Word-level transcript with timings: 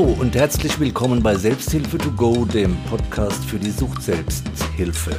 Hallo 0.00 0.16
und 0.18 0.34
herzlich 0.34 0.80
willkommen 0.80 1.22
bei 1.22 1.34
Selbsthilfe 1.34 1.98
to 1.98 2.10
go, 2.12 2.46
dem 2.46 2.74
Podcast 2.84 3.44
für 3.44 3.58
die 3.58 3.70
Sucht-Selbsthilfe. 3.70 5.10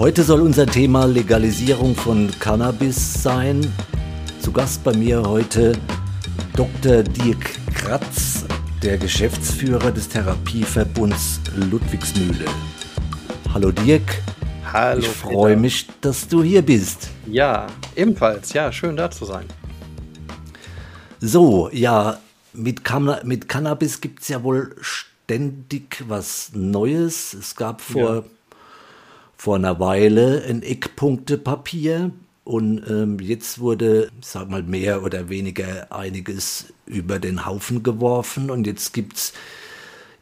Heute 0.00 0.24
soll 0.24 0.40
unser 0.40 0.66
Thema 0.66 1.04
Legalisierung 1.04 1.94
von 1.94 2.28
Cannabis 2.40 3.22
sein. 3.22 3.60
Zu 4.40 4.50
Gast 4.50 4.82
bei 4.82 4.92
mir 4.96 5.22
heute 5.22 5.78
Dr. 6.56 7.04
Dirk 7.04 7.52
Kratz, 7.72 8.46
der 8.82 8.98
Geschäftsführer 8.98 9.92
des 9.92 10.08
Therapieverbunds 10.08 11.40
Ludwigsmühle. 11.70 12.46
Hallo 13.54 13.70
Dirk. 13.70 14.22
Hallo. 14.72 14.98
Ich 14.98 15.06
freue 15.06 15.56
mich, 15.56 15.86
dass 16.00 16.26
du 16.26 16.42
hier 16.42 16.62
bist. 16.62 17.10
Ja, 17.30 17.68
ebenfalls. 17.94 18.52
Ja, 18.54 18.72
schön 18.72 18.96
da 18.96 19.08
zu 19.08 19.24
sein. 19.24 19.44
So, 21.20 21.70
ja, 21.72 22.18
mit, 22.56 22.84
Canna 22.84 23.20
mit 23.24 23.48
Cannabis 23.48 24.00
gibt 24.00 24.22
es 24.22 24.28
ja 24.28 24.42
wohl 24.42 24.74
ständig 24.80 26.04
was 26.08 26.50
Neues. 26.54 27.34
Es 27.34 27.56
gab 27.56 27.80
vor, 27.80 28.14
ja. 28.14 28.24
vor 29.36 29.56
einer 29.56 29.78
Weile 29.80 30.44
ein 30.48 30.62
Eckpunktepapier 30.62 32.10
und 32.44 32.88
ähm, 32.88 33.18
jetzt 33.18 33.58
wurde, 33.58 34.10
sag 34.20 34.48
mal, 34.48 34.62
mehr 34.62 35.02
oder 35.02 35.28
weniger 35.28 35.90
einiges 35.90 36.72
über 36.86 37.18
den 37.18 37.44
Haufen 37.44 37.82
geworfen 37.82 38.50
und 38.50 38.66
jetzt 38.66 38.92
gibt's, 38.92 39.32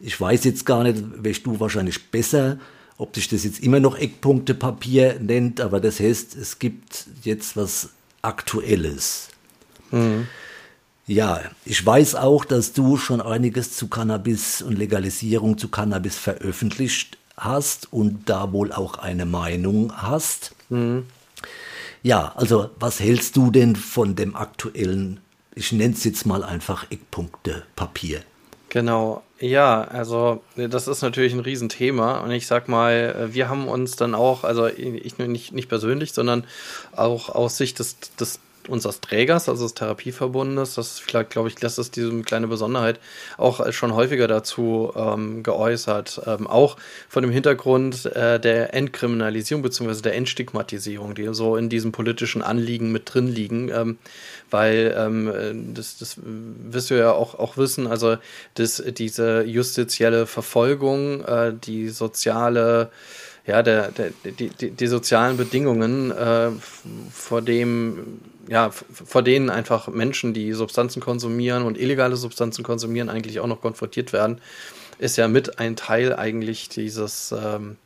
ich 0.01 0.19
weiß 0.19 0.45
jetzt 0.45 0.65
gar 0.65 0.85
nicht, 0.85 1.02
wäschst 1.23 1.45
du 1.45 1.60
wahrscheinlich 1.60 2.10
besser, 2.10 2.59
ob 2.96 3.15
sich 3.15 3.29
das 3.29 3.45
jetzt 3.45 3.60
immer 3.60 3.80
noch 3.80 3.98
Eckpunktepapier 3.98 5.19
nennt, 5.21 5.60
aber 5.60 5.80
das 5.80 6.01
heißt, 6.01 6.37
es 6.37 6.59
gibt 6.59 7.07
jetzt 7.23 7.57
was 7.57 7.91
Aktuelles. 8.23 9.29
Mhm. 9.91 10.26
Ja, 11.07 11.41
ich 11.66 11.85
weiß 11.85 12.15
auch, 12.15 12.47
dass 12.47 12.73
du 12.73 12.97
schon 12.97 13.21
einiges 13.21 13.77
zu 13.77 13.88
Cannabis 13.88 14.63
und 14.63 14.79
Legalisierung 14.79 15.59
zu 15.59 15.69
Cannabis 15.69 16.16
veröffentlicht 16.16 17.19
hast 17.37 17.93
und 17.93 18.30
da 18.30 18.52
wohl 18.52 18.73
auch 18.73 18.99
eine 18.99 19.27
Meinung 19.27 19.93
hast. 19.95 20.55
Mhm. 20.71 21.05
Ja, 22.02 22.32
also 22.37 22.71
was 22.79 23.01
hältst 23.01 23.37
du 23.37 23.51
denn 23.51 23.77
von 23.77 24.15
dem 24.15 24.35
aktuellen, 24.35 25.21
ich 25.55 25.73
nenne 25.73 25.95
es 25.95 26.05
jetzt 26.05 26.27
mal 26.27 26.43
einfach 26.43 26.91
Eckpunktepapier? 26.91 28.23
Genau, 28.71 29.23
ja, 29.38 29.82
also 29.82 30.43
das 30.57 30.88
ist 30.88 31.02
natürlich 31.02 31.32
ein 31.32 31.41
Riesenthema 31.41 32.19
und 32.19 32.30
ich 32.30 32.47
sag 32.47 32.69
mal, 32.69 33.29
wir 33.32 33.49
haben 33.49 33.69
uns 33.69 33.97
dann 33.97 34.15
auch, 34.15 34.43
also 34.43 34.66
ich 34.66 35.19
nicht, 35.19 35.52
nicht 35.52 35.69
persönlich, 35.69 36.13
sondern 36.13 36.45
auch 36.97 37.29
aus 37.29 37.57
Sicht 37.57 37.79
des, 37.79 37.97
des 38.19 38.41
unseres 38.68 39.01
Trägers, 39.01 39.48
also 39.48 39.65
des 39.65 39.74
Therapieverbundes, 39.74 40.74
das 40.74 40.98
vielleicht, 40.98 41.30
glaube 41.30 41.48
ich, 41.48 41.57
das 41.57 41.79
ist 41.79 41.96
diese 41.96 42.23
kleine 42.23 42.46
Besonderheit, 42.48 43.01
auch 43.37 43.73
schon 43.73 43.95
häufiger 43.95 44.29
dazu 44.29 44.93
ähm, 44.96 45.43
geäußert. 45.43 46.23
Ähm, 46.26 46.46
auch 46.46 46.76
von 47.09 47.23
dem 47.23 47.32
Hintergrund 47.32 48.07
äh, 48.07 48.40
der 48.40 48.74
Entkriminalisierung 48.74 49.62
bzw. 49.62 50.02
der 50.02 50.15
Entstigmatisierung, 50.15 51.15
die 51.15 51.32
so 51.32 51.57
in 51.57 51.68
diesem 51.68 51.92
politischen 51.92 52.42
Anliegen 52.42 52.92
mit 52.92 53.12
drin 53.12 53.29
liegen. 53.29 53.70
Ähm, 53.70 53.98
weil 54.51 54.95
ähm, 54.96 55.74
das, 55.74 55.98
das 55.98 56.16
wirst 56.24 56.90
du 56.90 56.95
ja 56.95 57.12
auch, 57.12 57.35
auch 57.35 57.57
wissen, 57.57 57.87
also 57.87 58.16
das, 58.54 58.82
diese 58.87 59.42
justizielle 59.42 60.26
Verfolgung, 60.26 61.24
äh, 61.24 61.52
die 61.52 61.88
soziale 61.88 62.90
ja, 63.46 63.62
der, 63.62 63.90
der, 63.90 64.10
die, 64.25 64.48
die, 64.48 64.70
die 64.70 64.87
sozialen 64.87 65.37
Bedingungen, 65.37 66.10
äh, 66.10 66.50
vor 67.12 67.42
dem, 67.42 68.20
ja, 68.49 68.71
vor 68.71 69.22
denen 69.22 69.50
einfach 69.50 69.88
Menschen, 69.88 70.34
die 70.34 70.53
Substanzen 70.53 71.00
konsumieren 71.00 71.65
und 71.65 71.78
illegale 71.78 72.16
Substanzen 72.16 72.65
konsumieren, 72.65 73.09
eigentlich 73.09 73.41
auch 73.41 73.47
noch 73.47 73.60
konfrontiert 73.60 74.12
werden, 74.12 74.41
ist 74.99 75.16
ja 75.16 75.28
mit 75.28 75.59
ein 75.59 75.77
Teil 75.77 76.15
eigentlich 76.15 76.69
dieses, 76.69 77.34
ähm, 77.37 77.77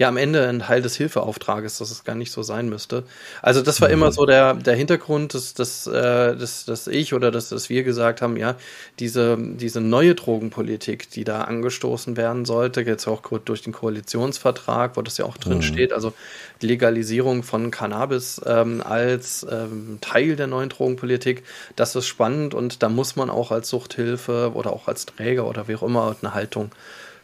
ja 0.00 0.08
am 0.08 0.16
Ende 0.16 0.48
ein 0.48 0.60
Teil 0.60 0.80
des 0.80 0.96
Hilfeauftrages, 0.96 1.76
dass 1.76 1.90
es 1.90 2.04
gar 2.04 2.14
nicht 2.14 2.32
so 2.32 2.42
sein 2.42 2.70
müsste. 2.70 3.04
Also 3.42 3.60
das 3.60 3.82
war 3.82 3.88
mhm. 3.88 3.94
immer 3.94 4.12
so 4.12 4.24
der, 4.24 4.54
der 4.54 4.74
Hintergrund, 4.74 5.34
dass, 5.34 5.52
dass, 5.52 5.86
äh, 5.86 6.34
dass, 6.34 6.64
dass 6.64 6.86
ich 6.86 7.12
oder 7.12 7.30
dass, 7.30 7.50
dass 7.50 7.68
wir 7.68 7.82
gesagt 7.82 8.22
haben, 8.22 8.38
ja, 8.38 8.56
diese, 8.98 9.36
diese 9.38 9.82
neue 9.82 10.14
Drogenpolitik, 10.14 11.10
die 11.10 11.24
da 11.24 11.42
angestoßen 11.42 12.16
werden 12.16 12.46
sollte, 12.46 12.80
jetzt 12.80 13.06
auch 13.08 13.20
durch 13.44 13.60
den 13.60 13.74
Koalitionsvertrag, 13.74 14.96
wo 14.96 15.02
das 15.02 15.18
ja 15.18 15.26
auch 15.26 15.36
drin 15.36 15.58
mhm. 15.58 15.62
steht, 15.62 15.92
also 15.92 16.14
die 16.62 16.68
Legalisierung 16.68 17.42
von 17.42 17.70
Cannabis 17.70 18.40
ähm, 18.46 18.82
als 18.82 19.46
ähm, 19.50 19.98
Teil 20.00 20.34
der 20.34 20.46
neuen 20.46 20.70
Drogenpolitik, 20.70 21.42
das 21.76 21.94
ist 21.94 22.06
spannend 22.06 22.54
und 22.54 22.82
da 22.82 22.88
muss 22.88 23.16
man 23.16 23.28
auch 23.28 23.50
als 23.50 23.68
Suchthilfe 23.68 24.52
oder 24.54 24.72
auch 24.72 24.88
als 24.88 25.04
Träger 25.04 25.46
oder 25.46 25.68
wie 25.68 25.76
auch 25.76 25.82
immer 25.82 26.16
eine 26.22 26.32
Haltung 26.32 26.70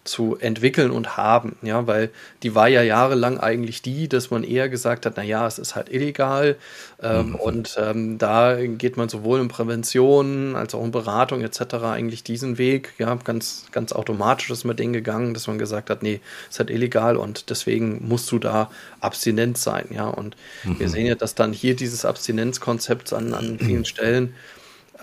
zu 0.09 0.37
entwickeln 0.39 0.91
und 0.91 1.17
haben, 1.17 1.57
ja, 1.63 1.87
weil 1.87 2.11
die 2.43 2.55
war 2.55 2.69
ja 2.69 2.83
jahrelang 2.83 3.39
eigentlich 3.39 3.83
die, 3.83 4.09
dass 4.09 4.31
man 4.31 4.45
eher 4.45 4.69
gesagt 4.69 5.07
hat, 5.07 5.15
na 5.17 5.23
ja, 5.23 5.47
es 5.47 5.59
ist 5.59 5.75
halt 5.75 5.93
illegal 5.93 6.57
ähm, 7.03 7.31
mhm. 7.31 7.35
und 7.37 7.77
ähm, 7.81 8.19
da 8.19 8.57
geht 8.61 8.97
man 8.97 9.09
sowohl 9.09 9.41
in 9.41 9.49
Prävention 9.49 10.57
als 10.57 10.75
auch 10.75 10.85
in 10.85 10.91
Beratung 10.91 11.43
etc. 11.43 11.75
eigentlich 11.85 12.23
diesen 12.23 12.59
Weg, 12.59 12.93
ja, 12.99 13.15
ganz 13.17 13.67
ganz 13.73 13.93
automatisch 13.93 14.51
ist 14.51 14.65
man 14.65 14.77
den 14.77 14.93
gegangen, 14.93 15.35
dass 15.35 15.47
man 15.47 15.59
gesagt 15.59 15.91
hat, 15.91 16.03
nee, 16.03 16.21
es 16.49 16.55
ist 16.55 16.59
halt 16.61 16.71
illegal 16.71 17.17
und 17.17 17.51
deswegen 17.51 18.07
musst 18.07 18.31
du 18.33 18.39
da 18.39 18.71
abstinent 19.01 19.59
sein, 19.59 19.87
ja, 19.91 20.07
und 20.09 20.37
mhm. 20.65 20.79
wir 20.79 20.89
sehen 20.89 21.07
ja, 21.07 21.15
dass 21.15 21.35
dann 21.35 21.53
hier 21.53 21.77
dieses 21.77 22.05
Abstinenzkonzept 22.05 23.13
an 23.13 23.35
an 23.35 23.59
vielen 23.59 23.85
Stellen 23.87 24.35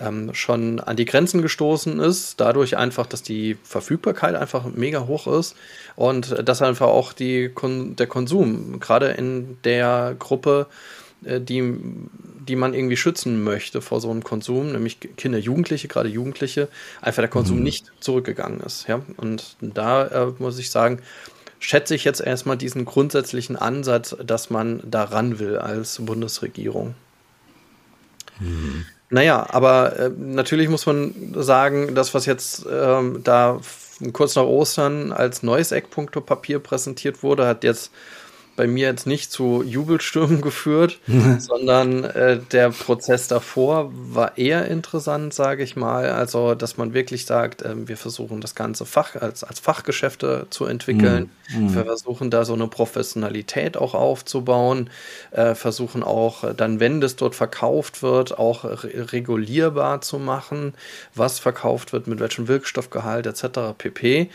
ähm, 0.00 0.34
schon 0.34 0.80
an 0.80 0.96
die 0.96 1.04
Grenzen 1.04 1.42
gestoßen 1.42 2.00
ist, 2.00 2.40
dadurch 2.40 2.76
einfach, 2.76 3.06
dass 3.06 3.22
die 3.22 3.56
Verfügbarkeit 3.62 4.34
einfach 4.34 4.64
mega 4.66 5.06
hoch 5.06 5.26
ist 5.26 5.56
und 5.96 6.48
dass 6.48 6.62
einfach 6.62 6.88
auch 6.88 7.12
die 7.12 7.48
Kon 7.48 7.96
der 7.96 8.06
Konsum, 8.06 8.80
gerade 8.80 9.08
in 9.08 9.58
der 9.64 10.16
Gruppe, 10.18 10.66
äh, 11.24 11.40
die, 11.40 11.78
die 12.46 12.56
man 12.56 12.74
irgendwie 12.74 12.96
schützen 12.96 13.42
möchte 13.42 13.80
vor 13.80 14.00
so 14.00 14.10
einem 14.10 14.24
Konsum, 14.24 14.72
nämlich 14.72 14.98
Kinder, 15.16 15.38
Jugendliche, 15.38 15.88
gerade 15.88 16.08
Jugendliche, 16.08 16.68
einfach 17.00 17.22
der 17.22 17.30
Konsum 17.30 17.58
mhm. 17.58 17.64
nicht 17.64 17.92
zurückgegangen 18.00 18.60
ist. 18.60 18.88
Ja? 18.88 19.02
Und 19.16 19.56
da 19.60 20.06
äh, 20.06 20.32
muss 20.38 20.58
ich 20.58 20.70
sagen, 20.70 21.00
schätze 21.58 21.94
ich 21.94 22.04
jetzt 22.04 22.20
erstmal 22.20 22.58
diesen 22.58 22.84
grundsätzlichen 22.84 23.56
Ansatz, 23.56 24.16
dass 24.24 24.50
man 24.50 24.82
daran 24.84 25.38
will 25.38 25.56
als 25.56 25.98
Bundesregierung. 26.04 26.94
Mhm. 28.40 28.86
Naja, 29.14 29.46
aber 29.48 29.96
äh, 29.96 30.10
natürlich 30.18 30.68
muss 30.68 30.86
man 30.86 31.14
sagen, 31.36 31.94
das, 31.94 32.14
was 32.14 32.26
jetzt 32.26 32.66
ähm, 32.68 33.20
da 33.22 33.60
kurz 34.12 34.34
nach 34.34 34.42
Ostern 34.42 35.12
als 35.12 35.44
neues 35.44 35.70
Eckpunktepapier 35.70 36.58
präsentiert 36.58 37.22
wurde, 37.22 37.46
hat 37.46 37.62
jetzt 37.62 37.92
bei 38.56 38.66
mir 38.66 38.88
jetzt 38.88 39.06
nicht 39.06 39.30
zu 39.30 39.62
Jubelstürmen 39.62 40.40
geführt, 40.42 40.98
sondern 41.38 42.04
äh, 42.04 42.38
der 42.52 42.70
Prozess 42.70 43.28
davor 43.28 43.90
war 43.92 44.38
eher 44.38 44.66
interessant, 44.66 45.34
sage 45.34 45.62
ich 45.62 45.76
mal. 45.76 46.10
Also, 46.10 46.54
dass 46.54 46.76
man 46.76 46.94
wirklich 46.94 47.26
sagt, 47.26 47.62
äh, 47.62 47.88
wir 47.88 47.96
versuchen 47.96 48.40
das 48.40 48.54
ganze 48.54 48.86
Fach 48.86 49.16
als, 49.16 49.44
als 49.44 49.60
Fachgeschäfte 49.60 50.46
zu 50.50 50.66
entwickeln. 50.66 51.30
Mhm. 51.54 51.74
Wir 51.74 51.84
versuchen 51.84 52.30
da 52.30 52.44
so 52.44 52.54
eine 52.54 52.68
Professionalität 52.68 53.76
auch 53.76 53.94
aufzubauen, 53.94 54.90
äh, 55.30 55.54
versuchen 55.54 56.02
auch 56.02 56.54
dann, 56.54 56.80
wenn 56.80 57.00
das 57.00 57.16
dort 57.16 57.34
verkauft 57.34 58.02
wird, 58.02 58.38
auch 58.38 58.64
re 58.64 59.12
regulierbar 59.12 60.00
zu 60.00 60.18
machen, 60.18 60.74
was 61.14 61.38
verkauft 61.38 61.92
wird, 61.92 62.06
mit 62.06 62.20
welchem 62.20 62.48
Wirkstoffgehalt 62.48 63.26
etc. 63.26 63.76
pp 63.76 64.30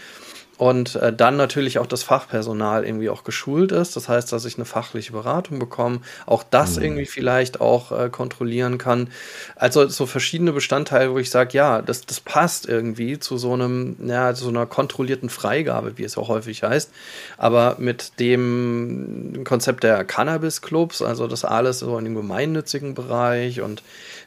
und 0.60 0.98
äh, 0.98 1.14
dann 1.14 1.38
natürlich 1.38 1.80
auch 1.80 1.88
das 1.88 2.04
Fachpersonal 2.04 2.84
irgendwie 2.84 3.10
auch 3.10 3.24
geschult 3.24 3.72
ist. 3.72 3.96
Das 3.96 4.10
heißt, 4.10 4.30
dass 4.34 4.44
ich 4.44 4.58
eine 4.58 4.66
fachliche 4.66 5.14
Beratung 5.14 5.58
bekomme, 5.58 6.02
auch 6.26 6.44
das 6.44 6.76
mhm. 6.76 6.84
irgendwie 6.84 7.06
vielleicht 7.06 7.62
auch 7.62 7.94
äh, 7.94 8.10
kontrollieren 8.10 8.78
kann. 8.78 9.08
Also 9.56 9.88
so 9.88 10.06
verschiedene 10.06 10.52
Bestandteile, 10.52 11.14
wo 11.14 11.18
ich 11.18 11.30
sage, 11.30 11.52
ja, 11.54 11.82
das, 11.82 12.06
das 12.06 12.20
passt 12.20 12.68
irgendwie 12.68 13.20
zu 13.20 13.38
so 13.38 13.54
einem, 13.54 13.96
ja, 14.06 14.34
zu 14.34 14.44
so 14.44 14.50
einer 14.50 14.66
kontrollierten 14.66 15.30
Freigabe, 15.30 15.98
wie 15.98 16.04
es 16.04 16.18
auch 16.18 16.28
häufig 16.28 16.62
heißt. 16.62 16.92
Aber 17.38 17.78
mit 17.80 18.20
dem 18.20 19.46
Konzept 19.46 19.86
der 19.86 20.04
Cannabis-Clubs, 20.04 21.02
also 21.02 21.28
das 21.28 21.46
alles 21.46 21.80
so 21.80 21.98
in 21.98 22.04
dem 22.04 22.16
gemeinnützigen 22.16 22.96
Bereich 22.96 23.62
und 23.62 23.82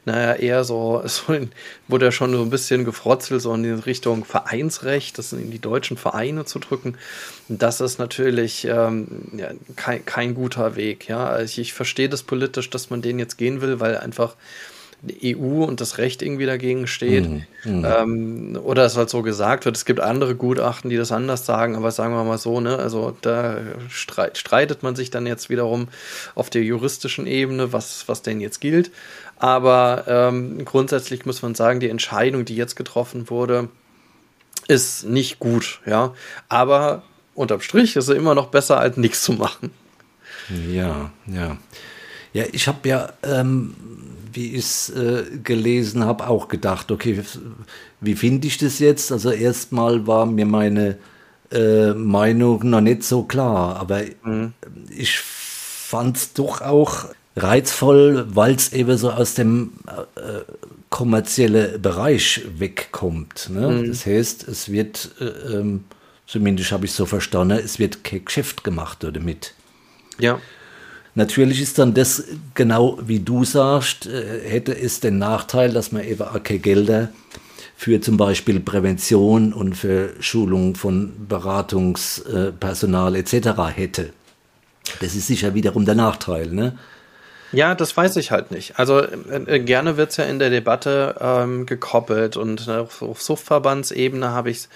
naja, 0.05 0.35
eher 0.35 0.65
so, 0.65 1.03
in, 1.29 1.51
wurde 1.89 2.07
ja 2.07 2.13
schon 2.13 2.33
so 2.33 2.43
ein 2.43 2.51
bisschen 2.51 2.85
gefrotzelt, 2.85 3.41
so 3.41 3.55
in 3.55 3.63
die 3.63 3.71
Richtung 3.71 4.25
Vereinsrecht, 4.25 5.19
das 5.19 5.33
in 5.33 5.51
die 5.51 5.61
deutschen 5.61 5.97
Vereine 5.97 6.45
zu 6.45 6.59
drücken. 6.59 6.97
Das 7.49 7.81
ist 7.81 7.99
natürlich 7.99 8.65
ähm, 8.65 9.07
ja, 9.37 9.51
kein, 9.77 10.05
kein 10.05 10.35
guter 10.35 10.77
Weg. 10.77 11.09
Ja, 11.09 11.27
also 11.27 11.45
ich, 11.45 11.59
ich 11.59 11.73
verstehe 11.73 12.09
das 12.09 12.23
politisch, 12.23 12.71
dass 12.71 12.91
man 12.91 13.03
den 13.03 13.19
jetzt 13.19 13.39
gehen 13.39 13.61
will, 13.61 13.81
weil 13.81 13.97
einfach 13.97 14.35
EU 15.11 15.65
und 15.65 15.81
das 15.81 15.99
Recht 15.99 16.23
irgendwie 16.23 16.47
dagegen 16.47 16.87
steht. 16.87 17.29
Mhm. 17.29 17.45
Mhm. 17.65 17.85
Ähm, 17.85 18.61
oder 18.63 18.85
es 18.85 18.97
halt 18.97 19.11
so 19.11 19.23
gesagt 19.23 19.65
wird. 19.65 19.77
Es 19.77 19.85
gibt 19.85 20.01
andere 20.01 20.35
Gutachten, 20.35 20.91
die 20.91 20.97
das 20.97 21.11
anders 21.11 21.45
sagen, 21.45 21.77
aber 21.77 21.91
sagen 21.91 22.15
wir 22.15 22.25
mal 22.25 22.39
so, 22.39 22.61
ne, 22.61 22.79
also 22.79 23.17
da 23.21 23.59
streit, 23.89 24.39
streitet 24.39 24.83
man 24.83 24.95
sich 24.95 25.11
dann 25.11 25.27
jetzt 25.27 25.51
wiederum 25.51 25.89
auf 26.35 26.51
der 26.51 26.63
juristischen 26.63 27.27
Ebene, 27.27 27.73
was, 27.73 28.05
was 28.07 28.23
denn 28.23 28.41
jetzt 28.41 28.61
gilt. 28.61 28.91
Aber 29.39 30.05
ähm, 30.07 30.65
grundsätzlich 30.65 31.27
muss 31.27 31.43
man 31.43 31.57
sagen, 31.57 31.81
die 31.81 31.89
Entscheidung, 31.89 32.45
die 32.45 32.55
jetzt 32.55 32.77
getroffen 32.77 33.29
wurde, 33.29 33.69
ist 34.69 35.05
nicht 35.05 35.41
gut, 35.41 35.81
ja. 35.85 36.15
Aber 36.49 37.03
unterm 37.35 37.61
Strich 37.61 37.97
ist 37.97 38.09
er 38.09 38.15
immer 38.15 38.37
noch 38.37 38.49
besser, 38.49 38.79
als 38.79 38.97
nichts 38.97 39.23
zu 39.23 39.33
machen. 39.33 39.71
Ja, 40.71 41.11
ja. 41.27 41.57
Ja, 42.33 42.45
ich 42.53 42.69
habe 42.69 42.89
ja, 42.89 43.13
ähm, 43.23 43.75
wie 44.32 44.52
ich 44.52 44.64
es 44.64 44.90
äh, 44.90 45.25
gelesen 45.43 46.05
habe, 46.05 46.29
auch 46.29 46.49
gedacht, 46.49 46.90
okay, 46.90 47.20
wie 48.00 48.14
finde 48.14 48.46
ich 48.46 48.58
das 48.58 48.79
jetzt? 48.79 49.12
Also 49.12 49.31
erstmal 49.31 50.06
war 50.06 50.26
mir 50.26 50.46
meine 50.46 50.99
äh, 51.50 51.93
Meinung 51.93 52.69
noch 52.69 52.81
nicht 52.81 53.05
so 53.05 53.25
klar, 53.25 53.76
aber 53.76 54.02
mhm. 54.25 54.52
ich 54.96 55.19
fand 55.19 56.17
es 56.17 56.32
doch 56.32 56.61
auch 56.62 57.06
reizvoll, 57.37 58.26
weil 58.34 58.55
es 58.55 58.73
eben 58.73 58.96
so 58.96 59.11
aus 59.11 59.34
dem 59.34 59.73
äh, 59.87 60.40
kommerziellen 60.90 61.81
Bereich 61.81 62.43
wegkommt. 62.58 63.50
Ne? 63.50 63.69
Mhm. 63.69 63.88
Das 63.88 64.06
heißt, 64.06 64.49
es 64.49 64.70
wird, 64.70 65.11
äh, 65.20 65.25
ähm, 65.55 65.84
zumindest 66.26 66.73
habe 66.73 66.84
ich 66.84 66.93
so 66.93 67.06
verstanden, 67.06 67.58
es 67.62 67.79
wird 67.79 68.05
kein 68.05 68.25
Geschäft 68.25 68.64
gemacht 68.64 68.99
damit. 69.00 69.55
Ja. 70.19 70.40
Natürlich 71.14 71.61
ist 71.61 71.79
dann 71.79 71.93
das 71.93 72.25
genau 72.55 72.99
wie 73.03 73.20
du 73.20 73.44
sagst, 73.44 74.06
äh, 74.06 74.49
hätte 74.49 74.79
es 74.79 75.00
den 75.00 75.19
Nachteil, 75.19 75.73
dass 75.73 75.93
man 75.93 76.05
eben 76.05 76.23
auch 76.23 76.43
keine 76.43 76.61
Gelder 76.61 77.09
für 77.76 78.00
zum 78.00 78.17
Beispiel 78.17 78.61
Prävention 78.61 79.53
und 79.53 79.76
für 79.76 80.11
Schulung 80.20 80.75
von 80.75 81.26
Beratungspersonal 81.29 83.17
etc. 83.17 83.35
hätte. 83.75 84.12
Das 85.00 85.14
ist 85.14 85.26
sicher 85.26 85.55
wiederum 85.55 85.85
der 85.85 85.94
Nachteil, 85.94 86.47
ne? 86.49 86.79
Ja, 87.53 87.75
das 87.75 87.94
weiß 87.94 88.17
ich 88.17 88.31
halt 88.31 88.50
nicht. 88.50 88.79
Also 88.79 89.00
äh, 89.03 89.61
gerne 89.61 89.99
wird 89.99 90.11
es 90.11 90.17
ja 90.17 90.25
in 90.25 90.38
der 90.38 90.49
Debatte 90.49 91.17
ähm, 91.20 91.67
gekoppelt 91.67 92.38
und 92.38 92.67
auf, 92.69 93.03
auf 93.03 93.20
Suchtverbandsebene 93.20 94.31
habe 94.31 94.50
ich 94.50 94.56
es 94.56 94.69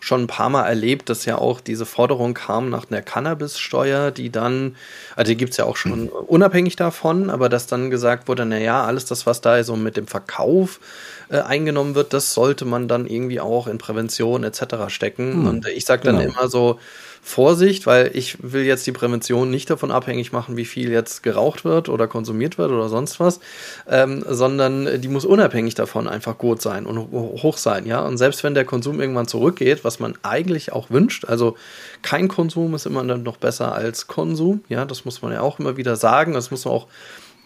schon 0.00 0.22
ein 0.22 0.26
paar 0.26 0.48
Mal 0.48 0.66
erlebt, 0.66 1.08
dass 1.08 1.26
ja 1.26 1.38
auch 1.38 1.60
diese 1.60 1.86
Forderung 1.86 2.34
kam 2.34 2.70
nach 2.70 2.90
einer 2.90 3.02
Cannabissteuer, 3.02 4.10
die 4.10 4.30
dann, 4.30 4.76
also 5.14 5.30
die 5.30 5.36
gibt 5.36 5.52
es 5.52 5.58
ja 5.58 5.66
auch 5.66 5.76
schon 5.76 6.08
unabhängig 6.08 6.76
davon, 6.76 7.30
aber 7.30 7.48
dass 7.48 7.66
dann 7.66 7.90
gesagt 7.90 8.26
wurde, 8.26 8.46
naja, 8.46 8.84
alles 8.84 9.04
das, 9.04 9.26
was 9.26 9.40
da 9.40 9.62
so 9.62 9.76
mit 9.76 9.96
dem 9.96 10.06
Verkauf 10.06 10.80
äh, 11.28 11.38
eingenommen 11.38 11.94
wird, 11.94 12.12
das 12.12 12.32
sollte 12.32 12.64
man 12.64 12.88
dann 12.88 13.06
irgendwie 13.06 13.40
auch 13.40 13.66
in 13.66 13.78
Prävention 13.78 14.42
etc. 14.42 14.88
stecken. 14.88 15.32
Hm, 15.32 15.46
und 15.46 15.66
ich 15.68 15.84
sage 15.84 16.02
dann 16.04 16.18
genau. 16.18 16.32
immer 16.32 16.48
so, 16.48 16.78
Vorsicht, 17.22 17.86
weil 17.86 18.10
ich 18.14 18.38
will 18.40 18.64
jetzt 18.64 18.86
die 18.86 18.92
Prävention 18.92 19.50
nicht 19.50 19.68
davon 19.68 19.90
abhängig 19.90 20.32
machen, 20.32 20.56
wie 20.56 20.64
viel 20.64 20.90
jetzt 20.90 21.22
geraucht 21.22 21.64
wird 21.64 21.88
oder 21.88 22.08
konsumiert 22.08 22.56
wird 22.56 22.70
oder 22.70 22.88
sonst 22.88 23.20
was, 23.20 23.40
ähm, 23.88 24.24
sondern 24.26 25.00
die 25.00 25.08
muss 25.08 25.24
unabhängig 25.24 25.74
davon 25.74 26.08
einfach 26.08 26.38
gut 26.38 26.62
sein 26.62 26.86
und 26.86 26.98
hoch 27.12 27.58
sein, 27.58 27.86
ja. 27.86 28.00
Und 28.00 28.16
selbst 28.16 28.42
wenn 28.42 28.54
der 28.54 28.64
Konsum 28.64 29.00
irgendwann 29.00 29.28
zurückgeht, 29.28 29.84
was 29.84 30.00
man 30.00 30.14
eigentlich 30.22 30.72
auch 30.72 30.90
wünscht, 30.90 31.26
also 31.26 31.56
kein 32.02 32.28
Konsum 32.28 32.74
ist 32.74 32.86
immer 32.86 33.04
dann 33.04 33.22
noch 33.22 33.36
besser 33.36 33.74
als 33.74 34.06
Konsum, 34.06 34.64
ja, 34.68 34.84
das 34.84 35.04
muss 35.04 35.20
man 35.20 35.32
ja 35.32 35.42
auch 35.42 35.58
immer 35.58 35.76
wieder 35.76 35.96
sagen, 35.96 36.32
das 36.32 36.50
muss 36.50 36.64
man 36.64 36.74
auch 36.74 36.88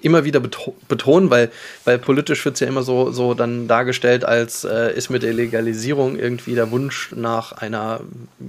immer 0.04 0.24
wieder 0.24 0.40
betonen, 0.40 1.30
weil, 1.30 1.50
weil 1.84 1.98
politisch 1.98 2.44
wird 2.44 2.54
es 2.54 2.60
ja 2.60 2.66
immer 2.66 2.82
so, 2.82 3.10
so 3.10 3.32
dann 3.32 3.66
dargestellt, 3.66 4.24
als 4.24 4.64
äh, 4.64 4.94
ist 4.94 5.08
mit 5.08 5.22
der 5.22 5.32
Legalisierung 5.32 6.18
irgendwie 6.18 6.54
der 6.54 6.70
Wunsch 6.70 7.10
nach 7.16 7.52
einer 7.52 8.00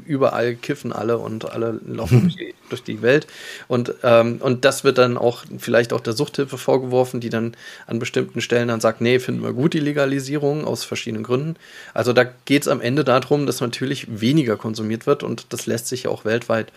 überall 0.06 0.56
kiffen 0.56 0.92
alle 0.92 1.18
und 1.18 1.50
alle 1.50 1.80
laufen 1.88 2.24
durch, 2.24 2.36
die, 2.36 2.54
durch 2.70 2.84
die 2.84 3.02
Welt. 3.02 3.28
Und, 3.70 3.94
ähm, 4.04 4.40
und 4.42 4.66
das 4.66 4.84
wird 4.84 4.98
dann 4.98 5.18
auch 5.18 5.46
vielleicht 5.58 5.94
auch 5.94 6.02
der 6.02 6.14
Suchthilfe 6.14 6.58
vorgeworfen, 6.58 7.22
die 7.22 7.30
dann 7.30 7.56
an 7.88 8.00
bestimmten 8.00 8.42
Stellen 8.42 8.68
dann 8.68 8.82
sagt, 8.82 9.00
nee, 9.00 9.20
finden 9.20 9.42
wir 9.42 9.54
gut 9.54 9.74
die 9.74 9.80
Legalisierung 9.80 10.66
aus 10.66 10.84
verschiedenen 10.84 11.24
Gründen. 11.24 11.56
Also 11.94 12.12
da 12.12 12.26
geht 12.44 12.64
es 12.64 12.68
am 12.68 12.82
Ende 12.82 13.06
darum, 13.06 13.46
dass 13.46 13.62
natürlich 13.62 14.20
weniger 14.20 14.58
konsumiert 14.58 15.08
wird 15.08 15.24
und 15.24 15.54
das 15.54 15.68
lässt 15.68 15.88
sich 15.88 16.04
ja 16.04 16.10
auch 16.10 16.26
weltweit 16.26 16.74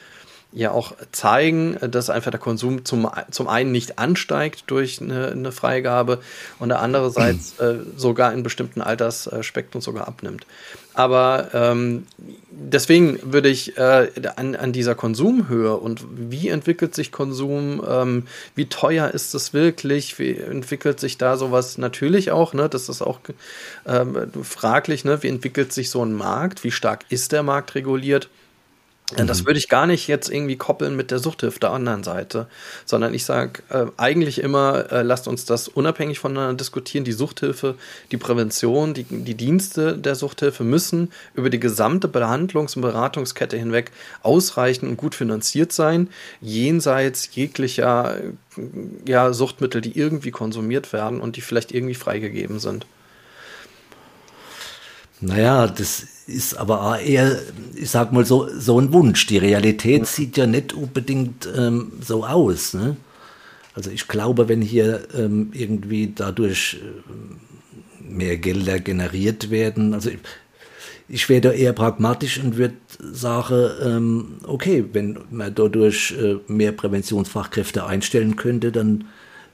ja 0.53 0.71
auch 0.71 0.93
zeigen, 1.13 1.77
dass 1.81 2.09
einfach 2.09 2.31
der 2.31 2.41
Konsum 2.41 2.85
zum, 2.85 3.11
zum 3.31 3.49
einen 3.49 3.71
nicht 3.71 3.99
ansteigt 3.99 4.65
durch 4.69 5.01
eine, 5.01 5.29
eine 5.29 5.53
Freigabe 5.53 6.21
und 6.59 6.71
der 6.71 6.81
andererseits 6.81 7.59
äh, 7.59 7.77
sogar 7.97 8.33
in 8.33 8.43
bestimmten 8.43 8.81
Altersspektren 8.81 9.83
sogar 9.83 10.09
abnimmt. 10.09 10.47
Aber 10.95 11.51
ähm, 11.53 12.07
deswegen 12.51 13.21
würde 13.23 13.51
ich 13.51 13.77
äh, 13.77 14.11
an, 14.37 14.57
an 14.57 14.73
dieser 14.73 14.95
Konsumhöhe 14.95 15.77
und 15.77 16.05
wie 16.11 16.49
entwickelt 16.49 16.95
sich 16.95 17.13
Konsum, 17.13 17.81
ähm, 17.89 18.27
wie 18.57 18.67
teuer 18.67 19.11
ist 19.11 19.35
es 19.35 19.53
wirklich, 19.53 20.19
wie 20.19 20.37
entwickelt 20.37 20.99
sich 20.99 21.19
da 21.19 21.37
sowas 21.37 21.79
natürlich 21.79 22.33
auch, 22.33 22.55
ne? 22.55 22.69
das 22.69 22.89
ist 22.89 23.03
auch 23.03 23.21
ähm, 23.87 24.33
fraglich, 24.43 25.05
ne? 25.05 25.23
wie 25.23 25.29
entwickelt 25.29 25.73
sich 25.73 25.91
so 25.91 26.03
ein 26.03 26.15
Markt, 26.15 26.65
wie 26.65 26.73
stark 26.73 27.05
ist 27.11 27.33
der 27.33 27.43
Markt 27.43 27.75
reguliert 27.75 28.29
Mhm. 29.17 29.27
Das 29.27 29.47
würde 29.47 29.59
ich 29.59 29.69
gar 29.69 29.87
nicht 29.87 30.07
jetzt 30.07 30.29
irgendwie 30.29 30.57
koppeln 30.57 30.97
mit 30.97 31.11
der 31.11 31.19
Suchthilfe 31.19 31.61
der 31.61 31.71
anderen 31.71 32.05
Seite, 32.05 32.47
sondern 32.85 33.15
ich 33.15 33.25
sage 33.25 33.63
äh, 33.71 33.87
eigentlich 33.97 34.41
immer, 34.41 34.93
äh, 34.93 35.03
lasst 35.03 35.29
uns 35.29 35.45
das 35.45 35.69
unabhängig 35.69 36.19
voneinander 36.19 36.55
diskutieren. 36.55 37.05
Die 37.05 37.13
Suchthilfe, 37.13 37.77
die 38.13 38.19
Prävention, 38.19 38.93
die, 38.93 39.05
die 39.05 39.35
Dienste 39.35 39.97
der 39.97 40.15
Suchthilfe 40.15 40.63
müssen 40.63 41.11
über 41.35 41.49
die 41.49 41.61
gesamte 41.61 42.09
Behandlungs- 42.09 42.77
und 42.77 42.83
Beratungskette 42.83 43.57
hinweg 43.57 43.93
ausreichend 44.23 44.91
und 44.91 44.97
gut 44.97 45.15
finanziert 45.15 45.73
sein, 45.73 46.09
jenseits 46.41 47.31
jeglicher 47.35 48.17
ja, 49.07 49.33
Suchtmittel, 49.33 49.81
die 49.81 49.99
irgendwie 49.99 50.31
konsumiert 50.31 50.93
werden 50.93 51.21
und 51.21 51.37
die 51.37 51.41
vielleicht 51.41 51.73
irgendwie 51.73 51.95
freigegeben 51.95 52.59
sind. 52.59 52.87
Naja, 55.21 55.67
das 55.67 56.07
ist 56.27 56.55
aber 56.55 56.83
auch 56.83 56.99
eher, 56.99 57.39
ich 57.75 57.91
sag 57.91 58.13
mal 58.13 58.25
so, 58.25 58.49
so 58.57 58.79
ein 58.81 58.93
Wunsch. 58.93 59.27
Die 59.27 59.39
Realität 59.39 60.07
sieht 60.07 60.37
ja 60.37 60.47
nicht 60.47 60.73
unbedingt 60.73 61.49
ähm, 61.57 61.93
so 62.01 62.25
aus. 62.25 62.75
Ne? 62.75 62.97
Also 63.75 63.91
ich 63.91 64.07
glaube, 64.09 64.49
wenn 64.49 64.63
hier 64.63 65.09
ähm, 65.17 65.51
irgendwie 65.53 66.13
dadurch 66.15 66.81
äh, 66.83 68.03
mehr 68.03 68.37
Gelder 68.37 68.79
generiert 68.79 69.51
werden, 69.51 69.95
also 69.95 70.11
ich, 70.11 70.19
ich 71.09 71.29
wäre 71.29 71.41
da 71.41 71.51
eher 71.53 71.73
pragmatisch 71.73 72.39
und 72.39 72.57
würde 72.57 72.75
sagen, 72.99 73.71
ähm, 73.83 74.27
okay, 74.47 74.85
wenn 74.93 75.19
man 75.31 75.55
dadurch 75.55 76.15
äh, 76.21 76.37
mehr 76.47 76.73
Präventionsfachkräfte 76.73 77.87
einstellen 77.87 78.37
könnte, 78.37 78.71
dann 78.71 79.07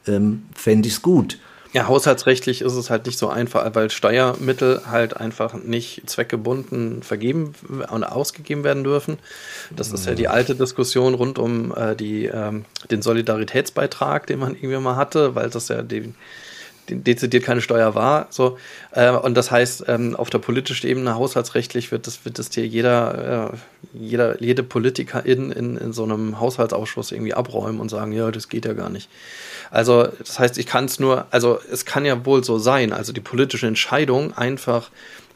ähm, 0.07 0.43
fände 0.55 0.89
ich 0.89 0.95
es 0.95 1.03
gut. 1.03 1.39
Ja, 1.75 1.89
haushaltsrechtlich 1.89 2.61
ist 2.63 2.75
es 2.75 2.89
halt 2.89 3.05
nicht 3.05 3.19
so 3.19 3.29
einfach, 3.29 3.69
weil 3.75 3.91
Steuermittel 3.91 4.83
halt 4.89 5.17
einfach 5.17 5.55
nicht 5.55 6.09
zweckgebunden 6.09 7.03
vergeben 7.03 7.53
und 7.91 8.05
ausgegeben 8.05 8.63
werden 8.63 8.85
dürfen. 8.85 9.19
Das 9.75 9.91
ist 9.91 10.07
ja 10.07 10.15
die 10.15 10.29
alte 10.29 10.55
Diskussion 10.55 11.15
rund 11.15 11.37
um 11.37 11.75
äh, 11.75 11.97
die, 11.97 12.27
ähm, 12.27 12.65
den 12.93 13.03
Solidaritätsbeitrag, 13.03 14.29
den 14.29 14.39
man 14.39 14.55
irgendwie 14.55 14.77
mal 14.79 14.95
hatte, 14.95 15.35
weil 15.35 15.51
das 15.51 15.67
ja 15.67 15.83
die 15.83 16.15
dezidiert 16.89 17.45
keine 17.45 17.61
Steuer 17.61 17.95
war. 17.95 18.27
So, 18.31 18.59
äh, 18.93 19.11
und 19.11 19.35
das 19.35 19.51
heißt, 19.51 19.85
ähm, 19.89 20.17
auf 20.17 20.31
der 20.31 20.39
politischen 20.39 20.87
Ebene, 20.87 21.15
haushaltsrechtlich, 21.15 21.93
wird 21.93 22.07
das, 22.07 22.25
wird 22.25 22.39
das 22.39 22.51
hier 22.53 22.67
jeder, 22.67 23.53
äh, 23.53 23.99
jeder, 23.99 24.43
jede 24.43 24.63
Politikerin 24.63 25.51
in, 25.53 25.77
in 25.77 25.93
so 25.93 26.05
einem 26.05 26.41
Haushaltsausschuss 26.41 27.13
irgendwie 27.13 27.35
abräumen 27.35 27.81
und 27.81 27.89
sagen, 27.89 28.13
ja, 28.13 28.31
das 28.31 28.49
geht 28.49 28.65
ja 28.65 28.73
gar 28.73 28.91
nicht. 28.91 29.09
Also, 29.71 30.09
das 30.19 30.39
heißt, 30.39 30.59
ich 30.59 30.67
kann 30.67 30.85
es 30.85 31.01
nur, 31.01 31.27
also 31.31 31.59
es 31.71 31.85
kann 31.85 32.05
ja 32.05 32.25
wohl 32.25 32.45
so 32.45 32.59
sein, 32.59 32.93
also 32.93 33.13
die 33.13 33.21
politische 33.21 33.67
Entscheidung 33.67 34.33
einfach 34.37 34.91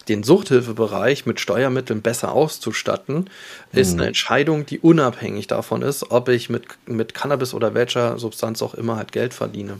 den 0.08 0.22
Suchthilfebereich 0.22 1.26
mit 1.26 1.38
Steuermitteln 1.38 2.02
besser 2.02 2.32
auszustatten, 2.32 3.28
ist 3.72 3.94
mhm. 3.94 4.00
eine 4.00 4.08
Entscheidung, 4.08 4.64
die 4.64 4.78
unabhängig 4.78 5.46
davon 5.46 5.82
ist, 5.82 6.10
ob 6.10 6.28
ich 6.28 6.48
mit, 6.48 6.64
mit 6.86 7.14
Cannabis 7.14 7.54
oder 7.54 7.74
welcher 7.74 8.18
Substanz 8.18 8.62
auch 8.62 8.74
immer 8.74 8.96
halt 8.96 9.12
Geld 9.12 9.34
verdiene. 9.34 9.78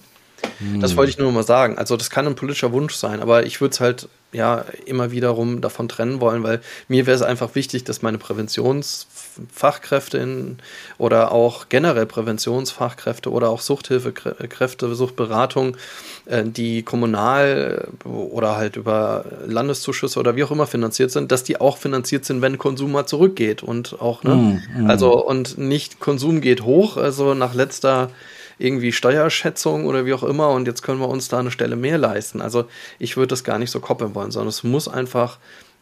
Das 0.81 0.97
wollte 0.97 1.11
ich 1.11 1.19
nur 1.19 1.31
mal 1.33 1.45
sagen. 1.45 1.79
Also 1.79 1.97
das 1.97 2.11
kann 2.11 2.27
ein 2.27 2.35
politischer 2.35 2.73
Wunsch 2.73 2.95
sein, 2.95 3.21
aber 3.21 3.47
ich 3.47 3.61
würde 3.61 3.73
es 3.73 3.81
halt 3.81 4.09
ja 4.33 4.65
immer 4.85 5.11
wiederum 5.11 5.63
davon 5.63 5.89
trennen 5.89 6.21
wollen, 6.21 6.43
weil 6.43 6.61
mir 6.87 7.07
wäre 7.07 7.17
es 7.17 7.23
einfach 7.23 7.55
wichtig, 7.55 7.85
dass 7.85 8.03
meine 8.03 8.19
Präventionsfachkräfte 8.19 10.19
in, 10.19 10.59
oder 10.99 11.33
auch 11.33 11.71
generell 11.71 12.05
Präventionsfachkräfte 12.05 13.31
oder 13.31 13.49
auch 13.49 13.63
Suchthilfekräfte, 13.63 14.95
Suchtberatung, 14.95 15.79
äh, 16.27 16.45
die 16.45 16.83
kommunal 16.83 17.89
oder 18.05 18.57
halt 18.57 18.77
über 18.77 19.25
Landeszuschüsse 19.47 20.21
oder 20.21 20.37
wie 20.37 20.45
auch 20.45 20.51
immer 20.51 20.67
finanziert 20.67 21.11
sind, 21.11 21.33
dass 21.33 21.43
die 21.43 21.59
auch 21.59 21.79
finanziert 21.79 22.27
sind, 22.27 22.43
wenn 22.43 22.59
Konsum 22.59 22.93
mal 22.93 23.07
zurückgeht 23.07 23.63
und 23.63 23.99
auch, 24.01 24.25
ne? 24.25 24.35
Mm, 24.35 24.85
mm. 24.85 24.91
Also 24.91 25.25
und 25.25 25.57
nicht 25.57 26.01
Konsum 26.01 26.43
geht 26.43 26.65
hoch, 26.65 26.99
also 26.99 27.33
nach 27.33 27.55
letzter 27.55 28.11
irgendwie 28.59 28.93
Steuerschätzung 28.93 29.87
oder 29.87 30.05
wie 30.05 30.15
auch 30.15 30.23
immer 30.23 30.51
und 30.51 30.67
jetzt 30.67 30.83
können 30.83 31.01
wir 31.01 31.09
uns 31.09 31.29
da 31.29 31.39
eine 31.39 31.51
Stelle 31.51 31.77
mehr 31.77 31.99
leisten. 31.99 32.41
Also 32.41 32.67
ich 32.99 33.17
würde 33.17 33.29
das 33.29 33.45
gar 33.45 33.59
nicht 33.59 33.71
so 33.71 33.81
koppeln 33.81 34.15
wollen, 34.15 34.31
sondern 34.31 34.49
es 34.49 34.65
muss 34.65 34.89
einfach 34.89 35.39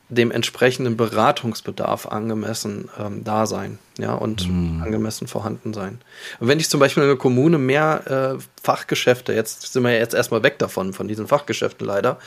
dem 0.08 0.30
entsprechenden 0.30 0.96
Beratungsbedarf 0.96 2.06
angemessen 2.06 2.88
ähm, 2.98 3.24
da 3.24 3.46
sein, 3.46 3.78
ja, 3.98 4.14
und 4.14 4.48
mm. 4.48 4.82
angemessen 4.82 5.26
vorhanden 5.26 5.74
sein. 5.74 5.98
Und 6.38 6.46
wenn 6.46 6.60
ich 6.60 6.68
zum 6.68 6.78
Beispiel 6.78 7.02
in 7.02 7.08
einer 7.08 7.18
Kommune 7.18 7.58
mehr 7.58 8.36
äh, 8.38 8.42
Fachgeschäfte, 8.62 9.32
jetzt 9.32 9.72
sind 9.72 9.82
wir 9.82 9.90
ja 9.90 9.98
jetzt 9.98 10.14
erstmal 10.14 10.44
weg 10.44 10.60
davon, 10.60 10.92
von 10.92 11.08
diesen 11.08 11.26
Fachgeschäften 11.26 11.84
leider, 11.84 12.18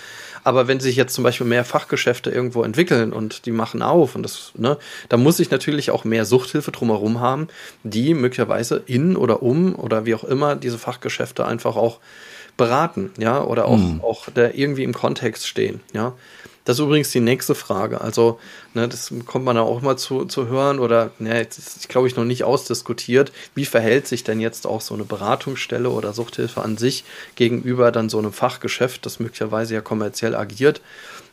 aber 0.43 0.67
wenn 0.67 0.81
sich 0.81 0.97
jetzt 0.97 1.13
zum 1.13 1.23
Beispiel 1.23 1.47
mehr 1.47 1.63
Fachgeschäfte 1.63 2.29
irgendwo 2.29 2.63
entwickeln 2.63 3.13
und 3.13 3.45
die 3.45 3.51
machen 3.51 3.81
auf 3.81 4.15
und 4.15 4.23
das, 4.23 4.51
ne, 4.55 4.77
da 5.07 5.15
muss 5.15 5.39
ich 5.39 5.49
natürlich 5.49 5.91
auch 5.91 6.03
mehr 6.03 6.25
Suchthilfe 6.25 6.71
drumherum 6.71 7.21
haben, 7.21 7.47
die 7.83 8.13
möglicherweise 8.13 8.83
in 8.87 9.15
oder 9.15 9.41
um 9.41 9.73
oder 9.75 10.05
wie 10.05 10.15
auch 10.15 10.25
immer 10.25 10.57
diese 10.57 10.77
Fachgeschäfte 10.77 11.45
einfach 11.45 11.77
auch 11.77 11.99
beraten, 12.57 13.11
ja, 13.17 13.41
oder 13.41 13.65
auch, 13.65 13.77
mm. 13.77 14.01
auch 14.01 14.27
da 14.33 14.49
irgendwie 14.53 14.83
im 14.83 14.93
Kontext 14.93 15.47
stehen, 15.47 15.79
ja. 15.93 16.13
Das 16.69 16.77
ist 16.77 16.85
übrigens 16.85 17.09
die 17.09 17.19
nächste 17.19 17.55
Frage. 17.55 17.99
Also, 17.99 18.39
ne, 18.75 18.87
das 18.87 19.11
kommt 19.25 19.43
man 19.43 19.55
da 19.55 19.63
auch 19.63 19.81
mal 19.81 19.97
zu, 19.97 20.25
zu 20.25 20.45
hören 20.49 20.77
oder, 20.77 21.09
ne, 21.17 21.41
ist, 21.41 21.89
glaube 21.89 22.07
ich, 22.07 22.15
noch 22.15 22.25
nicht 22.25 22.43
ausdiskutiert. 22.43 23.31
Wie 23.55 23.65
verhält 23.65 24.05
sich 24.05 24.23
denn 24.23 24.39
jetzt 24.39 24.67
auch 24.67 24.79
so 24.79 24.93
eine 24.93 25.03
Beratungsstelle 25.03 25.89
oder 25.89 26.13
Suchthilfe 26.13 26.61
an 26.61 26.77
sich 26.77 27.05
gegenüber 27.33 27.91
dann 27.91 28.07
so 28.07 28.19
einem 28.19 28.31
Fachgeschäft, 28.31 29.03
das 29.07 29.19
möglicherweise 29.19 29.73
ja 29.73 29.81
kommerziell 29.81 30.35
agiert? 30.35 30.81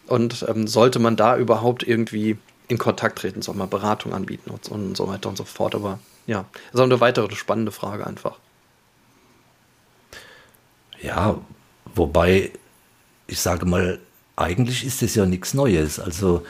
Und 0.06 0.46
ähm, 0.48 0.66
sollte 0.66 1.00
man 1.00 1.16
da 1.16 1.36
überhaupt 1.36 1.82
irgendwie 1.82 2.38
in 2.68 2.78
Kontakt 2.78 3.18
treten, 3.18 3.42
soll 3.42 3.56
man 3.56 3.68
Beratung 3.68 4.14
anbieten 4.14 4.48
und, 4.48 4.70
und 4.70 4.96
so 4.96 5.06
weiter 5.06 5.28
und 5.28 5.36
so 5.36 5.44
fort. 5.44 5.74
Aber 5.74 5.98
ja, 6.26 6.46
das 6.72 6.76
ist 6.76 6.80
auch 6.80 6.84
eine 6.84 7.00
weitere 7.00 7.36
spannende 7.36 7.72
Frage 7.72 8.06
einfach. 8.06 8.38
Ja, 11.02 11.38
wobei 11.94 12.52
ich 13.26 13.38
sage 13.38 13.66
mal, 13.66 13.98
eigentlich 14.36 14.84
ist 14.84 15.02
es 15.02 15.14
ja 15.14 15.26
nichts 15.26 15.54
Neues. 15.54 15.98
Also 15.98 16.42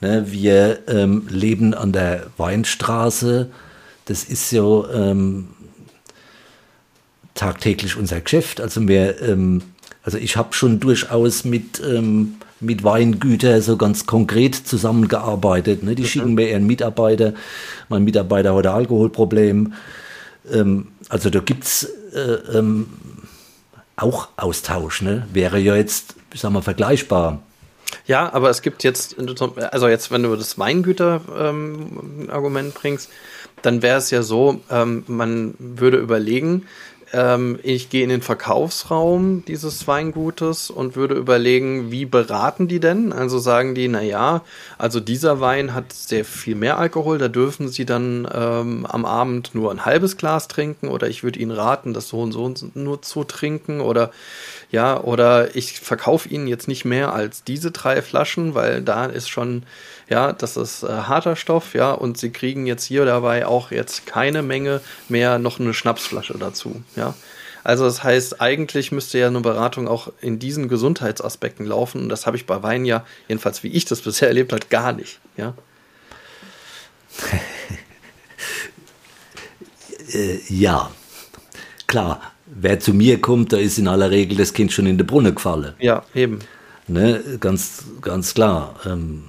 ne, 0.00 0.30
wir 0.30 0.80
ähm, 0.88 1.26
leben 1.28 1.74
an 1.74 1.92
der 1.92 2.26
Weinstraße. 2.36 3.50
Das 4.04 4.24
ist 4.24 4.52
ja 4.52 4.88
ähm, 4.90 5.48
tagtäglich 7.34 7.96
unser 7.96 8.20
Geschäft. 8.20 8.60
Also 8.60 8.86
wir, 8.86 9.20
ähm, 9.22 9.62
also 10.02 10.18
ich 10.18 10.36
habe 10.36 10.54
schon 10.54 10.78
durchaus 10.78 11.44
mit 11.44 11.80
ähm, 11.80 12.36
mit 12.60 12.84
Weingütern 12.84 13.60
so 13.60 13.76
ganz 13.76 14.06
konkret 14.06 14.54
zusammengearbeitet. 14.54 15.82
Ne? 15.82 15.94
Die 15.94 16.02
mhm. 16.02 16.06
schicken 16.06 16.34
mir 16.34 16.50
ihren 16.50 16.66
Mitarbeiter. 16.66 17.34
Mein 17.88 18.04
Mitarbeiter 18.04 18.54
hat 18.54 18.66
ein 18.66 18.72
Alkoholproblem. 18.72 19.74
Ähm, 20.52 20.88
also 21.08 21.30
da 21.30 21.40
gibt 21.40 21.64
es 21.64 21.84
äh, 22.14 22.58
ähm, 22.58 22.88
auch 23.96 24.28
Austausch. 24.36 25.02
Ne? 25.02 25.26
Wäre 25.32 25.58
ja 25.58 25.76
jetzt 25.76 26.15
ich 26.36 26.42
sag 26.42 26.52
mal, 26.52 26.60
vergleichbar. 26.60 27.40
Ja, 28.06 28.30
aber 28.32 28.50
es 28.50 28.60
gibt 28.60 28.84
jetzt, 28.84 29.16
also 29.72 29.88
jetzt, 29.88 30.10
wenn 30.10 30.22
du 30.22 30.36
das 30.36 30.58
Weingüter-Argument 30.58 32.68
ähm, 32.68 32.72
bringst, 32.74 33.08
dann 33.62 33.80
wäre 33.80 33.96
es 33.96 34.10
ja 34.10 34.22
so, 34.22 34.60
ähm, 34.70 35.04
man 35.06 35.54
würde 35.58 35.96
überlegen, 35.96 36.66
ähm, 37.12 37.58
ich 37.62 37.88
gehe 37.88 38.02
in 38.02 38.08
den 38.08 38.22
Verkaufsraum 38.22 39.44
dieses 39.46 39.86
Weingutes 39.86 40.70
und 40.70 40.96
würde 40.96 41.14
überlegen, 41.14 41.90
wie 41.90 42.04
beraten 42.04 42.68
die 42.68 42.80
denn? 42.80 43.12
Also 43.12 43.38
sagen 43.38 43.74
die, 43.74 43.88
naja, 43.88 44.42
also 44.76 45.00
dieser 45.00 45.40
Wein 45.40 45.72
hat 45.72 45.92
sehr 45.92 46.24
viel 46.24 46.56
mehr 46.56 46.78
Alkohol, 46.78 47.18
da 47.18 47.28
dürfen 47.28 47.68
sie 47.68 47.86
dann 47.86 48.28
ähm, 48.32 48.86
am 48.86 49.04
Abend 49.04 49.54
nur 49.54 49.70
ein 49.70 49.84
halbes 49.84 50.16
Glas 50.16 50.48
trinken 50.48 50.88
oder 50.88 51.08
ich 51.08 51.22
würde 51.22 51.38
ihnen 51.38 51.52
raten, 51.52 51.94
das 51.94 52.08
so 52.08 52.20
und 52.20 52.32
so 52.32 52.52
nur 52.74 53.02
zu 53.02 53.24
trinken 53.24 53.80
oder 53.80 54.10
ja, 54.76 55.00
oder 55.00 55.56
ich 55.56 55.80
verkaufe 55.80 56.28
ihnen 56.28 56.48
jetzt 56.48 56.68
nicht 56.68 56.84
mehr 56.84 57.14
als 57.14 57.42
diese 57.42 57.70
drei 57.70 58.02
Flaschen, 58.02 58.54
weil 58.54 58.82
da 58.82 59.06
ist 59.06 59.30
schon 59.30 59.64
ja, 60.10 60.34
das 60.34 60.58
ist 60.58 60.82
äh, 60.82 60.88
harter 60.88 61.34
Stoff, 61.34 61.72
ja, 61.72 61.92
und 61.92 62.18
sie 62.18 62.30
kriegen 62.30 62.66
jetzt 62.66 62.84
hier 62.84 63.06
dabei 63.06 63.46
auch 63.46 63.70
jetzt 63.70 64.04
keine 64.04 64.42
Menge 64.42 64.82
mehr 65.08 65.38
noch 65.38 65.58
eine 65.58 65.72
Schnapsflasche 65.72 66.36
dazu, 66.38 66.82
ja. 66.94 67.14
Also 67.64 67.86
das 67.86 68.04
heißt, 68.04 68.42
eigentlich 68.42 68.92
müsste 68.92 69.18
ja 69.18 69.28
eine 69.28 69.40
Beratung 69.40 69.88
auch 69.88 70.12
in 70.20 70.38
diesen 70.38 70.68
Gesundheitsaspekten 70.68 71.64
laufen 71.64 72.02
und 72.02 72.10
das 72.10 72.26
habe 72.26 72.36
ich 72.36 72.44
bei 72.44 72.62
Wein 72.62 72.84
ja, 72.84 73.06
jedenfalls 73.28 73.62
wie 73.62 73.68
ich 73.68 73.86
das 73.86 74.00
bisher 74.02 74.28
erlebt 74.28 74.52
habe, 74.52 74.66
gar 74.68 74.92
nicht, 74.92 75.20
ja. 75.38 75.54
äh, 80.12 80.38
ja, 80.50 80.90
klar, 81.86 82.20
wer 82.46 82.80
zu 82.80 82.94
mir 82.94 83.20
kommt, 83.20 83.52
da 83.52 83.58
ist 83.58 83.78
in 83.78 83.88
aller 83.88 84.10
Regel 84.10 84.36
das 84.36 84.52
Kind 84.52 84.72
schon 84.72 84.86
in 84.86 84.98
den 84.98 85.06
Brunnen 85.06 85.34
gefallen. 85.34 85.74
Ja, 85.78 86.04
eben. 86.14 86.38
Ne, 86.88 87.20
ganz, 87.40 87.84
ganz 88.00 88.34
klar. 88.34 88.78
Ähm, 88.86 89.24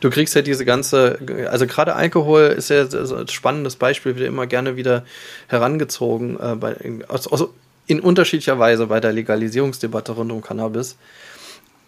du 0.00 0.10
kriegst 0.10 0.34
ja 0.34 0.42
diese 0.42 0.64
ganze, 0.64 1.18
also 1.50 1.66
gerade 1.66 1.94
Alkohol 1.94 2.54
ist 2.56 2.68
ja 2.68 2.82
ein 2.84 3.28
spannendes 3.28 3.76
Beispiel, 3.76 4.16
wird 4.16 4.28
immer 4.28 4.46
gerne 4.46 4.76
wieder 4.76 5.04
herangezogen, 5.48 6.38
äh, 6.38 6.54
bei, 6.56 6.76
also 7.08 7.54
in 7.86 8.00
unterschiedlicher 8.00 8.58
Weise 8.58 8.88
bei 8.88 9.00
der 9.00 9.12
Legalisierungsdebatte 9.12 10.12
rund 10.12 10.32
um 10.32 10.42
Cannabis. 10.42 10.96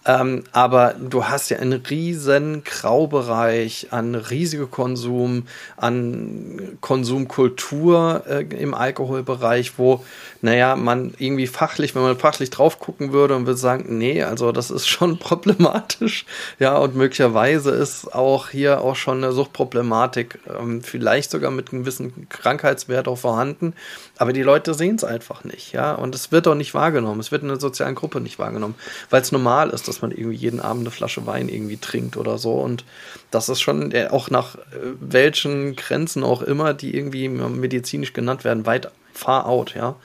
Ähm, 0.09 0.45
aber 0.53 0.95
du 0.99 1.27
hast 1.27 1.51
ja 1.51 1.59
einen 1.59 1.83
riesen 1.83 2.65
Graubereich 2.65 3.89
an 3.91 4.15
Risikokonsum, 4.15 5.47
an 5.77 6.79
Konsumkultur 6.81 8.23
äh, 8.27 8.43
im 8.59 8.73
Alkoholbereich, 8.73 9.75
wo 9.77 10.03
naja, 10.41 10.77
man 10.77 11.13
irgendwie 11.19 11.47
fachlich, 11.47 11.95
wenn 11.95 12.03
man 12.03 12.17
fachlich 12.17 12.49
drauf 12.49 12.79
gucken 12.79 13.13
würde 13.13 13.37
und 13.37 13.47
würde 13.47 13.59
sagen, 13.59 13.99
nee, 13.99 14.23
also 14.23 14.53
das 14.53 14.71
ist 14.71 14.89
schon 14.89 15.19
problematisch, 15.19 16.25
ja, 16.59 16.79
und 16.79 16.95
möglicherweise 16.95 17.71
ist 17.71 18.15
auch 18.15 18.49
hier 18.49 18.81
auch 18.81 18.97
schon 18.97 19.23
eine 19.23 19.33
Suchtproblematik, 19.33 20.39
ähm, 20.59 20.83
vielleicht 20.83 21.31
sogar 21.31 21.51
mit 21.51 21.73
einem 21.73 21.83
gewissen 21.83 22.29
Krankheitswert 22.29 23.09
auch 23.09 23.19
vorhanden, 23.19 23.75
aber 24.17 24.33
die 24.33 24.43
Leute 24.43 24.75
sehen 24.75 24.97
es 24.97 25.05
einfach 25.05 25.45
nicht, 25.45 25.73
ja, 25.73 25.95
und 25.95 26.15
es 26.15 26.31
wird 26.31 26.47
auch 26.47 26.55
nicht 26.55 26.73
wahrgenommen, 26.73 27.21
es 27.21 27.33
wird 27.33 27.43
in 27.43 27.49
der 27.49 27.61
sozialen 27.61 27.97
Gruppe 27.97 28.21
nicht 28.21 28.39
wahrgenommen, 28.39 28.77
weil 29.11 29.21
es 29.21 29.33
normal 29.33 29.71
ist, 29.71 29.89
dass 29.89 29.98
man 30.03 30.11
irgendwie 30.11 30.37
jeden 30.37 30.61
Abend 30.61 30.83
eine 30.83 30.91
Flasche 30.91 31.27
Wein 31.27 31.49
irgendwie 31.49 31.77
trinkt 31.77 32.17
oder 32.17 32.39
so 32.39 32.55
und 32.55 32.85
das 33.31 33.49
ist 33.49 33.61
schon 33.61 33.93
äh, 33.93 34.09
auch 34.11 34.31
nach 34.31 34.57
äh, 34.57 34.61
welchen 35.01 35.77
Grenzen 35.77 36.25
auch 36.25 36.43
immer, 36.43 36.75
die 36.75 36.97
irgendwie 36.97 37.29
medizinisch 37.29 38.13
genannt 38.13 38.45
werden, 38.45 38.67
weit 38.67 38.91
far 39.13 39.47
out, 39.47 39.75
ja. 39.75 39.97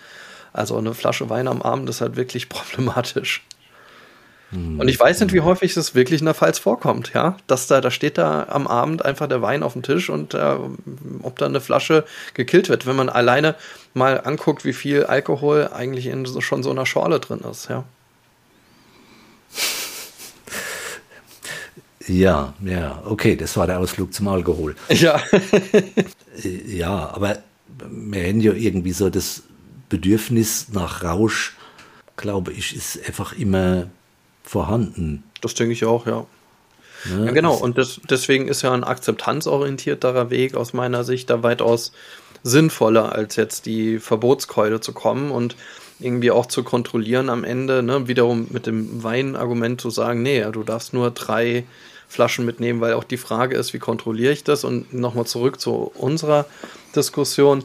Also 0.51 0.77
eine 0.77 0.93
Flasche 0.93 1.29
Wein 1.29 1.47
am 1.47 1.61
Abend 1.61 1.89
ist 1.89 2.01
halt 2.01 2.15
wirklich 2.15 2.49
problematisch. 2.49 3.43
Hm. 4.51 4.79
Und 4.79 4.87
ich 4.87 4.99
weiß 4.99 5.19
nicht, 5.21 5.33
wie 5.33 5.41
häufig 5.41 5.75
es 5.75 5.95
wirklich 5.95 6.21
in 6.21 6.25
der 6.25 6.35
Pfalz 6.35 6.59
vorkommt, 6.59 7.11
ja. 7.13 7.37
Dass 7.47 7.67
da, 7.67 7.81
da 7.81 7.91
steht 7.91 8.17
da 8.17 8.47
am 8.49 8.67
Abend 8.67 9.03
einfach 9.03 9.27
der 9.27 9.41
Wein 9.41 9.63
auf 9.63 9.73
dem 9.73 9.83
Tisch 9.83 10.09
und 10.09 10.33
äh, 10.33 10.55
ob 11.21 11.37
da 11.39 11.45
eine 11.45 11.61
Flasche 11.61 12.05
gekillt 12.33 12.69
wird, 12.69 12.85
wenn 12.85 12.95
man 12.95 13.09
alleine 13.09 13.55
mal 13.93 14.21
anguckt, 14.23 14.63
wie 14.63 14.73
viel 14.73 15.05
Alkohol 15.05 15.69
eigentlich 15.73 16.07
in 16.07 16.25
so, 16.25 16.41
schon 16.41 16.63
so 16.63 16.71
einer 16.71 16.85
Schorle 16.85 17.19
drin 17.19 17.41
ist, 17.49 17.69
ja. 17.69 17.83
Ja, 22.07 22.53
ja, 22.63 23.01
okay, 23.05 23.35
das 23.35 23.55
war 23.55 23.67
der 23.67 23.79
Ausflug 23.79 24.13
zum 24.13 24.27
Alkohol. 24.27 24.75
Ja. 24.89 25.21
ja, 26.67 27.09
aber 27.13 27.37
wir 27.89 28.27
haben 28.27 28.41
ja 28.41 28.53
irgendwie 28.53 28.91
so 28.91 29.09
das 29.09 29.43
Bedürfnis 29.89 30.67
nach 30.71 31.03
Rausch, 31.03 31.55
glaube 32.17 32.51
ich, 32.51 32.75
ist 32.75 32.99
einfach 33.07 33.33
immer 33.33 33.87
vorhanden. 34.43 35.23
Das 35.41 35.53
denke 35.53 35.73
ich 35.73 35.85
auch, 35.85 36.05
ja. 36.05 36.25
Ne? 37.05 37.25
Ja, 37.25 37.31
genau. 37.31 37.55
Und 37.55 37.77
das, 37.77 37.99
deswegen 38.09 38.47
ist 38.47 38.61
ja 38.61 38.71
ein 38.73 38.83
akzeptanzorientierterer 38.83 40.29
Weg 40.29 40.55
aus 40.55 40.73
meiner 40.73 41.03
Sicht 41.03 41.29
da 41.29 41.43
weitaus 41.43 41.91
sinnvoller, 42.43 43.13
als 43.13 43.35
jetzt 43.35 43.65
die 43.65 43.99
Verbotskeule 43.99 44.81
zu 44.81 44.93
kommen 44.93 45.31
und 45.31 45.55
irgendwie 45.99 46.31
auch 46.31 46.45
zu 46.45 46.63
kontrollieren 46.63 47.29
am 47.29 47.43
Ende, 47.43 47.83
ne? 47.83 48.07
wiederum 48.07 48.47
mit 48.49 48.67
dem 48.67 49.03
Weinargument 49.03 49.79
zu 49.79 49.89
sagen, 49.89 50.21
nee, 50.21 50.43
du 50.51 50.63
darfst 50.63 50.93
nur 50.93 51.11
drei 51.11 51.63
Flaschen 52.13 52.45
mitnehmen, 52.45 52.79
weil 52.79 52.93
auch 52.93 53.03
die 53.03 53.17
Frage 53.17 53.55
ist, 53.57 53.73
wie 53.73 53.79
kontrolliere 53.79 54.31
ich 54.31 54.43
das? 54.43 54.63
Und 54.63 54.93
nochmal 54.93 55.25
zurück 55.25 55.59
zu 55.59 55.91
unserer 55.95 56.45
Diskussion 56.95 57.63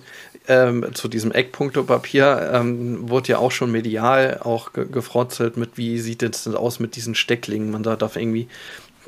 ähm, 0.49 0.87
zu 0.95 1.09
diesem 1.09 1.31
Eckpunktepapier 1.31 2.51
ähm, 2.55 3.11
wurde 3.11 3.29
ja 3.29 3.39
auch 3.39 3.51
schon 3.51 3.71
medial 3.71 4.41
auch 4.43 4.73
ge 4.73 4.87
gefrotzelt 4.91 5.59
mit, 5.59 5.77
wie 5.77 5.99
sieht 5.99 6.23
es 6.23 6.45
denn 6.45 6.55
aus 6.55 6.81
mit 6.81 6.97
diesen 6.97 7.15
Stecklingen? 7.15 7.71
Man 7.71 7.83
darf 7.83 8.17
irgendwie 8.17 8.49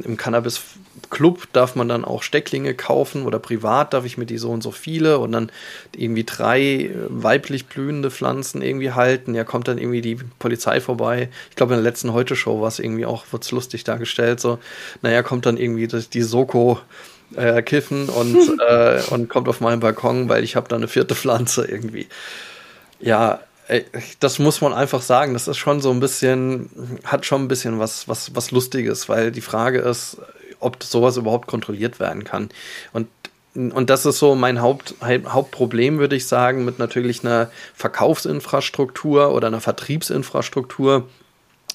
im 0.02 0.16
Cannabis 0.16 0.61
Club 1.09 1.49
darf 1.52 1.76
man 1.76 1.88
dann 1.88 2.04
auch 2.04 2.23
Stecklinge 2.23 2.75
kaufen 2.75 3.25
oder 3.25 3.38
privat 3.38 3.95
darf 3.95 4.04
ich 4.04 4.19
mir 4.19 4.26
die 4.26 4.38
so 4.38 4.50
und 4.50 4.62
so 4.62 4.71
viele 4.71 5.19
und 5.19 5.33
dann 5.33 5.50
irgendwie 5.97 6.25
drei 6.25 6.90
weiblich 7.09 7.66
blühende 7.66 8.11
Pflanzen 8.11 8.62
irgendwie 8.62 8.92
halten. 8.92 9.35
Ja, 9.35 9.45
kommt 9.45 9.69
dann 9.69 9.78
irgendwie 9.78 10.00
die 10.00 10.19
Polizei 10.38 10.80
vorbei. 10.80 11.28
Ich 11.50 11.57
glaube, 11.57 11.75
in 11.75 11.83
der 11.83 11.90
letzten 11.90 12.12
Heute-Show 12.12 12.61
war 12.61 12.69
es 12.69 12.78
irgendwie 12.78 13.07
auch, 13.07 13.25
wird 13.30 13.45
es 13.45 13.50
lustig 13.50 13.85
dargestellt. 13.85 14.40
So, 14.40 14.59
naja, 15.02 15.23
kommt 15.23 15.47
dann 15.47 15.57
irgendwie 15.57 15.87
die 15.87 16.23
Soko 16.23 16.78
äh, 17.37 17.62
kiffen 17.62 18.09
und, 18.09 18.61
äh, 18.69 19.00
und 19.11 19.28
kommt 19.28 19.49
auf 19.49 19.61
meinen 19.61 19.80
Balkon, 19.80 20.28
weil 20.28 20.45
ich 20.45 20.57
habe 20.57 20.69
da 20.69 20.76
eine 20.76 20.88
vierte 20.88 21.14
Pflanze 21.14 21.66
irgendwie. 21.66 22.07
Ja, 23.00 23.40
das 24.20 24.38
muss 24.38 24.60
man 24.60 24.72
einfach 24.72 25.02
sagen. 25.02 25.32
Das 25.32 25.48
ist 25.48 25.58
schon 25.58 25.80
so 25.80 25.90
ein 25.90 26.00
bisschen, 26.00 26.98
hat 27.04 27.26
schon 27.26 27.42
ein 27.42 27.48
bisschen 27.48 27.78
was, 27.78 28.08
was, 28.08 28.34
was 28.34 28.50
Lustiges, 28.50 29.08
weil 29.08 29.30
die 29.30 29.40
Frage 29.40 29.80
ist, 29.80 30.18
ob 30.58 30.82
sowas 30.82 31.16
überhaupt 31.16 31.46
kontrolliert 31.46 32.00
werden 32.00 32.24
kann. 32.24 32.50
Und 32.92 33.08
und 33.52 33.90
das 33.90 34.06
ist 34.06 34.20
so 34.20 34.36
mein 34.36 34.62
Haupt, 34.62 34.94
Hauptproblem, 35.02 35.98
würde 35.98 36.14
ich 36.14 36.28
sagen, 36.28 36.64
mit 36.64 36.78
natürlich 36.78 37.24
einer 37.24 37.50
Verkaufsinfrastruktur 37.74 39.34
oder 39.34 39.48
einer 39.48 39.60
Vertriebsinfrastruktur 39.60 41.08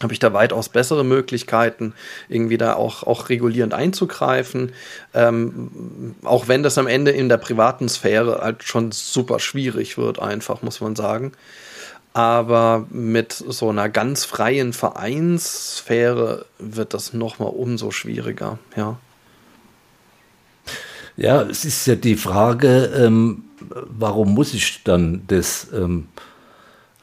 habe 0.01 0.13
ich 0.13 0.19
da 0.19 0.33
weitaus 0.33 0.69
bessere 0.69 1.03
Möglichkeiten, 1.03 1.93
irgendwie 2.29 2.57
da 2.57 2.75
auch, 2.75 3.03
auch 3.03 3.29
regulierend 3.29 3.73
einzugreifen. 3.73 4.73
Ähm, 5.13 6.15
auch 6.23 6.47
wenn 6.47 6.63
das 6.63 6.77
am 6.77 6.87
Ende 6.87 7.11
in 7.11 7.29
der 7.29 7.37
privaten 7.37 7.87
Sphäre 7.87 8.39
halt 8.41 8.63
schon 8.63 8.91
super 8.91 9.39
schwierig 9.39 9.97
wird, 9.97 10.19
einfach, 10.19 10.61
muss 10.61 10.81
man 10.81 10.95
sagen. 10.95 11.33
Aber 12.15 12.87
mit 12.91 13.33
so 13.33 13.69
einer 13.69 13.89
ganz 13.89 14.23
freien 14.23 14.71
Vereinssphäre 14.71 16.45
wird 16.59 16.93
das 16.93 17.11
nochmal 17.11 17.49
umso 17.49 17.91
schwieriger, 17.91 18.57
ja. 18.77 18.97
Ja, 21.17 21.41
es 21.41 21.65
ist 21.65 21.85
ja 21.87 21.95
die 21.95 22.15
Frage, 22.15 22.85
ähm, 22.95 23.43
warum 23.59 24.33
muss 24.33 24.53
ich 24.53 24.81
dann 24.85 25.23
das? 25.27 25.67
Ähm, 25.73 26.07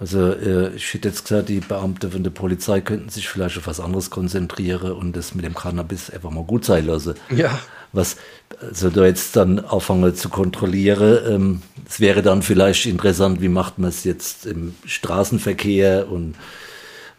also 0.01 0.33
äh, 0.33 0.75
ich 0.77 0.95
hätte 0.95 1.09
jetzt 1.09 1.29
gesagt, 1.29 1.51
die 1.51 1.61
Beamte 1.61 2.11
von 2.11 2.25
der 2.25 2.31
Polizei 2.31 2.81
könnten 2.81 3.11
sich 3.11 3.29
vielleicht 3.29 3.59
auf 3.59 3.67
was 3.67 3.81
anderes 3.81 4.09
konzentrieren 4.09 4.93
und 4.93 5.15
das 5.15 5.35
mit 5.35 5.45
dem 5.45 5.55
Cannabis 5.55 6.09
einfach 6.09 6.31
mal 6.31 6.45
gut 6.45 6.65
sein 6.65 6.87
lassen. 6.87 7.17
Ja. 7.29 7.59
Was 7.93 8.17
also 8.63 8.91
da 8.91 9.05
jetzt 9.05 9.37
dann 9.37 9.59
anfangen 9.61 10.15
zu 10.15 10.29
kontrollieren, 10.29 11.19
ähm, 11.29 11.63
es 11.89 12.01
wäre 12.01 12.23
dann 12.23 12.43
vielleicht 12.43 12.87
interessant, 12.87 13.41
wie 13.41 13.49
macht 13.49 13.79
man 13.79 13.91
es 13.91 14.05
jetzt 14.05 14.47
im 14.47 14.75
Straßenverkehr 14.87 16.11
und 16.11 16.35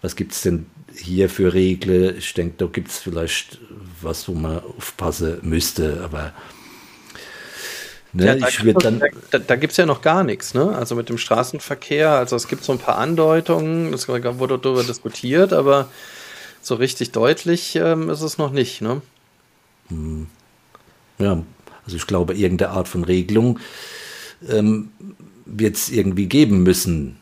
was 0.01 0.15
gibt 0.15 0.33
es 0.33 0.41
denn 0.41 0.65
hier 0.95 1.29
für 1.29 1.53
Regeln? 1.53 2.17
Ich 2.17 2.33
denke, 2.33 2.55
da 2.57 2.65
gibt 2.65 2.89
es 2.89 2.99
vielleicht 2.99 3.59
was, 4.01 4.27
wo 4.27 4.33
man 4.33 4.61
aufpassen 4.77 5.39
müsste, 5.43 6.01
aber 6.03 6.33
Ne, 8.15 8.37
ja, 8.37 8.73
da 8.73 8.91
da, 9.31 9.39
da 9.39 9.55
gibt 9.55 9.71
es 9.71 9.77
ja 9.77 9.87
noch 9.87 10.03
gar 10.03 10.23
nichts, 10.23 10.53
ne? 10.53 10.75
Also 10.75 10.93
mit 10.93 11.09
dem 11.09 11.17
Straßenverkehr, 11.17 12.11
also 12.11 12.35
es 12.35 12.47
gibt 12.47 12.63
so 12.63 12.71
ein 12.71 12.77
paar 12.77 12.99
Andeutungen, 12.99 13.91
es 13.91 14.07
wurde 14.07 14.59
darüber 14.59 14.83
diskutiert, 14.83 15.51
aber 15.51 15.89
so 16.61 16.75
richtig 16.75 17.11
deutlich 17.11 17.75
ähm, 17.75 18.11
ist 18.11 18.21
es 18.21 18.37
noch 18.37 18.51
nicht, 18.51 18.81
ne? 18.81 19.01
Hm. 19.89 20.27
Ja, 21.19 21.43
also 21.85 21.97
ich 21.97 22.07
glaube, 22.07 22.33
irgendeine 22.33 22.71
Art 22.71 22.87
von 22.87 23.03
Regelung 23.03 23.59
ähm, 24.49 24.91
wird 25.45 25.75
es 25.75 25.89
irgendwie 25.89 26.27
geben 26.27 26.63
müssen. 26.63 27.17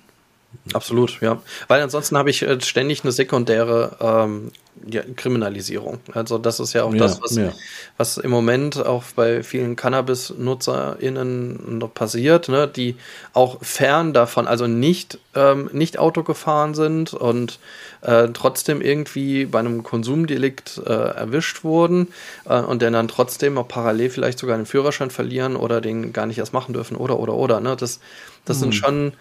Absolut, 0.74 1.20
ja. 1.22 1.42
Weil 1.68 1.82
ansonsten 1.82 2.18
habe 2.18 2.30
ich 2.30 2.44
äh, 2.44 2.62
ständig 2.62 3.04
eine 3.04 3.12
sekundäre 3.12 3.98
ähm, 4.00 4.52
ja, 4.90 5.02
Kriminalisierung. 5.16 6.00
Also 6.14 6.38
das 6.38 6.60
ist 6.60 6.74
ja 6.74 6.84
auch 6.84 6.94
ja, 6.94 7.00
das, 7.00 7.22
was, 7.22 7.36
ja. 7.36 7.52
was 7.98 8.18
im 8.18 8.32
Moment 8.32 8.84
auch 8.84 9.04
bei 9.16 9.44
vielen 9.44 9.76
Cannabis-NutzerInnen 9.76 11.78
noch 11.78 11.94
passiert, 11.94 12.50
ne, 12.50 12.68
die 12.68 12.96
auch 13.34 13.62
fern 13.62 14.14
davon, 14.14 14.48
also 14.48 14.68
nicht, 14.68 15.20
ähm, 15.36 15.70
nicht 15.74 16.00
Auto 16.00 16.24
gefahren 16.24 16.74
sind 16.74 17.14
und 17.14 17.60
äh, 18.02 18.30
trotzdem 18.34 18.82
irgendwie 18.82 19.46
bei 19.46 19.60
einem 19.60 19.84
Konsumdelikt 19.84 20.82
äh, 20.86 20.92
erwischt 20.92 21.64
wurden 21.64 22.08
äh, 22.46 22.62
und 22.62 22.82
dann 22.82 23.08
trotzdem 23.08 23.58
auch 23.58 23.68
parallel 23.68 24.10
vielleicht 24.10 24.40
sogar 24.40 24.58
den 24.58 24.66
Führerschein 24.66 25.12
verlieren 25.12 25.56
oder 25.56 25.82
den 25.82 26.14
gar 26.14 26.26
nicht 26.26 26.38
erst 26.38 26.54
machen 26.54 26.74
dürfen 26.74 26.98
oder 26.98 27.20
oder 27.20 27.34
oder. 27.34 27.60
Ne? 27.60 27.76
Das, 27.76 28.00
das 28.46 28.58
mhm. 28.58 28.62
sind 28.62 28.76
schon 28.76 29.14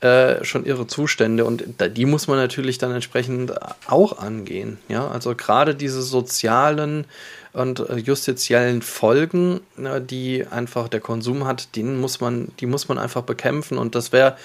äh, 0.00 0.44
schon 0.44 0.64
irre 0.64 0.86
Zustände 0.86 1.44
und 1.44 1.64
die 1.96 2.06
muss 2.06 2.28
man 2.28 2.36
natürlich 2.36 2.78
dann 2.78 2.92
entsprechend 2.92 3.52
auch 3.88 4.18
angehen. 4.18 4.78
Ja, 4.88 5.08
also 5.08 5.34
gerade 5.34 5.74
diese 5.74 6.02
sozialen 6.02 7.04
und 7.52 7.80
äh, 7.80 7.96
justiziellen 7.96 8.82
Folgen, 8.82 9.60
ne, 9.76 10.00
die 10.00 10.46
einfach 10.46 10.88
der 10.88 11.00
Konsum 11.00 11.46
hat, 11.46 11.74
den 11.74 12.00
muss 12.00 12.20
man, 12.20 12.52
die 12.60 12.66
muss 12.66 12.88
man 12.88 12.98
einfach 12.98 13.22
bekämpfen 13.22 13.76
und 13.76 13.94
das 13.94 14.12
wäre, 14.12 14.36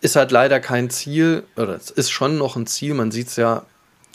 ist 0.00 0.16
halt 0.16 0.30
leider 0.30 0.60
kein 0.60 0.90
Ziel 0.90 1.44
oder 1.56 1.74
es 1.74 1.90
ist 1.90 2.10
schon 2.10 2.36
noch 2.36 2.56
ein 2.56 2.66
Ziel. 2.66 2.94
Man 2.94 3.10
sieht 3.10 3.28
es 3.28 3.36
ja 3.36 3.64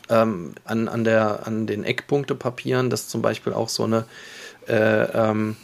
ähm, 0.10 0.54
an, 0.64 0.88
an, 0.88 1.04
der, 1.04 1.48
an 1.48 1.66
den 1.66 1.84
Eckpunktepapieren, 1.84 2.90
dass 2.90 3.08
zum 3.08 3.22
Beispiel 3.22 3.54
auch 3.54 3.70
so 3.70 3.84
eine 3.84 4.06
äh, 4.68 5.06
ähm, 5.06 5.58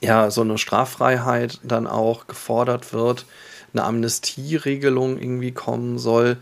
ja, 0.00 0.30
so 0.30 0.40
eine 0.40 0.56
Straffreiheit 0.56 1.58
dann 1.62 1.86
auch 1.86 2.26
gefordert 2.26 2.92
wird 2.92 3.26
eine 3.72 3.84
Amnestieregelung 3.84 5.18
irgendwie 5.18 5.52
kommen 5.52 5.98
soll. 5.98 6.36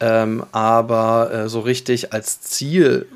Ähm, 0.00 0.44
aber 0.52 1.32
äh, 1.32 1.48
so 1.48 1.60
richtig 1.60 2.12
als 2.12 2.40
Ziel 2.40 3.06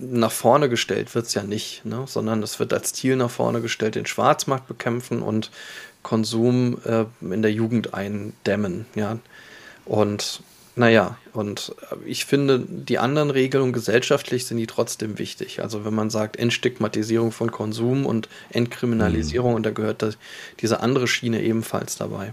nach 0.00 0.32
vorne 0.32 0.68
gestellt 0.68 1.14
wird 1.14 1.26
es 1.26 1.34
ja 1.34 1.42
nicht, 1.42 1.84
ne? 1.84 2.04
sondern 2.06 2.42
es 2.42 2.58
wird 2.58 2.72
als 2.72 2.92
Ziel 2.92 3.16
nach 3.16 3.30
vorne 3.30 3.60
gestellt, 3.60 3.94
den 3.94 4.06
Schwarzmarkt 4.06 4.66
bekämpfen 4.66 5.22
und 5.22 5.50
Konsum 6.02 6.78
äh, 6.84 7.04
in 7.20 7.42
der 7.42 7.52
Jugend 7.52 7.94
eindämmen. 7.94 8.86
Ja? 8.94 9.18
Und 9.84 10.42
naja, 10.76 11.18
und 11.32 11.74
ich 12.06 12.24
finde, 12.24 12.60
die 12.60 12.98
anderen 12.98 13.30
Regelungen 13.30 13.72
gesellschaftlich 13.72 14.46
sind 14.46 14.56
die 14.56 14.66
trotzdem 14.66 15.18
wichtig. 15.18 15.62
Also 15.62 15.84
wenn 15.84 15.94
man 15.94 16.10
sagt 16.10 16.36
Entstigmatisierung 16.38 17.32
von 17.32 17.50
Konsum 17.50 18.06
und 18.06 18.28
Entkriminalisierung, 18.50 19.50
mhm. 19.50 19.56
und 19.56 19.66
da 19.66 19.70
gehört 19.70 20.02
das, 20.02 20.16
diese 20.60 20.80
andere 20.80 21.06
Schiene 21.06 21.42
ebenfalls 21.42 21.96
dabei 21.96 22.32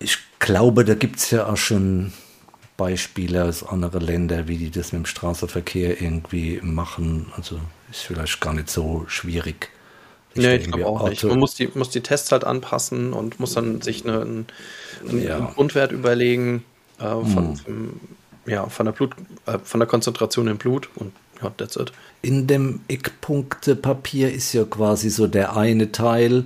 ich 0.00 0.18
glaube, 0.38 0.84
da 0.84 0.94
gibt 0.94 1.16
es 1.18 1.30
ja 1.30 1.46
auch 1.46 1.56
schon 1.56 2.12
Beispiele 2.76 3.44
aus 3.44 3.62
anderen 3.62 4.00
Ländern, 4.00 4.48
wie 4.48 4.56
die 4.56 4.70
das 4.70 4.92
mit 4.92 5.02
dem 5.02 5.06
Straßenverkehr 5.06 6.00
irgendwie 6.00 6.60
machen. 6.62 7.30
Also 7.36 7.60
ist 7.90 8.00
vielleicht 8.00 8.40
gar 8.40 8.54
nicht 8.54 8.70
so 8.70 9.04
schwierig. 9.06 9.68
Nee, 10.34 10.56
ich 10.56 10.70
glaube 10.70 10.86
auch 10.86 11.00
Auto 11.00 11.10
nicht. 11.10 11.24
Man 11.24 11.38
muss 11.38 11.54
die, 11.54 11.68
muss 11.74 11.90
die 11.90 12.00
Tests 12.00 12.32
halt 12.32 12.44
anpassen 12.44 13.12
und 13.12 13.38
muss 13.38 13.54
dann 13.54 13.82
sich 13.82 14.04
eine, 14.04 14.22
einen, 14.22 14.46
einen 15.06 15.22
ja. 15.22 15.38
Grundwert 15.54 15.92
überlegen 15.92 16.64
äh, 16.98 17.02
von, 17.02 17.60
hm. 17.66 18.00
ja, 18.46 18.66
von, 18.68 18.86
der 18.86 18.92
Blut, 18.92 19.14
äh, 19.46 19.58
von 19.62 19.80
der 19.80 19.88
Konzentration 19.88 20.46
im 20.46 20.56
Blut 20.56 20.88
und 20.94 21.12
ja, 21.42 21.50
that's 21.50 21.76
it. 21.76 21.92
In 22.22 22.46
dem 22.46 22.80
Eckpunktepapier 22.88 24.32
ist 24.32 24.52
ja 24.52 24.64
quasi 24.64 25.10
so 25.10 25.26
der 25.26 25.56
eine 25.56 25.92
Teil, 25.92 26.44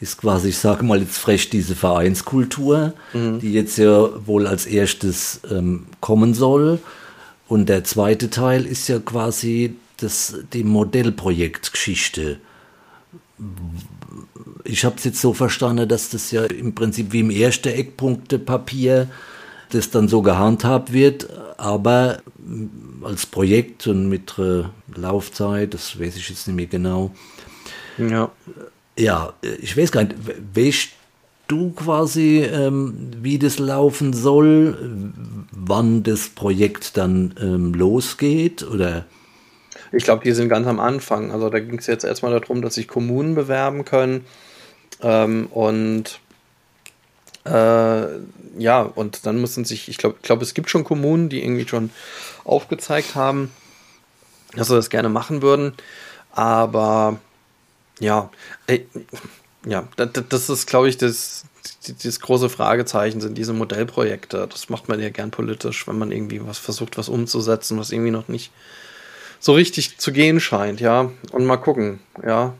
ist 0.00 0.18
quasi, 0.18 0.50
ich 0.50 0.58
sage 0.58 0.84
mal 0.84 1.00
jetzt 1.00 1.18
frech, 1.18 1.50
diese 1.50 1.74
Vereinskultur, 1.74 2.94
mhm. 3.12 3.40
die 3.40 3.52
jetzt 3.52 3.78
ja 3.78 4.08
wohl 4.26 4.46
als 4.46 4.66
erstes 4.66 5.40
ähm, 5.50 5.86
kommen 6.00 6.34
soll. 6.34 6.78
Und 7.48 7.68
der 7.68 7.84
zweite 7.84 8.30
Teil 8.30 8.66
ist 8.66 8.88
ja 8.88 8.98
quasi 9.00 9.76
das, 9.96 10.36
die 10.52 10.64
Modellprojektgeschichte. 10.64 12.38
Ich 14.64 14.84
habe 14.84 14.96
es 14.98 15.04
jetzt 15.04 15.20
so 15.20 15.32
verstanden, 15.32 15.88
dass 15.88 16.10
das 16.10 16.30
ja 16.30 16.44
im 16.44 16.74
Prinzip 16.74 17.12
wie 17.12 17.20
im 17.20 17.30
ersten 17.30 17.68
Eckpunktepapier 17.68 19.08
das 19.70 19.90
dann 19.90 20.08
so 20.08 20.22
gehandhabt 20.22 20.92
wird, 20.92 21.28
aber 21.56 22.18
als 23.02 23.26
Projekt 23.26 23.86
und 23.86 24.08
mit 24.08 24.34
Laufzeit, 24.94 25.74
das 25.74 25.98
weiß 25.98 26.16
ich 26.16 26.28
jetzt 26.28 26.46
nicht 26.46 26.56
mehr 26.56 26.66
genau. 26.66 27.10
Ja 27.98 28.30
ja, 28.98 29.32
ich 29.60 29.76
weiß 29.76 29.92
gar 29.92 30.04
nicht, 30.04 30.16
weißt 30.54 30.88
du 31.46 31.70
quasi, 31.70 32.40
ähm, 32.42 33.10
wie 33.22 33.38
das 33.38 33.58
laufen 33.58 34.12
soll, 34.12 35.12
wann 35.50 36.02
das 36.02 36.28
Projekt 36.28 36.96
dann 36.96 37.34
ähm, 37.40 37.74
losgeht 37.74 38.62
oder? 38.62 39.06
Ich 39.92 40.04
glaube, 40.04 40.22
die 40.22 40.32
sind 40.32 40.50
ganz 40.50 40.66
am 40.66 40.80
Anfang. 40.80 41.32
Also 41.32 41.48
da 41.48 41.60
ging 41.60 41.78
es 41.78 41.86
jetzt 41.86 42.04
erstmal 42.04 42.38
darum, 42.38 42.60
dass 42.60 42.74
sich 42.74 42.88
Kommunen 42.88 43.34
bewerben 43.34 43.86
können 43.86 44.26
ähm, 45.00 45.46
und 45.46 46.20
äh, 47.44 48.06
ja, 48.58 48.82
und 48.82 49.24
dann 49.24 49.40
müssen 49.40 49.64
sich, 49.64 49.88
ich 49.88 49.96
glaube, 49.96 50.16
glaub, 50.22 50.42
es 50.42 50.52
gibt 50.52 50.68
schon 50.68 50.84
Kommunen, 50.84 51.28
die 51.28 51.42
irgendwie 51.42 51.66
schon 51.66 51.90
aufgezeigt 52.44 53.14
haben, 53.14 53.50
dass 54.54 54.68
sie 54.68 54.74
das 54.74 54.90
gerne 54.90 55.08
machen 55.08 55.40
würden, 55.40 55.72
aber 56.32 57.18
ja, 58.00 58.30
ey, 58.66 58.86
ja, 59.66 59.88
das 59.96 60.48
ist, 60.48 60.66
glaube 60.66 60.88
ich, 60.88 60.96
das, 60.96 61.44
das 62.02 62.20
große 62.20 62.48
Fragezeichen 62.48 63.20
sind 63.20 63.36
diese 63.36 63.52
Modellprojekte. 63.52 64.48
Das 64.50 64.68
macht 64.68 64.88
man 64.88 65.00
ja 65.00 65.10
gern 65.10 65.30
politisch, 65.30 65.86
wenn 65.88 65.98
man 65.98 66.12
irgendwie 66.12 66.46
was 66.46 66.58
versucht, 66.58 66.96
was 66.96 67.08
umzusetzen, 67.08 67.78
was 67.78 67.90
irgendwie 67.90 68.10
noch 68.10 68.28
nicht 68.28 68.52
so 69.40 69.52
richtig 69.52 69.98
zu 69.98 70.12
gehen 70.12 70.40
scheint, 70.40 70.80
ja. 70.80 71.10
Und 71.32 71.44
mal 71.44 71.56
gucken, 71.56 72.00
ja. 72.24 72.54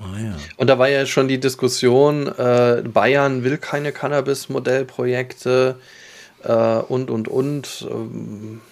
Oh 0.00 0.16
ja. 0.16 0.34
Und 0.56 0.68
da 0.68 0.78
war 0.78 0.88
ja 0.88 1.04
schon 1.06 1.28
die 1.28 1.38
Diskussion, 1.38 2.26
äh, 2.26 2.82
Bayern 2.86 3.44
will 3.44 3.58
keine 3.58 3.92
Cannabis-Modellprojekte 3.92 5.76
äh, 6.42 6.52
und, 6.52 7.10
und, 7.10 7.28
und. 7.28 7.86
Ähm, 7.90 8.60
äh, 8.66 8.69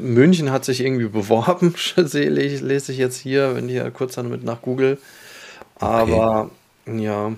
München 0.00 0.50
hat 0.50 0.64
sich 0.64 0.80
irgendwie 0.80 1.08
beworben, 1.08 1.74
lese 1.96 2.92
ich 2.92 2.98
jetzt 2.98 3.18
hier, 3.18 3.54
wenn 3.54 3.68
ich 3.68 3.76
ja 3.76 3.88
kurz 3.90 4.14
damit 4.14 4.44
nach 4.44 4.62
Google. 4.62 4.98
Aber 5.76 6.50
okay. 6.86 7.02
ja. 7.02 7.32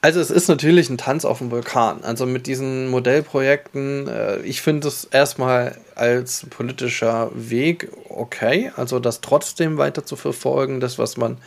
Also 0.00 0.20
es 0.20 0.30
ist 0.30 0.48
natürlich 0.48 0.90
ein 0.90 0.98
Tanz 0.98 1.24
auf 1.24 1.38
dem 1.38 1.50
Vulkan. 1.50 2.04
Also 2.04 2.26
mit 2.26 2.46
diesen 2.46 2.90
Modellprojekten, 2.90 4.06
äh, 4.06 4.38
ich 4.40 4.60
finde 4.60 4.88
es 4.88 5.04
erstmal 5.04 5.78
als 5.94 6.46
politischer 6.50 7.30
Weg 7.34 7.90
okay, 8.08 8.70
also 8.76 9.00
das 9.00 9.20
trotzdem 9.20 9.78
weiter 9.78 10.04
zu 10.04 10.16
verfolgen, 10.16 10.80
das, 10.80 10.98
was 10.98 11.16
man 11.16 11.38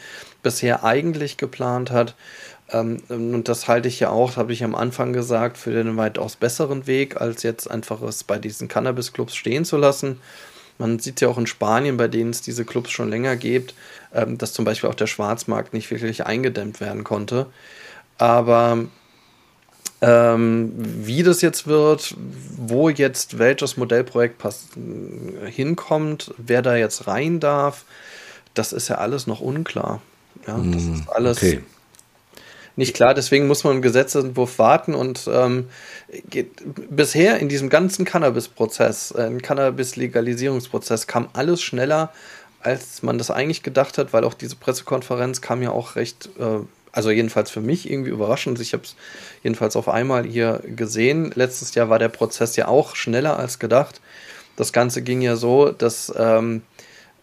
bisher 0.43 0.83
eigentlich 0.83 1.37
geplant 1.37 1.91
hat. 1.91 2.15
Ähm, 2.71 3.01
und 3.09 3.47
das 3.47 3.67
halte 3.67 3.87
ich 3.87 3.99
ja 3.99 4.09
auch, 4.09 4.37
habe 4.37 4.53
ich 4.53 4.63
am 4.63 4.75
Anfang 4.75 5.13
gesagt, 5.13 5.57
für 5.57 5.71
den 5.71 5.97
weitaus 5.97 6.35
besseren 6.35 6.87
Weg, 6.87 7.19
als 7.19 7.43
jetzt 7.43 7.69
einfach 7.69 8.01
es 8.01 8.23
bei 8.23 8.37
diesen 8.37 8.67
Cannabis-Clubs 8.67 9.35
stehen 9.35 9.65
zu 9.65 9.77
lassen. 9.77 10.19
Man 10.77 10.99
sieht 10.99 11.21
ja 11.21 11.27
auch 11.27 11.37
in 11.37 11.47
Spanien, 11.47 11.97
bei 11.97 12.07
denen 12.07 12.29
es 12.29 12.41
diese 12.41 12.65
Clubs 12.65 12.91
schon 12.91 13.09
länger 13.09 13.35
gibt, 13.35 13.73
ähm, 14.13 14.37
dass 14.37 14.53
zum 14.53 14.65
Beispiel 14.65 14.89
auch 14.89 14.95
der 14.95 15.07
Schwarzmarkt 15.07 15.73
nicht 15.73 15.89
wirklich 15.89 16.25
eingedämmt 16.25 16.79
werden 16.81 17.03
konnte. 17.03 17.47
Aber 18.17 18.85
ähm, 20.01 20.71
wie 20.75 21.23
das 21.23 21.41
jetzt 21.41 21.65
wird, 21.65 22.15
wo 22.55 22.89
jetzt 22.89 23.39
welches 23.39 23.77
Modellprojekt 23.77 24.41
hinkommt, 25.45 26.33
wer 26.37 26.61
da 26.61 26.75
jetzt 26.75 27.07
rein 27.07 27.39
darf, 27.39 27.85
das 28.53 28.73
ist 28.73 28.89
ja 28.89 28.97
alles 28.97 29.25
noch 29.25 29.39
unklar. 29.39 30.01
Ja, 30.45 30.57
das 30.57 30.83
hm, 30.83 30.93
ist 30.93 31.09
alles 31.09 31.37
okay. 31.37 31.63
Nicht 32.77 32.95
klar. 32.95 33.13
Deswegen 33.13 33.47
muss 33.47 33.65
man 33.65 33.73
einen 33.73 33.81
Gesetzentwurf 33.81 34.59
warten 34.59 34.95
und 34.95 35.29
ähm, 35.31 35.67
bisher 36.89 37.39
in 37.39 37.49
diesem 37.49 37.69
ganzen 37.69 38.05
Cannabis-Prozess, 38.05 39.11
äh, 39.11 39.35
Cannabis-Legalisierungsprozess, 39.41 41.07
kam 41.07 41.27
alles 41.33 41.61
schneller, 41.61 42.13
als 42.61 43.03
man 43.03 43.17
das 43.17 43.31
eigentlich 43.31 43.63
gedacht 43.63 43.97
hat, 43.97 44.13
weil 44.13 44.23
auch 44.23 44.33
diese 44.33 44.55
Pressekonferenz 44.55 45.41
kam 45.41 45.61
ja 45.61 45.71
auch 45.71 45.95
recht 45.95 46.29
äh, 46.39 46.59
also 46.93 47.11
jedenfalls 47.11 47.51
für 47.51 47.61
mich 47.61 47.89
irgendwie 47.91 48.09
überraschend. 48.09 48.59
Ich 48.59 48.73
habe 48.73 48.83
es 48.83 48.95
jedenfalls 49.43 49.75
auf 49.75 49.87
einmal 49.87 50.25
hier 50.25 50.63
gesehen. 50.65 51.31
Letztes 51.35 51.75
Jahr 51.75 51.89
war 51.89 51.99
der 51.99 52.09
Prozess 52.09 52.55
ja 52.55 52.67
auch 52.67 52.95
schneller 52.95 53.37
als 53.37 53.59
gedacht. 53.59 54.01
Das 54.55 54.73
Ganze 54.73 55.03
ging 55.03 55.21
ja 55.21 55.35
so, 55.35 55.71
dass, 55.71 56.11
ähm, 56.17 56.63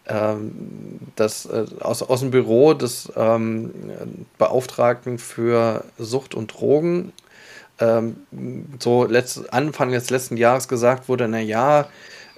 ähm, 0.07 0.99
dass 1.15 1.45
äh, 1.45 1.65
aus, 1.79 2.03
aus 2.03 2.19
dem 2.19 2.31
Büro 2.31 2.73
des 2.73 3.11
ähm, 3.15 3.71
Beauftragten 4.37 5.17
für 5.17 5.83
Sucht 5.97 6.35
und 6.35 6.53
Drogen 6.53 7.11
ähm, 7.79 8.15
so 8.79 9.05
letzt, 9.05 9.51
Anfang 9.53 9.91
des 9.91 10.09
letzten 10.09 10.37
Jahres 10.37 10.67
gesagt 10.67 11.09
wurde, 11.09 11.27
na 11.27 11.39
ja, 11.39 11.87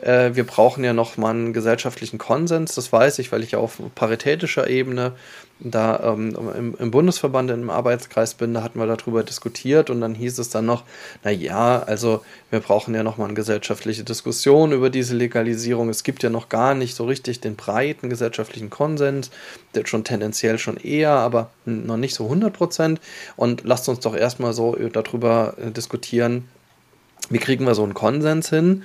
äh, 0.01 0.35
wir 0.35 0.45
brauchen 0.45 0.83
ja 0.83 0.93
noch 0.93 1.17
mal 1.17 1.31
einen 1.31 1.53
gesellschaftlichen 1.53 2.17
Konsens, 2.17 2.75
das 2.75 2.91
weiß 2.91 3.19
ich, 3.19 3.31
weil 3.31 3.43
ich 3.43 3.51
ja 3.51 3.59
auf 3.59 3.79
paritätischer 3.95 4.69
Ebene 4.69 5.13
da 5.59 6.13
ähm, 6.13 6.37
im, 6.55 6.75
im, 6.77 6.91
Bundesverband 6.91 7.49
im 7.49 7.69
Arbeitskreis 7.71 8.35
bin, 8.35 8.53
da 8.53 8.61
hatten 8.61 8.79
wir 8.79 8.85
darüber 8.85 9.23
diskutiert 9.23 9.89
und 9.89 10.01
dann 10.01 10.13
hieß 10.13 10.37
es 10.37 10.49
dann 10.49 10.67
noch, 10.67 10.83
na 11.23 11.31
ja, 11.31 11.81
also 11.81 12.21
wir 12.51 12.59
brauchen 12.59 12.93
ja 12.93 13.01
noch 13.01 13.17
mal 13.17 13.25
eine 13.25 13.33
gesellschaftliche 13.33 14.03
Diskussion 14.03 14.71
über 14.71 14.91
diese 14.91 15.15
Legalisierung. 15.15 15.89
Es 15.89 16.03
gibt 16.03 16.21
ja 16.21 16.29
noch 16.29 16.49
gar 16.49 16.75
nicht 16.75 16.95
so 16.95 17.05
richtig 17.05 17.41
den 17.41 17.55
breiten 17.55 18.09
gesellschaftlichen 18.09 18.69
Konsens, 18.69 19.31
der 19.73 19.87
schon 19.87 20.03
tendenziell 20.03 20.59
schon 20.59 20.77
eher, 20.77 21.11
aber 21.11 21.49
noch 21.65 21.97
nicht 21.97 22.13
so 22.13 22.25
100 22.25 22.53
Prozent. 22.53 23.01
Und 23.35 23.63
lasst 23.63 23.89
uns 23.89 23.99
doch 24.01 24.15
erstmal 24.15 24.53
so 24.53 24.75
darüber 24.75 25.55
äh, 25.57 25.71
diskutieren, 25.71 26.47
wie 27.29 27.39
kriegen 27.39 27.65
wir 27.65 27.75
so 27.75 27.83
einen 27.83 27.93
Konsens 27.93 28.49
hin? 28.49 28.83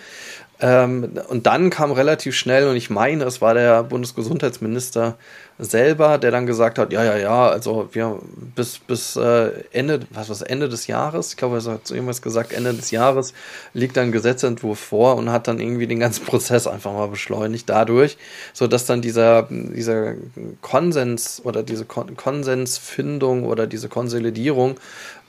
Ähm, 0.63 1.11
und 1.29 1.47
dann 1.47 1.71
kam 1.71 1.91
relativ 1.91 2.37
schnell, 2.37 2.69
und 2.69 2.77
ich 2.77 2.89
meine, 2.89 3.25
es 3.25 3.41
war 3.41 3.53
der 3.53 3.83
Bundesgesundheitsminister 3.83 5.17
selber, 5.59 6.19
der 6.19 6.31
dann 6.31 6.47
gesagt 6.47 6.79
hat, 6.79 6.93
ja, 6.93 7.03
ja, 7.03 7.17
ja, 7.17 7.49
also 7.49 7.89
wir 7.93 8.21
bis, 8.55 8.79
bis 8.79 9.17
äh, 9.17 9.51
Ende, 9.73 10.01
was 10.11 10.31
was 10.31 10.41
Ende 10.41 10.69
des 10.69 10.87
Jahres, 10.87 11.31
ich 11.31 11.37
glaube, 11.37 11.59
er 11.59 11.73
hat 11.73 11.87
so 11.87 11.95
irgendwas 11.95 12.23
gesagt, 12.23 12.53
Ende 12.53 12.75
des 12.75 12.93
Jahres 12.93 13.35
liegt 13.75 13.97
dann 13.97 14.13
Gesetzentwurf 14.13 14.79
vor 14.79 15.17
und 15.17 15.31
hat 15.31 15.49
dann 15.49 15.59
irgendwie 15.59 15.89
den 15.89 15.99
ganzen 15.99 16.25
Prozess 16.27 16.69
einfach 16.69 16.93
mal 16.93 17.09
beschleunigt 17.09 17.69
dadurch, 17.69 18.17
sodass 18.53 18.87
dann 18.87 19.03
dieser, 19.03 19.49
dieser 19.51 20.15
Konsens 20.61 21.43
oder 21.45 21.65
diese 21.65 21.85
Kon 21.85 22.17
Konsensfindung 22.17 23.45
oder 23.45 23.67
diese 23.67 23.89
Konsolidierung 23.89 24.77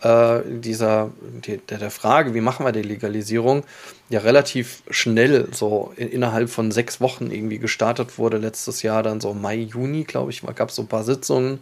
äh, 0.03 0.41
dieser, 0.45 1.11
die, 1.45 1.57
der, 1.57 1.77
der 1.77 1.89
Frage, 1.89 2.33
wie 2.33 2.41
machen 2.41 2.65
wir 2.65 2.73
die 2.73 2.81
Legalisierung, 2.81 3.63
ja 4.09 4.19
relativ 4.19 4.83
schnell, 4.89 5.47
so 5.53 5.93
in, 5.95 6.09
innerhalb 6.09 6.49
von 6.49 6.71
sechs 6.71 6.99
Wochen 6.99 7.31
irgendwie 7.31 7.57
gestartet 7.57 8.17
wurde. 8.17 8.37
Letztes 8.37 8.81
Jahr 8.81 9.01
dann 9.01 9.21
so 9.21 9.33
Mai, 9.33 9.55
Juni, 9.55 10.03
glaube 10.03 10.31
ich, 10.31 10.41
gab 10.55 10.69
es 10.69 10.75
so 10.75 10.81
ein 10.81 10.87
paar 10.87 11.05
Sitzungen, 11.05 11.59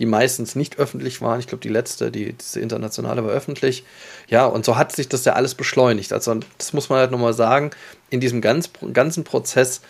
die 0.00 0.06
meistens 0.06 0.56
nicht 0.56 0.78
öffentlich 0.78 1.20
waren. 1.20 1.38
Ich 1.38 1.46
glaube, 1.46 1.62
die 1.62 1.68
letzte, 1.68 2.10
die, 2.10 2.32
diese 2.32 2.58
internationale 2.58 3.24
war 3.24 3.30
öffentlich. 3.30 3.84
Ja, 4.28 4.44
und 4.46 4.64
so 4.64 4.76
hat 4.76 4.90
sich 4.94 5.08
das 5.08 5.24
ja 5.24 5.34
alles 5.34 5.54
beschleunigt. 5.54 6.12
Also, 6.12 6.34
das 6.58 6.72
muss 6.72 6.88
man 6.88 6.98
halt 6.98 7.12
nochmal 7.12 7.34
sagen. 7.34 7.70
In 8.10 8.18
diesem 8.18 8.40
ganz, 8.40 8.70
ganzen 8.92 9.22
Prozess 9.22 9.82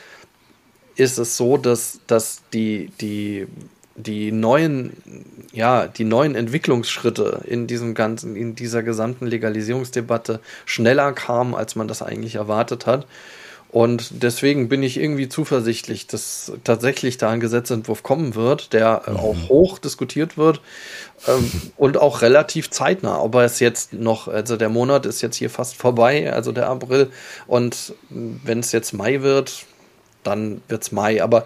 ist 0.96 1.18
es 1.18 1.38
so, 1.38 1.56
dass, 1.56 2.00
dass 2.06 2.42
die, 2.52 2.90
die 3.00 3.46
die 3.96 4.32
neuen, 4.32 4.92
ja, 5.52 5.86
die 5.86 6.04
neuen 6.04 6.34
Entwicklungsschritte 6.34 7.42
in 7.46 7.66
diesem 7.66 7.94
ganzen, 7.94 8.36
in 8.36 8.54
dieser 8.54 8.82
gesamten 8.82 9.26
Legalisierungsdebatte 9.26 10.40
schneller 10.64 11.12
kamen, 11.12 11.54
als 11.54 11.76
man 11.76 11.88
das 11.88 12.02
eigentlich 12.02 12.34
erwartet 12.36 12.86
hat. 12.86 13.06
Und 13.74 14.22
deswegen 14.22 14.68
bin 14.68 14.84
ich 14.84 15.00
irgendwie 15.00 15.28
zuversichtlich, 15.28 16.06
dass 16.06 16.52
tatsächlich 16.62 17.18
da 17.18 17.30
ein 17.30 17.40
Gesetzentwurf 17.40 18.04
kommen 18.04 18.36
wird, 18.36 18.72
der 18.72 19.02
mhm. 19.08 19.16
auch 19.16 19.48
hoch 19.48 19.78
diskutiert 19.80 20.38
wird 20.38 20.60
ähm, 21.26 21.50
und 21.76 21.96
auch 21.96 22.22
relativ 22.22 22.70
zeitnah. 22.70 23.18
Aber 23.18 23.42
es 23.42 23.58
jetzt 23.58 23.92
noch, 23.92 24.28
also 24.28 24.56
der 24.56 24.68
Monat 24.68 25.06
ist 25.06 25.22
jetzt 25.22 25.34
hier 25.34 25.50
fast 25.50 25.74
vorbei, 25.74 26.32
also 26.32 26.52
der 26.52 26.68
April. 26.68 27.10
Und 27.48 27.94
wenn 28.10 28.60
es 28.60 28.70
jetzt 28.70 28.92
Mai 28.92 29.22
wird, 29.22 29.64
dann 30.22 30.62
wird 30.68 30.84
es 30.84 30.92
Mai. 30.92 31.20
Aber 31.20 31.44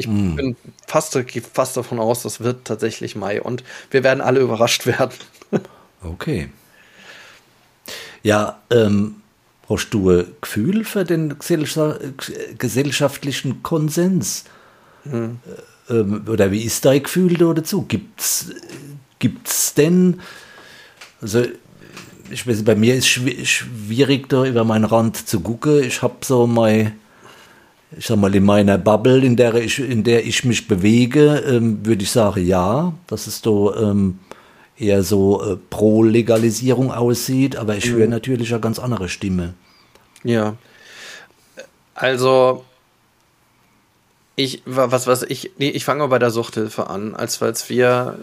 ich 0.00 0.08
mm. 0.08 0.36
bin 0.36 0.56
fast, 0.86 1.18
fast 1.52 1.76
davon 1.76 2.00
aus, 2.00 2.22
das 2.22 2.40
wird 2.40 2.64
tatsächlich 2.64 3.16
Mai 3.16 3.40
und 3.40 3.62
wir 3.90 4.02
werden 4.02 4.20
alle 4.20 4.40
überrascht 4.40 4.86
werden. 4.86 5.14
okay. 6.02 6.50
Ja, 8.22 8.60
ähm, 8.70 9.16
hast 9.68 9.94
du 9.94 10.10
ein 10.10 10.26
Gefühl 10.40 10.84
für 10.84 11.04
den 11.04 11.36
gesellschaftlichen 12.58 13.62
Konsens? 13.62 14.44
Hm. 15.04 15.38
Ähm, 15.88 16.24
oder 16.28 16.50
wie 16.50 16.62
ist 16.62 16.84
dein 16.84 17.02
Gefühl 17.02 17.34
dazu? 17.54 17.82
Gibt's, 17.82 18.50
gibt's 19.18 19.74
denn, 19.74 20.20
also 21.22 21.44
ich 22.30 22.46
weiß, 22.46 22.64
bei 22.64 22.74
mir 22.76 22.94
ist 22.94 23.16
es 23.16 23.48
schwierig, 23.48 24.28
da 24.28 24.44
über 24.44 24.64
meinen 24.64 24.84
Rand 24.84 25.28
zu 25.28 25.40
gucken. 25.40 25.82
Ich 25.82 26.02
habe 26.02 26.16
so 26.22 26.46
mein 26.46 26.92
ich 27.96 28.06
sag 28.06 28.16
mal, 28.18 28.34
in 28.34 28.44
meiner 28.44 28.78
Bubble, 28.78 29.24
in 29.24 29.36
der 29.36 29.54
ich, 29.54 29.78
in 29.78 30.04
der 30.04 30.24
ich 30.24 30.44
mich 30.44 30.68
bewege, 30.68 31.42
ähm, 31.46 31.84
würde 31.84 32.02
ich 32.02 32.10
sagen, 32.10 32.46
ja, 32.46 32.92
dass 33.06 33.26
es 33.26 33.40
so 33.40 33.74
ähm, 33.74 34.18
eher 34.78 35.02
so 35.02 35.42
äh, 35.42 35.56
pro 35.56 36.02
Legalisierung 36.02 36.92
aussieht, 36.92 37.56
aber 37.56 37.76
ich 37.76 37.90
mhm. 37.90 37.96
höre 37.96 38.08
natürlich 38.08 38.52
eine 38.52 38.60
ganz 38.60 38.78
andere 38.78 39.08
Stimme. 39.08 39.54
Ja. 40.22 40.56
Also, 41.94 42.64
ich, 44.36 44.62
was, 44.64 45.06
was, 45.06 45.22
ich, 45.22 45.50
nee, 45.58 45.68
ich 45.70 45.84
fange 45.84 46.00
mal 46.00 46.06
bei 46.06 46.18
der 46.18 46.30
Suchthilfe 46.30 46.88
an, 46.88 47.14
als, 47.14 47.42
als 47.42 47.68
wir 47.68 48.18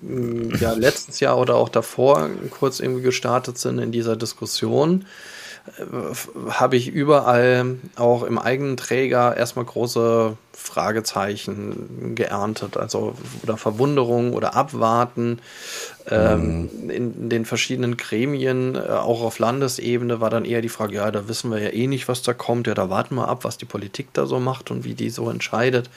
mm, 0.00 0.54
ja 0.60 0.72
letztes 0.72 1.20
Jahr 1.20 1.36
oder 1.36 1.56
auch 1.56 1.68
davor 1.68 2.30
kurz 2.50 2.80
irgendwie 2.80 3.02
gestartet 3.02 3.58
sind 3.58 3.78
in 3.78 3.92
dieser 3.92 4.16
Diskussion 4.16 5.04
habe 6.50 6.76
ich 6.76 6.88
überall 6.88 7.76
auch 7.96 8.22
im 8.22 8.38
eigenen 8.38 8.76
Träger 8.76 9.36
erstmal 9.36 9.64
große 9.64 10.36
Fragezeichen 10.52 12.14
geerntet, 12.14 12.76
also 12.76 13.14
oder 13.42 13.56
Verwunderung 13.56 14.34
oder 14.34 14.54
Abwarten. 14.54 15.40
Ähm, 16.10 16.68
mhm. 16.82 16.90
in, 16.90 17.28
den 17.30 17.44
verschiedenen 17.46 17.96
Gremien, 17.96 18.74
äh, 18.74 18.78
auch 18.90 19.22
auf 19.22 19.38
Landesebene, 19.38 20.20
war 20.20 20.28
dann 20.28 20.44
eher 20.44 20.60
die 20.60 20.68
Frage, 20.68 20.96
ja, 20.96 21.10
da 21.10 21.28
wissen 21.28 21.50
wir 21.50 21.62
ja 21.62 21.70
eh 21.70 21.86
nicht, 21.86 22.08
was 22.08 22.20
da 22.20 22.34
kommt, 22.34 22.66
ja, 22.66 22.74
da 22.74 22.90
warten 22.90 23.14
wir 23.14 23.26
ab, 23.26 23.44
was 23.44 23.56
die 23.56 23.64
Politik 23.64 24.08
da 24.12 24.26
so 24.26 24.38
macht 24.38 24.70
und 24.70 24.84
wie 24.84 24.92
die 24.92 25.08
so 25.08 25.30
entscheidet. 25.30 25.88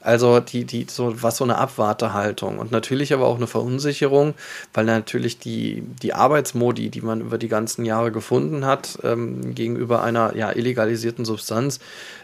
Also 0.00 0.40
die, 0.40 0.64
die, 0.64 0.86
so, 0.88 1.22
was 1.22 1.38
so 1.38 1.44
eine 1.44 1.58
Abwartehaltung 1.58 2.58
und 2.58 2.70
natürlich 2.70 3.12
aber 3.12 3.26
auch 3.26 3.36
eine 3.36 3.46
Verunsicherung, 3.46 4.34
weil 4.72 4.84
natürlich 4.84 5.38
die, 5.38 5.82
die 6.02 6.14
Arbeitsmodi, 6.14 6.88
die 6.88 7.00
man 7.00 7.20
über 7.20 7.38
die 7.38 7.48
ganzen 7.48 7.84
Jahre 7.84 8.12
gefunden 8.12 8.64
hat, 8.64 8.98
ähm, 9.02 9.54
gegenüber 9.54 10.02
einer 10.02 10.36
ja, 10.36 10.52
illegalisierten 10.52 11.24
Substanz, 11.24 11.80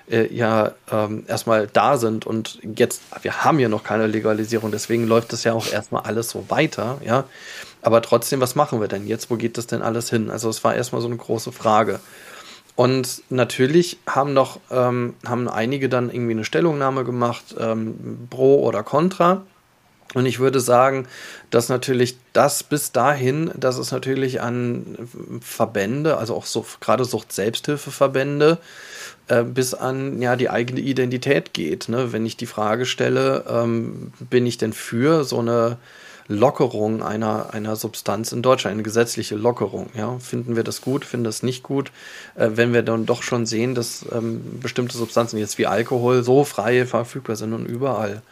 äh, 0.09 0.33
ja 0.33 0.73
ähm, 0.91 1.25
erstmal 1.27 1.67
da 1.67 1.97
sind 1.97 2.27
und 2.27 2.59
jetzt, 2.77 3.03
wir 3.23 3.45
haben 3.45 3.59
ja 3.59 3.69
noch 3.69 3.83
keine 3.83 4.07
Legalisierung, 4.07 4.71
deswegen 4.71 5.07
läuft 5.07 5.33
das 5.33 5.45
ja 5.45 5.53
auch 5.53 5.71
erstmal 5.71 6.03
alles 6.03 6.31
so 6.31 6.45
weiter, 6.49 7.01
ja. 7.05 7.25
Aber 7.83 8.01
trotzdem, 8.01 8.41
was 8.41 8.55
machen 8.55 8.81
wir 8.81 8.89
denn 8.89 9.07
jetzt? 9.07 9.31
Wo 9.31 9.37
geht 9.37 9.59
das 9.59 9.67
denn 9.67 9.83
alles 9.83 10.09
hin? 10.09 10.31
Also 10.31 10.49
es 10.49 10.65
war 10.65 10.75
erstmal 10.75 11.03
so 11.03 11.07
eine 11.07 11.19
große 11.19 11.53
Frage. 11.53 12.01
Und 12.77 13.23
natürlich 13.31 13.99
haben 14.07 14.33
noch 14.33 14.59
ähm, 14.71 15.15
haben 15.25 15.49
einige 15.49 15.89
dann 15.89 16.11
irgendwie 16.11 16.33
eine 16.33 16.45
Stellungnahme 16.45 17.05
gemacht, 17.05 17.55
ähm, 17.59 18.27
pro 18.31 18.65
oder 18.65 18.83
contra. 18.83 19.43
Und 20.15 20.27
ich 20.27 20.39
würde 20.39 20.61
sagen, 20.61 21.07
dass 21.51 21.69
natürlich 21.69 22.17
das 22.33 22.63
bis 22.63 22.93
dahin, 22.93 23.51
dass 23.57 23.79
es 23.79 23.91
natürlich 23.91 24.41
an 24.41 24.97
Verbände, 25.41 26.19
also 26.19 26.37
auch 26.37 26.47
so 26.47 26.65
gerade 26.81 27.05
Sucht-Selbsthilfeverbände, 27.05 28.59
äh, 29.29 29.43
bis 29.43 29.75
an 29.75 30.23
ja 30.23 30.37
die 30.37 30.51
eigene 30.51 30.81
Identität 30.81 31.53
geht. 31.53 31.89
Ne? 31.89 32.13
Wenn 32.13 32.27
ich 32.27 32.37
die 32.37 32.47
Frage 32.47 32.87
stelle, 32.87 33.45
ähm, 33.49 34.13
bin 34.19 34.47
ich 34.47 34.59
denn 34.59 34.73
für 34.73 35.25
so 35.25 35.41
eine 35.41 35.79
Lockerung 36.27 37.03
einer, 37.03 37.53
einer 37.53 37.77
Substanz 37.77 38.33
in 38.33 38.43
Deutschland, 38.43 38.75
eine 38.75 38.83
gesetzliche 38.83 39.37
Lockerung. 39.37 39.91
Ja? 39.95 40.19
Finden 40.19 40.57
wir 40.57 40.65
das 40.65 40.81
gut, 40.81 41.05
finden 41.05 41.25
das 41.25 41.43
nicht 41.43 41.63
gut, 41.63 41.91
äh, 42.35 42.51
wenn 42.55 42.73
wir 42.73 42.83
dann 42.83 43.07
doch 43.07 43.23
schon 43.23 43.47
sehen, 43.47 43.75
dass 43.75 44.05
ähm, 44.13 44.61
bestimmte 44.61 44.97
Substanzen 44.97 45.39
jetzt 45.39 45.59
wie 45.59 45.67
Alkohol 45.67 46.23
so 46.23 46.45
frei 46.45 46.87
verfügbar 46.87 47.37
sind 47.37 47.53
und 47.53 47.67
überall. 47.67 48.23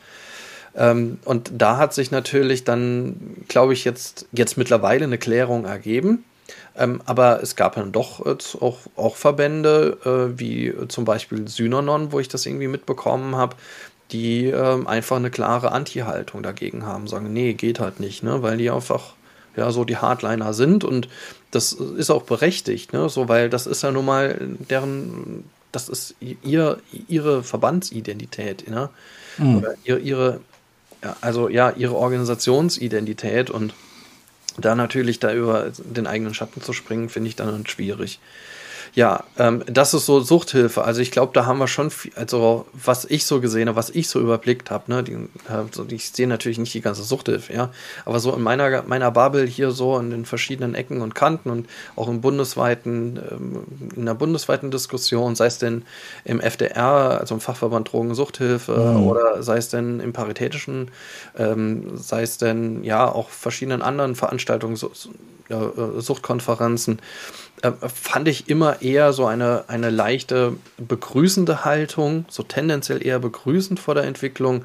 Ähm, 0.75 1.19
und 1.25 1.51
da 1.57 1.77
hat 1.77 1.93
sich 1.93 2.11
natürlich 2.11 2.65
dann, 2.65 3.37
glaube 3.49 3.75
ich, 3.75 3.85
jetzt, 3.85 4.27
jetzt 4.33 4.57
mittlerweile 4.57 5.05
eine 5.05 5.19
Klärung 5.19 5.65
ergeben. 5.65 6.25
Ähm, 6.77 7.03
aber 7.05 7.43
es 7.43 7.55
gab 7.57 7.75
dann 7.75 7.93
doch 7.93 8.25
äh, 8.25 8.37
auch, 8.61 8.79
auch 8.97 9.17
Verbände, 9.17 9.99
äh, 10.05 10.39
wie 10.39 10.73
zum 10.89 11.05
Beispiel 11.05 11.47
Synonon, 11.47 12.13
wo 12.13 12.21
ich 12.21 12.29
das 12.29 12.47
irgendwie 12.47 12.69
mitbekommen 12.69 13.37
habe, 13.37 13.57
die 14.13 14.47
äh, 14.47 14.87
einfach 14.87 15.17
eine 15.17 15.31
klare 15.31 15.73
Anti-Haltung 15.73 16.43
dagegen 16.43 16.85
haben, 16.85 17.09
sagen, 17.09 17.33
nee, 17.33 17.55
geht 17.55 17.81
halt 17.81 18.01
nicht, 18.01 18.23
ne? 18.23 18.43
weil 18.43 18.59
die 18.59 18.71
einfach 18.71 19.15
ja 19.57 19.71
so 19.71 19.85
die 19.85 19.97
Hardliner 19.97 20.55
sind 20.55 20.85
und 20.85 21.09
das 21.51 21.73
ist 21.73 22.11
auch 22.11 22.23
berechtigt, 22.23 22.93
ne? 22.93 23.09
so, 23.09 23.29
weil 23.29 23.51
das 23.51 23.67
ist 23.67 23.83
ja 23.83 23.91
nun 23.91 24.05
mal 24.05 24.39
deren, 24.71 25.45
das 25.73 25.89
ist 25.89 26.15
ihr, 26.21 26.79
ihre 27.09 27.43
Verbandsidentität, 27.43 28.69
ne? 28.69 28.91
Mhm. 29.39 29.57
oder 29.57 29.75
ihre, 29.85 29.99
ihre 29.99 30.41
ja, 31.03 31.17
also 31.21 31.49
ja, 31.49 31.71
ihre 31.71 31.97
Organisationsidentität 31.97 33.51
und 33.51 33.75
da 34.59 34.75
natürlich 34.75 35.19
da 35.19 35.33
über 35.33 35.73
den 35.79 36.07
eigenen 36.07 36.35
Schatten 36.35 36.63
zu 36.63 36.73
springen, 36.73 37.09
finde 37.09 37.29
ich 37.29 37.37
dann 37.37 37.67
schwierig. 37.67 38.21
Ja, 38.95 39.25
ähm, 39.39 39.63
das 39.67 39.95
ist 39.95 40.05
so 40.05 40.21
Suchthilfe. 40.21 40.85
Also 40.85 41.01
ich 41.01 41.11
glaube, 41.11 41.33
da 41.33 41.47
haben 41.47 41.59
wir 41.59 41.67
schon, 41.67 41.91
viel, 41.91 42.13
also 42.15 42.67
was 42.75 43.07
ich 43.07 43.25
so 43.25 43.41
gesehen 43.41 43.69
habe, 43.69 43.77
was 43.77 43.89
ich 43.89 44.09
so 44.09 44.21
überblickt 44.21 44.71
habe, 44.71 44.93
ne, 44.93 45.03
die, 45.03 45.17
also 45.49 45.87
ich 45.89 46.11
sehe 46.11 46.27
natürlich 46.27 46.59
nicht 46.59 46.75
die 46.75 46.83
ganze 46.83 47.03
Suchthilfe, 47.03 47.55
ja, 47.55 47.71
aber 48.05 48.21
so 48.21 48.35
in 48.35 48.43
meiner, 48.43 48.83
meiner 48.83 49.11
Bubble 49.11 49.47
hier 49.47 49.71
so 49.71 49.99
in 49.99 50.11
den 50.11 50.27
verschiedenen 50.27 50.75
Ecken 50.75 51.01
und 51.01 51.15
Kanten 51.15 51.49
und 51.49 51.69
auch 51.97 52.09
im 52.09 52.21
bundesweiten, 52.21 53.19
ähm, 53.31 53.63
in 53.97 54.05
der 54.05 54.15
bundesweiten 54.15 54.71
Diskussion, 54.71 55.37
sei 55.37 55.47
es 55.47 55.57
denn 55.57 55.85
im 56.25 56.41
FDR, 56.41 57.19
also 57.19 57.35
im 57.35 57.41
Fachverband 57.41 57.91
Drogensuchthilfe 57.91 58.77
mhm. 58.77 59.07
oder 59.07 59.43
sei 59.43 59.57
es 59.57 59.71
denn 59.71 60.01
im 60.01 60.13
paritätischen, 60.13 60.91
ähm, 61.39 61.97
sei 61.97 62.23
es 62.23 62.37
denn 62.37 62.85
ja 62.85 63.11
auch 63.11 63.31
verschiedenen 63.31 63.81
anderen 63.81 64.17
Veranstaltungen, 64.17 64.77
so, 64.77 64.93
äh, 65.49 66.01
Suchtkonferenzen, 66.01 67.01
äh, 67.63 67.73
fand 67.89 68.29
ich 68.29 68.49
immer 68.49 68.83
eher 68.83 69.13
so 69.13 69.27
eine, 69.27 69.65
eine 69.69 69.91
leichte 69.91 70.57
begrüßende 70.79 71.65
Haltung, 71.65 72.25
so 72.29 72.43
tendenziell 72.43 73.05
eher 73.05 73.19
begrüßend 73.19 73.81
vor 73.81 73.95
der 73.95 74.05
Entwicklung, 74.05 74.65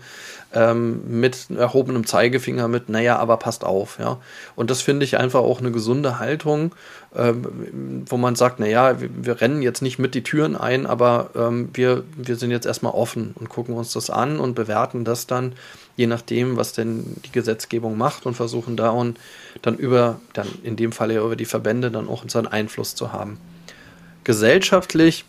ähm, 0.58 1.02
mit 1.08 1.52
erhobenem 1.56 2.08
Zeigefinger, 2.08 2.67
mit, 2.67 2.89
naja, 2.89 3.17
aber 3.17 3.38
passt 3.38 3.63
auf, 3.63 4.00
ja. 4.00 4.17
Und 4.56 4.72
das 4.72 4.82
finde 4.82 5.06
ich 5.06 5.17
einfach 5.17 5.41
auch 5.41 5.60
eine 5.60 5.72
gesunde 5.72 6.17
Haltung, 6.17 6.74
ähm, 7.15 8.06
wo 8.08 8.17
man 8.17 8.36
sagt, 8.36 8.60
naja, 8.60 9.00
wir, 9.00 9.10
wir 9.13 9.41
rennen 9.41 9.62
jetzt 9.62 9.82
nicht 9.82 10.00
mit 10.00 10.15
die 10.15 10.24
Türen 10.24 10.56
ein, 10.56 10.88
aber 10.88 11.30
ähm, 11.36 11.70
wir, 11.74 12.04
wir 12.15 12.38
sind 12.38 12.50
jetzt 12.50 12.65
erstmal 12.65 12.93
offen 12.93 13.34
und 13.36 13.50
gucken 13.50 13.76
uns 13.76 13.93
das 13.93 14.10
an 14.10 14.39
und 14.39 14.56
bewerten 14.56 15.06
das 15.06 15.28
dann 15.28 15.54
je 15.96 16.08
nachdem, 16.08 16.58
was 16.58 16.74
denn 16.74 17.04
die 17.26 17.32
Gesetzgebung 17.32 17.98
macht 17.98 18.26
und 18.26 18.36
versuchen 18.36 18.78
da 18.78 18.91
und 18.91 19.20
dann 19.63 19.78
über, 19.78 20.22
dann 20.34 20.48
in 20.63 20.76
dem 20.76 20.91
Fall 20.91 21.12
ja 21.12 21.24
über 21.24 21.36
die 21.36 21.46
Verbände 21.46 21.89
dann 21.91 22.08
auch 22.08 22.22
unseren 22.22 22.46
Einfluss 22.46 22.93
zu 22.93 23.12
haben. 23.12 23.39
Gesellschaftlich 24.24 25.26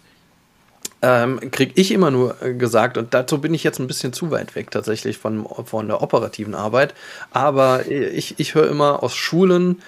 ähm, 1.03 1.51
kriege 1.51 1.73
ich 1.77 1.93
immer 1.93 2.11
nur 2.11 2.41
äh, 2.43 2.55
gesagt, 2.55 2.99
und 2.99 3.15
dazu 3.15 3.41
bin 3.41 3.55
ich 3.55 3.65
jetzt 3.65 3.79
ein 3.79 3.87
bisschen 3.87 4.13
zu 4.13 4.31
weit 4.31 4.55
weg 4.55 4.71
tatsächlich 4.71 5.19
von, 5.19 5.47
von 5.65 5.87
der 5.87 6.03
operativen 6.03 6.55
Arbeit, 6.55 6.95
aber 7.31 7.87
ich, 7.89 8.39
ich 8.39 8.55
höre 8.55 8.69
immer 8.69 9.03
aus 9.03 9.15
Schulen, 9.15 9.83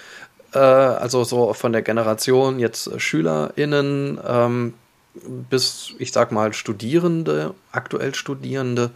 äh, 0.53 0.59
also 0.59 1.23
so 1.23 1.53
von 1.53 1.73
der 1.73 1.81
Generation 1.81 2.59
jetzt 2.59 2.99
SchülerInnen 2.99 4.19
ähm, 4.25 4.73
bis, 5.49 5.93
ich 5.99 6.11
sag 6.11 6.31
mal, 6.31 6.53
Studierende, 6.53 7.53
aktuell 7.71 8.15
Studierende, 8.15 8.91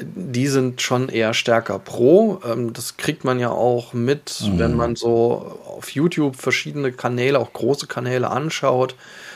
die 0.00 0.46
sind 0.46 0.80
schon 0.80 1.08
eher 1.08 1.34
stärker 1.34 1.78
pro. 1.78 2.40
Ähm, 2.44 2.72
das 2.72 2.96
kriegt 2.96 3.24
man 3.24 3.38
ja 3.38 3.50
auch 3.50 3.92
mit, 3.92 4.40
mhm. 4.42 4.58
wenn 4.58 4.74
man 4.74 4.96
so 4.96 5.60
auf 5.66 5.90
YouTube 5.90 6.36
verschiedene 6.36 6.92
Kanäle, 6.92 7.38
auch 7.38 7.52
große 7.52 7.86
Kanäle 7.86 8.30
anschaut. 8.30 8.94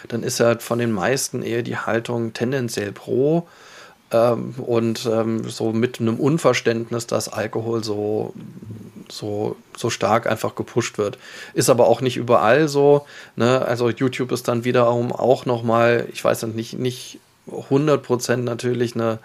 Dann 0.09 0.23
ist 0.23 0.41
halt 0.41 0.63
von 0.63 0.79
den 0.79 0.93
meisten 0.93 1.43
eher 1.43 1.63
die 1.63 1.77
Haltung 1.77 2.33
tendenziell 2.33 2.93
pro. 2.93 3.49
Ähm, 4.13 4.55
und 4.59 5.09
ähm, 5.11 5.49
so 5.49 5.73
mit 5.73 6.01
einem 6.01 6.21
Unverständnis, 6.21 7.07
dass 7.07 7.29
Alkohol 7.29 7.83
so, 7.83 8.35
so, 9.11 9.57
so 9.77 9.91
stark 9.91 10.27
einfach 10.27 10.55
gepusht 10.55 10.99
wird. 10.99 11.19
Ist 11.55 11.71
aber 11.71 11.89
auch 11.89 12.01
nicht 12.01 12.17
überall 12.17 12.69
so. 12.69 13.07
Ne? 13.35 13.63
Also 13.63 13.91
YouTube 13.91 14.31
ist 14.31 14.47
dann 14.47 14.65
wiederum 14.65 15.13
auch 15.13 15.45
nochmal, 15.45 16.07
ich 16.13 16.23
weiß 16.25 16.45
nicht, 16.45 16.79
nicht 16.79 17.19
100% 17.51 18.37
natürlich 18.37 18.95
eine 18.95 19.19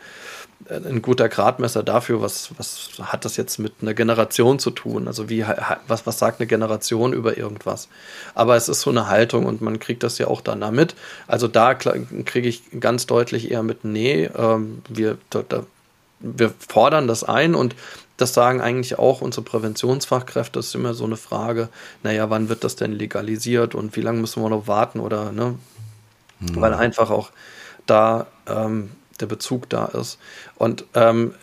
ein 0.70 1.02
guter 1.02 1.30
Gradmesser 1.30 1.84
dafür, 1.84 2.22
was, 2.22 2.50
was 2.58 2.90
hat 3.02 3.26
das 3.26 3.38
jetzt 3.38 3.60
mit 3.60 3.74
einer 3.82 3.94
Generation 3.94 4.60
zu 4.60 4.72
tun? 4.72 5.08
Also 5.08 5.30
wie 5.30 5.46
was, 5.88 6.06
was 6.08 6.20
sagt 6.20 6.40
eine 6.40 6.48
Generation 6.48 7.14
über 7.14 7.38
irgendwas? 7.38 7.90
Aber 8.34 8.56
es 8.56 8.68
ist 8.68 8.82
so 8.82 8.90
eine 8.90 9.08
Haltung 9.08 9.46
und 9.46 9.62
man 9.62 9.80
kriegt 9.80 10.04
das 10.04 10.18
ja 10.18 10.28
auch 10.28 10.42
dann 10.42 10.62
damit. 10.62 10.96
Also 11.28 11.48
da 11.48 11.76
kriege 11.76 12.50
ich 12.50 12.64
ganz 12.80 13.06
deutlich 13.06 13.52
eher 13.52 13.64
mit, 13.64 13.86
nee, 13.86 14.30
ähm, 14.36 14.82
wir, 14.90 15.18
da, 15.30 15.44
wir 16.20 16.54
fordern 16.68 17.08
das 17.08 17.24
ein 17.24 17.54
und 17.56 17.76
das 18.18 18.34
sagen 18.34 18.60
eigentlich 18.60 18.98
auch 18.98 19.22
unsere 19.22 19.44
Präventionsfachkräfte. 19.44 20.58
Das 20.58 20.68
ist 20.68 20.76
immer 20.76 20.96
so 20.96 21.06
eine 21.06 21.18
Frage, 21.18 21.70
naja, 22.02 22.32
wann 22.32 22.50
wird 22.50 22.64
das 22.64 22.76
denn 22.76 22.92
legalisiert 22.92 23.76
und 23.76 23.96
wie 23.96 24.02
lange 24.02 24.20
müssen 24.20 24.42
wir 24.42 24.50
noch 24.50 24.68
warten 24.68 25.00
oder, 25.00 25.32
ne? 25.32 25.56
Mhm. 26.40 26.62
Weil 26.62 26.74
einfach 26.74 27.12
auch 27.12 27.30
da 27.86 28.26
ähm, 28.48 28.92
der 29.20 29.26
Bezug 29.26 29.70
da 29.70 29.86
ist. 29.86 30.20
Und 30.56 30.86
ähm, 30.94 31.34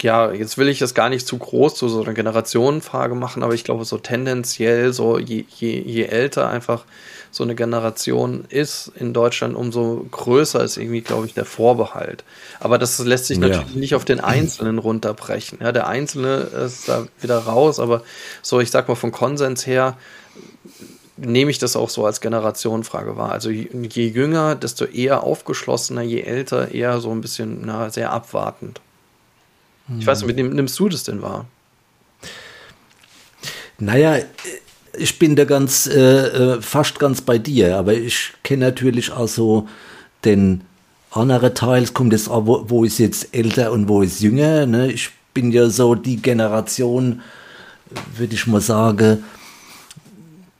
ja, 0.00 0.32
jetzt 0.32 0.58
will 0.58 0.68
ich 0.68 0.82
es 0.82 0.94
gar 0.94 1.08
nicht 1.08 1.26
zu 1.26 1.38
groß 1.38 1.74
zu 1.74 1.88
so 1.88 2.02
einer 2.02 2.14
Generationenfrage 2.14 3.14
machen, 3.14 3.42
aber 3.42 3.54
ich 3.54 3.64
glaube, 3.64 3.84
so 3.84 3.98
tendenziell, 3.98 4.92
so 4.92 5.18
je, 5.18 5.44
je, 5.48 5.80
je 5.80 6.04
älter 6.04 6.48
einfach 6.48 6.84
so 7.30 7.44
eine 7.44 7.54
Generation 7.54 8.44
ist 8.48 8.90
in 8.96 9.12
Deutschland, 9.12 9.54
umso 9.54 10.06
größer 10.10 10.62
ist 10.64 10.78
irgendwie, 10.78 11.02
glaube 11.02 11.26
ich, 11.26 11.34
der 11.34 11.44
Vorbehalt. 11.44 12.24
Aber 12.58 12.78
das 12.78 12.98
lässt 12.98 13.26
sich 13.26 13.38
ja. 13.38 13.48
natürlich 13.48 13.74
nicht 13.74 13.94
auf 13.94 14.04
den 14.04 14.20
Einzelnen 14.20 14.78
runterbrechen. 14.78 15.58
Ja, 15.60 15.72
der 15.72 15.86
Einzelne 15.86 16.36
ist 16.36 16.88
da 16.88 17.06
wieder 17.20 17.38
raus, 17.38 17.80
aber 17.80 18.02
so, 18.42 18.60
ich 18.60 18.70
sag 18.70 18.88
mal, 18.88 18.94
vom 18.94 19.12
Konsens 19.12 19.66
her 19.66 19.96
nehme 21.20 21.50
ich 21.50 21.58
das 21.58 21.76
auch 21.76 21.90
so 21.90 22.06
als 22.06 22.20
Generationenfrage 22.20 23.16
wahr. 23.16 23.32
Also 23.32 23.50
je, 23.50 23.68
je, 23.90 24.06
jünger, 24.06 24.54
desto 24.54 24.84
eher 24.84 25.24
aufgeschlossener, 25.24 26.02
je 26.02 26.22
älter, 26.22 26.72
eher 26.72 27.00
so 27.00 27.10
ein 27.10 27.20
bisschen 27.20 27.62
na, 27.64 27.90
sehr 27.90 28.12
abwartend. 28.12 28.80
Ich 29.98 30.06
weiß 30.06 30.22
nicht, 30.22 30.36
wie 30.36 30.42
nimmst 30.42 30.78
du 30.78 30.88
das 30.88 31.04
denn 31.04 31.22
wahr? 31.22 31.46
Naja, 33.78 34.18
ich 34.98 35.18
bin 35.18 35.34
da 35.34 35.44
ganz, 35.44 35.86
äh, 35.86 35.98
äh, 35.98 36.62
fast 36.62 36.98
ganz 36.98 37.22
bei 37.22 37.38
dir, 37.38 37.76
aber 37.76 37.94
ich 37.94 38.32
kenne 38.42 38.66
natürlich 38.66 39.12
auch 39.12 39.28
so 39.28 39.68
den 40.24 40.62
anderen 41.10 41.54
Teil, 41.54 41.84
es 41.84 41.94
kommt 41.94 42.12
jetzt 42.12 42.28
auch, 42.28 42.46
wo, 42.46 42.64
wo 42.68 42.84
ist 42.84 42.98
jetzt 42.98 43.34
älter 43.34 43.72
und 43.72 43.88
wo 43.88 44.02
ist 44.02 44.20
jünger. 44.20 44.66
Ne? 44.66 44.92
Ich 44.92 45.10
bin 45.32 45.52
ja 45.52 45.70
so 45.70 45.94
die 45.94 46.16
Generation, 46.16 47.22
würde 48.16 48.34
ich 48.34 48.46
mal 48.46 48.60
sagen, 48.60 49.24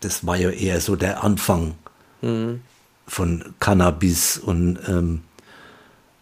das 0.00 0.26
war 0.26 0.36
ja 0.36 0.50
eher 0.50 0.80
so 0.80 0.96
der 0.96 1.24
Anfang 1.24 1.74
mhm. 2.22 2.60
von 3.06 3.54
Cannabis 3.60 4.38
und 4.38 4.78
ähm, 4.88 5.22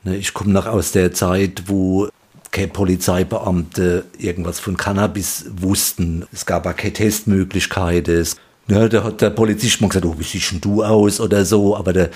ne, 0.04 0.16
ich 0.16 0.34
komme 0.34 0.52
noch 0.52 0.66
aus 0.66 0.92
der 0.92 1.12
Zeit, 1.12 1.64
wo 1.66 2.08
keine 2.50 2.68
Polizeibeamte 2.68 4.04
irgendwas 4.18 4.60
von 4.60 4.76
Cannabis 4.76 5.44
wussten. 5.56 6.26
Es 6.32 6.46
gab 6.46 6.66
auch 6.66 6.76
keine 6.76 6.94
Testmöglichkeiten. 6.94 8.26
Ne, 8.68 8.88
da 8.88 9.04
hat 9.04 9.20
der 9.20 9.30
Polizist 9.30 9.80
mal 9.80 9.88
gesagt, 9.88 10.06
oh, 10.06 10.16
wie 10.18 10.24
siehst 10.24 10.64
du 10.64 10.82
aus 10.82 11.20
oder 11.20 11.44
so, 11.44 11.76
aber 11.76 11.92
der, 11.92 12.10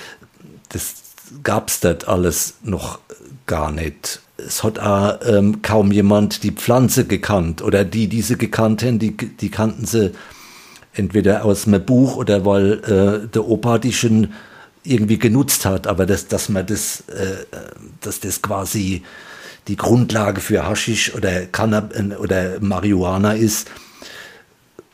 das 0.70 0.94
gab's 1.42 1.80
dort 1.80 2.08
alles 2.08 2.54
noch 2.62 2.98
gar 3.46 3.70
nicht. 3.70 4.20
Es 4.38 4.64
hat 4.64 4.78
auch 4.78 5.18
ähm, 5.26 5.60
kaum 5.60 5.92
jemand 5.92 6.42
die 6.42 6.52
Pflanze 6.52 7.04
gekannt 7.04 7.62
oder 7.62 7.84
die, 7.84 8.08
die 8.08 8.22
sie 8.22 8.38
gekannt 8.38 8.82
haben, 8.82 8.98
die, 8.98 9.14
die 9.14 9.50
kannten 9.50 9.84
sie 9.84 10.12
entweder 10.94 11.44
aus 11.44 11.66
einem 11.66 11.84
Buch 11.84 12.16
oder 12.16 12.44
weil 12.44 12.72
äh, 13.24 13.28
der 13.28 13.46
Opa 13.46 13.78
die 13.78 13.92
schon 13.92 14.32
irgendwie 14.82 15.18
genutzt 15.18 15.64
hat, 15.64 15.86
aber 15.86 16.06
dass, 16.06 16.26
dass 16.28 16.48
man 16.48 16.66
das, 16.66 17.00
äh, 17.08 17.44
dass 18.00 18.20
das 18.20 18.42
quasi 18.42 19.02
die 19.68 19.76
Grundlage 19.76 20.40
für 20.40 20.66
Haschisch 20.66 21.14
oder 21.14 21.46
Cannab 21.46 21.94
oder 22.18 22.58
Marihuana 22.60 23.34
ist, 23.34 23.70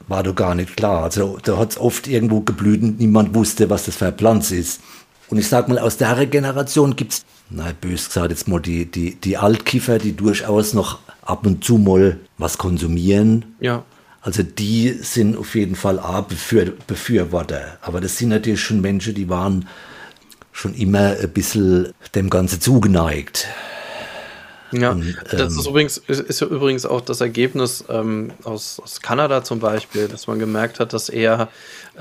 war 0.08 0.22
doch 0.22 0.34
gar 0.34 0.54
nicht 0.54 0.76
klar. 0.76 1.04
Also 1.04 1.38
da 1.42 1.56
hat 1.56 1.72
es 1.72 1.78
oft 1.78 2.06
irgendwo 2.06 2.40
geblüht 2.40 2.82
und 2.82 2.98
niemand 2.98 3.34
wusste, 3.34 3.70
was 3.70 3.86
das 3.86 3.96
für 3.96 4.06
eine 4.06 4.16
Pflanze 4.16 4.56
ist. 4.56 4.80
Und 5.28 5.38
ich 5.38 5.48
sag 5.48 5.68
mal, 5.68 5.78
aus 5.78 5.96
der 5.96 6.26
Generation 6.26 6.94
gibt's, 6.94 7.24
na 7.50 7.72
bös 7.80 8.06
gesagt, 8.06 8.30
jetzt 8.30 8.48
mal 8.48 8.60
die, 8.60 8.86
die, 8.86 9.16
die 9.16 9.36
Altkiffer, 9.36 9.98
die 9.98 10.14
durchaus 10.14 10.74
noch 10.74 10.98
ab 11.22 11.46
und 11.46 11.64
zu 11.64 11.78
mal 11.78 12.18
was 12.38 12.58
konsumieren. 12.58 13.56
Ja. 13.60 13.84
Also 14.26 14.42
die 14.42 14.88
sind 15.02 15.36
auf 15.36 15.54
jeden 15.54 15.76
Fall 15.76 16.00
A, 16.00 16.20
Befür 16.20 16.72
Befürworter. 16.88 17.78
Aber 17.80 18.00
das 18.00 18.18
sind 18.18 18.30
natürlich 18.30 18.60
schon 18.60 18.80
Menschen, 18.80 19.14
die 19.14 19.28
waren 19.28 19.68
schon 20.50 20.74
immer 20.74 21.16
ein 21.22 21.30
bisschen 21.30 21.92
dem 22.16 22.28
Ganze 22.28 22.58
zugeneigt. 22.58 23.46
Ja, 24.72 24.90
und, 24.92 25.16
das 25.30 25.56
ist 25.56 25.66
ähm, 25.66 25.70
übrigens, 25.70 25.98
ist 25.98 26.40
ja 26.40 26.46
übrigens 26.46 26.86
auch 26.86 27.00
das 27.00 27.20
Ergebnis 27.20 27.84
ähm, 27.88 28.32
aus, 28.42 28.80
aus 28.82 29.00
Kanada 29.00 29.44
zum 29.44 29.60
Beispiel, 29.60 30.08
dass 30.08 30.26
man 30.26 30.38
gemerkt 30.38 30.80
hat, 30.80 30.92
dass 30.92 31.08
eher 31.08 31.48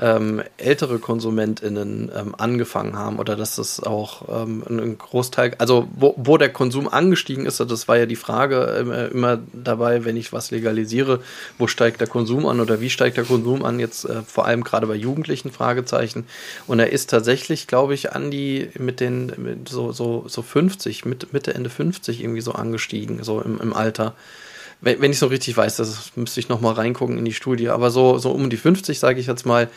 ähm, 0.00 0.42
ältere 0.56 0.98
KonsumentInnen 0.98 2.10
ähm, 2.14 2.34
angefangen 2.36 2.96
haben 2.96 3.18
oder 3.18 3.36
dass 3.36 3.58
es 3.58 3.80
auch 3.80 4.28
ähm, 4.28 4.62
ein 4.68 4.98
Großteil, 4.98 5.54
also 5.58 5.88
wo, 5.94 6.14
wo 6.18 6.36
der 6.36 6.52
Konsum 6.52 6.88
angestiegen 6.88 7.46
ist, 7.46 7.60
das 7.60 7.88
war 7.88 7.96
ja 7.96 8.06
die 8.06 8.16
Frage 8.16 8.84
äh, 8.90 9.10
immer 9.10 9.38
dabei, 9.52 10.04
wenn 10.04 10.16
ich 10.16 10.32
was 10.32 10.50
legalisiere, 10.50 11.20
wo 11.58 11.66
steigt 11.66 12.00
der 12.00 12.08
Konsum 12.08 12.46
an 12.46 12.60
oder 12.60 12.80
wie 12.80 12.90
steigt 12.90 13.16
der 13.16 13.24
Konsum 13.24 13.64
an, 13.64 13.78
jetzt 13.80 14.04
äh, 14.04 14.22
vor 14.22 14.46
allem 14.46 14.64
gerade 14.64 14.86
bei 14.86 14.94
Jugendlichen 14.94 15.50
Fragezeichen. 15.50 16.26
Und 16.66 16.78
er 16.78 16.92
ist 16.92 17.10
tatsächlich, 17.10 17.66
glaube 17.66 17.94
ich, 17.94 18.12
an 18.12 18.30
die 18.30 18.68
mit 18.78 19.00
den 19.00 19.32
mit 19.36 19.68
so, 19.68 19.92
so, 19.92 20.24
so 20.28 20.42
50, 20.42 21.04
mit, 21.04 21.32
Mitte, 21.32 21.54
Ende 21.54 21.70
50 21.70 22.20
irgendwie 22.20 22.40
so 22.40 22.52
angestiegen, 22.56 23.22
so 23.22 23.40
im, 23.40 23.60
im 23.60 23.72
Alter 23.72 24.14
wenn, 24.80 25.00
wenn 25.00 25.10
ich 25.10 25.18
so 25.18 25.26
richtig 25.26 25.56
weiß, 25.56 25.76
das 25.76 26.12
müsste 26.16 26.40
ich 26.40 26.48
nochmal 26.48 26.74
reingucken 26.74 27.18
in 27.18 27.24
die 27.24 27.32
Studie, 27.32 27.70
aber 27.70 27.90
so, 27.90 28.18
so 28.18 28.30
um 28.32 28.50
die 28.50 28.56
50, 28.56 28.98
sage 28.98 29.20
ich 29.20 29.26
jetzt 29.26 29.46
mal. 29.46 29.68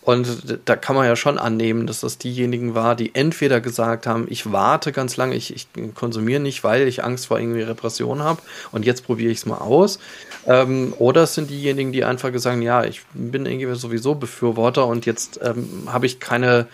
Und 0.00 0.60
da 0.66 0.76
kann 0.76 0.94
man 0.94 1.06
ja 1.06 1.16
schon 1.16 1.38
annehmen, 1.38 1.86
dass 1.86 2.00
das 2.00 2.18
diejenigen 2.18 2.74
war, 2.74 2.94
die 2.94 3.14
entweder 3.14 3.62
gesagt 3.62 4.06
haben, 4.06 4.26
ich 4.28 4.52
warte 4.52 4.92
ganz 4.92 5.16
lange, 5.16 5.34
ich, 5.34 5.54
ich 5.54 5.66
konsumiere 5.94 6.40
nicht, 6.40 6.62
weil 6.62 6.86
ich 6.86 7.02
Angst 7.02 7.26
vor 7.26 7.38
irgendwie 7.38 7.62
Repression 7.62 8.22
habe 8.22 8.42
und 8.70 8.84
jetzt 8.84 9.06
probiere 9.06 9.32
ich 9.32 9.38
es 9.38 9.46
mal 9.46 9.58
aus. 9.58 9.98
Ähm, 10.46 10.92
oder 10.98 11.22
es 11.22 11.34
sind 11.34 11.48
diejenigen, 11.48 11.92
die 11.92 12.04
einfach 12.04 12.32
gesagt 12.32 12.54
haben, 12.54 12.62
ja, 12.62 12.84
ich 12.84 13.00
bin 13.14 13.46
irgendwie 13.46 13.74
sowieso 13.76 14.14
Befürworter 14.14 14.86
und 14.86 15.06
jetzt 15.06 15.40
ähm, 15.42 15.88
habe 15.90 16.04
ich 16.04 16.20
keine 16.20 16.66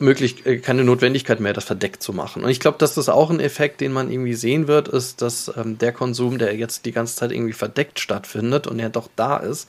möglich, 0.00 0.46
äh, 0.46 0.58
keine 0.58 0.84
Notwendigkeit 0.84 1.40
mehr, 1.40 1.52
das 1.52 1.64
verdeckt 1.64 2.02
zu 2.02 2.12
machen. 2.12 2.42
Und 2.44 2.50
ich 2.50 2.60
glaube, 2.60 2.78
dass 2.78 2.94
das 2.94 3.08
auch 3.08 3.30
ein 3.30 3.40
Effekt, 3.40 3.80
den 3.80 3.92
man 3.92 4.10
irgendwie 4.10 4.34
sehen 4.34 4.68
wird, 4.68 4.88
ist, 4.88 5.22
dass 5.22 5.52
ähm, 5.56 5.78
der 5.78 5.92
Konsum, 5.92 6.38
der 6.38 6.56
jetzt 6.56 6.84
die 6.84 6.92
ganze 6.92 7.16
Zeit 7.16 7.32
irgendwie 7.32 7.52
verdeckt 7.52 8.00
stattfindet 8.00 8.66
und 8.66 8.78
er 8.78 8.90
doch 8.90 9.08
da 9.16 9.36
ist, 9.36 9.68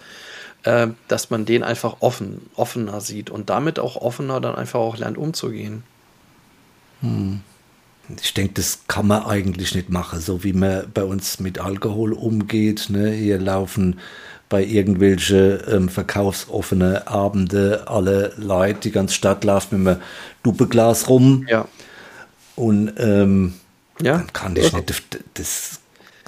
äh, 0.64 0.88
dass 1.08 1.30
man 1.30 1.46
den 1.46 1.64
einfach 1.64 1.98
offen, 2.00 2.50
offener 2.56 3.02
sieht 3.02 3.30
und 3.30 3.50
damit 3.50 3.80
auch 3.80 3.96
offener 3.96 4.42
dann 4.42 4.56
einfach 4.56 4.80
auch 4.80 4.98
lernt 4.98 5.18
umzugehen. 5.18 5.84
Hm. 7.02 7.42
Ich 8.22 8.34
denke, 8.34 8.56
das 8.56 8.80
kann 8.88 9.08
man 9.08 9.24
eigentlich 9.24 9.74
nicht 9.74 9.90
machen, 9.90 10.20
so 10.20 10.44
wie 10.44 10.54
man 10.54 10.92
bei 10.94 11.04
uns 11.04 11.40
mit 11.40 11.60
Alkohol 11.60 12.14
umgeht. 12.14 12.90
Ne? 12.90 13.12
Hier 13.12 13.40
laufen 13.40 14.00
bei 14.52 14.66
irgendwelche 14.66 15.64
ähm, 15.72 15.88
verkaufsoffene 15.88 17.08
Abende 17.08 17.86
alle 17.88 18.34
Leute, 18.36 18.82
die 18.82 18.92
ganze 18.92 19.16
Stadt 19.16 19.46
läuft 19.46 19.72
mit 19.72 19.88
einem 19.88 20.02
Duppeglas 20.44 21.08
rum. 21.08 21.48
Ja. 21.50 21.70
Und 22.58 22.92
ähm, 22.98 23.54
ja. 24.02 24.18
dann 24.18 24.34
kann 24.34 24.58
ich 24.58 24.74
nicht 24.74 24.94
das, 25.36 25.80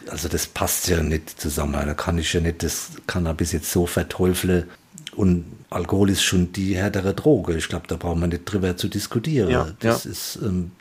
also 0.10 0.30
das 0.30 0.48
passt 0.48 0.88
ja 0.88 1.04
nicht 1.04 1.40
zusammen. 1.40 1.74
Da 1.74 1.94
kann 1.94 2.18
ich 2.18 2.32
ja 2.32 2.40
nicht 2.40 2.64
das 2.64 2.92
Cannabis 3.08 3.52
jetzt 3.52 3.70
so 3.70 3.86
verteufeln. 3.86 4.70
Und 5.18 5.44
Alkohol 5.70 6.10
ist 6.10 6.24
schon 6.24 6.54
die 6.54 6.78
härtere 6.78 7.14
Droge. 7.14 7.58
Ich 7.58 7.68
glaube, 7.68 7.88
da 7.90 7.98
braucht 7.98 8.18
man 8.18 8.30
nicht 8.30 8.46
drüber 8.46 8.78
zu 8.78 8.88
diskutieren. 8.88 9.50
Ja, 9.50 9.68
das 9.82 10.06
ja. 10.06 10.12
ist 10.12 10.40
ähm, 10.42 10.72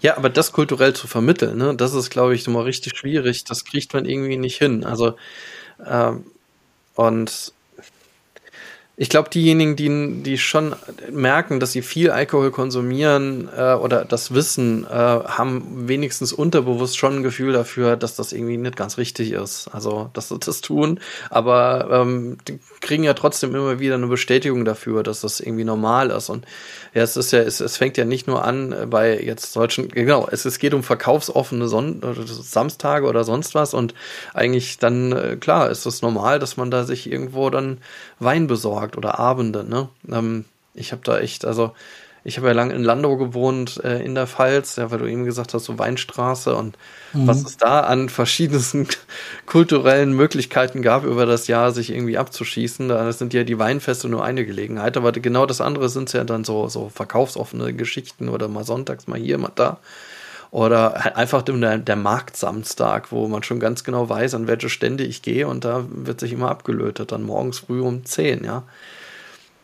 ja, 0.00 0.16
aber 0.16 0.30
das 0.30 0.52
kulturell 0.52 0.94
zu 0.94 1.08
vermitteln, 1.08 1.58
ne, 1.58 1.74
das 1.76 1.92
ist, 1.92 2.08
glaube 2.08 2.36
ich, 2.36 2.46
immer 2.46 2.64
richtig 2.64 2.96
schwierig. 2.96 3.44
Das 3.44 3.64
kriegt 3.66 3.92
man 3.92 4.06
irgendwie 4.06 4.36
nicht 4.36 4.56
hin. 4.56 4.84
Also 4.84 5.16
ähm, 5.84 6.24
und 6.96 7.52
ich 8.98 9.10
glaube, 9.10 9.28
diejenigen, 9.28 9.76
die, 9.76 10.22
die 10.22 10.38
schon 10.38 10.74
merken, 11.10 11.60
dass 11.60 11.72
sie 11.72 11.82
viel 11.82 12.10
Alkohol 12.10 12.50
konsumieren 12.50 13.48
äh, 13.54 13.74
oder 13.74 14.06
das 14.06 14.32
wissen, 14.32 14.84
äh, 14.84 14.88
haben 14.88 15.86
wenigstens 15.86 16.32
unterbewusst 16.32 16.96
schon 16.96 17.16
ein 17.16 17.22
Gefühl 17.22 17.52
dafür, 17.52 17.96
dass 17.96 18.16
das 18.16 18.32
irgendwie 18.32 18.56
nicht 18.56 18.74
ganz 18.74 18.96
richtig 18.96 19.32
ist. 19.32 19.68
Also, 19.68 20.08
dass 20.14 20.30
sie 20.30 20.38
das 20.38 20.62
tun, 20.62 20.98
aber 21.28 21.88
ähm, 21.92 22.38
kriegen 22.86 23.04
ja 23.04 23.14
trotzdem 23.14 23.54
immer 23.54 23.80
wieder 23.80 23.96
eine 23.96 24.06
Bestätigung 24.06 24.64
dafür, 24.64 25.02
dass 25.02 25.20
das 25.20 25.40
irgendwie 25.40 25.64
normal 25.64 26.10
ist. 26.10 26.30
Und 26.30 26.46
ja, 26.94 27.02
es 27.02 27.16
ist 27.16 27.32
ja, 27.32 27.40
es, 27.40 27.60
es 27.60 27.76
fängt 27.76 27.96
ja 27.96 28.04
nicht 28.04 28.26
nur 28.26 28.44
an 28.44 28.88
bei 28.88 29.20
jetzt 29.20 29.52
solchen, 29.52 29.88
genau, 29.88 30.28
es, 30.30 30.44
es 30.44 30.58
geht 30.58 30.72
um 30.72 30.82
verkaufsoffene 30.82 31.68
Son 31.68 32.00
Samstage 32.26 33.06
oder 33.06 33.24
sonst 33.24 33.54
was 33.54 33.74
und 33.74 33.94
eigentlich 34.32 34.78
dann, 34.78 35.12
äh, 35.12 35.36
klar, 35.36 35.68
ist 35.70 35.84
es 35.84 36.00
normal, 36.00 36.38
dass 36.38 36.56
man 36.56 36.70
da 36.70 36.84
sich 36.84 37.10
irgendwo 37.10 37.50
dann 37.50 37.78
Wein 38.20 38.46
besorgt 38.46 38.96
oder 38.96 39.18
Abende, 39.18 39.64
ne? 39.64 39.88
Ähm, 40.10 40.44
ich 40.74 40.92
habe 40.92 41.02
da 41.04 41.18
echt, 41.18 41.44
also 41.44 41.72
ich 42.26 42.36
habe 42.38 42.48
ja 42.48 42.52
lange 42.54 42.74
in 42.74 42.82
Landau 42.82 43.16
gewohnt, 43.16 43.80
äh, 43.84 44.04
in 44.04 44.16
der 44.16 44.26
Pfalz, 44.26 44.74
ja, 44.74 44.90
weil 44.90 44.98
du 44.98 45.06
eben 45.06 45.24
gesagt 45.24 45.54
hast, 45.54 45.64
so 45.64 45.78
Weinstraße 45.78 46.56
und 46.56 46.76
mhm. 47.12 47.28
was 47.28 47.44
es 47.44 47.56
da 47.56 47.82
an 47.82 48.08
verschiedensten 48.08 48.88
kulturellen 49.46 50.12
Möglichkeiten 50.12 50.82
gab, 50.82 51.04
über 51.04 51.24
das 51.24 51.46
Jahr 51.46 51.70
sich 51.70 51.90
irgendwie 51.90 52.18
abzuschießen. 52.18 52.88
Da 52.88 53.12
sind 53.12 53.32
ja 53.32 53.44
die 53.44 53.60
Weinfeste 53.60 54.08
nur 54.08 54.24
eine 54.24 54.44
Gelegenheit, 54.44 54.96
aber 54.96 55.12
genau 55.12 55.46
das 55.46 55.60
andere 55.60 55.88
sind 55.88 56.12
ja 56.12 56.24
dann 56.24 56.42
so, 56.42 56.68
so 56.68 56.88
verkaufsoffene 56.88 57.72
Geschichten 57.72 58.28
oder 58.28 58.48
mal 58.48 58.64
sonntags 58.64 59.06
mal 59.06 59.20
hier, 59.20 59.38
mal 59.38 59.52
da. 59.54 59.78
Oder 60.50 61.04
halt 61.04 61.16
einfach 61.16 61.42
der, 61.42 61.78
der 61.78 61.96
Marktsamstag, 61.96 63.12
wo 63.12 63.28
man 63.28 63.44
schon 63.44 63.60
ganz 63.60 63.84
genau 63.84 64.08
weiß, 64.08 64.34
an 64.34 64.48
welche 64.48 64.68
Stände 64.68 65.04
ich 65.04 65.22
gehe 65.22 65.46
und 65.46 65.64
da 65.64 65.84
wird 65.88 66.18
sich 66.18 66.32
immer 66.32 66.50
abgelötet, 66.50 67.12
dann 67.12 67.22
morgens 67.22 67.60
früh 67.60 67.80
um 67.80 68.04
10, 68.04 68.42
ja. 68.42 68.64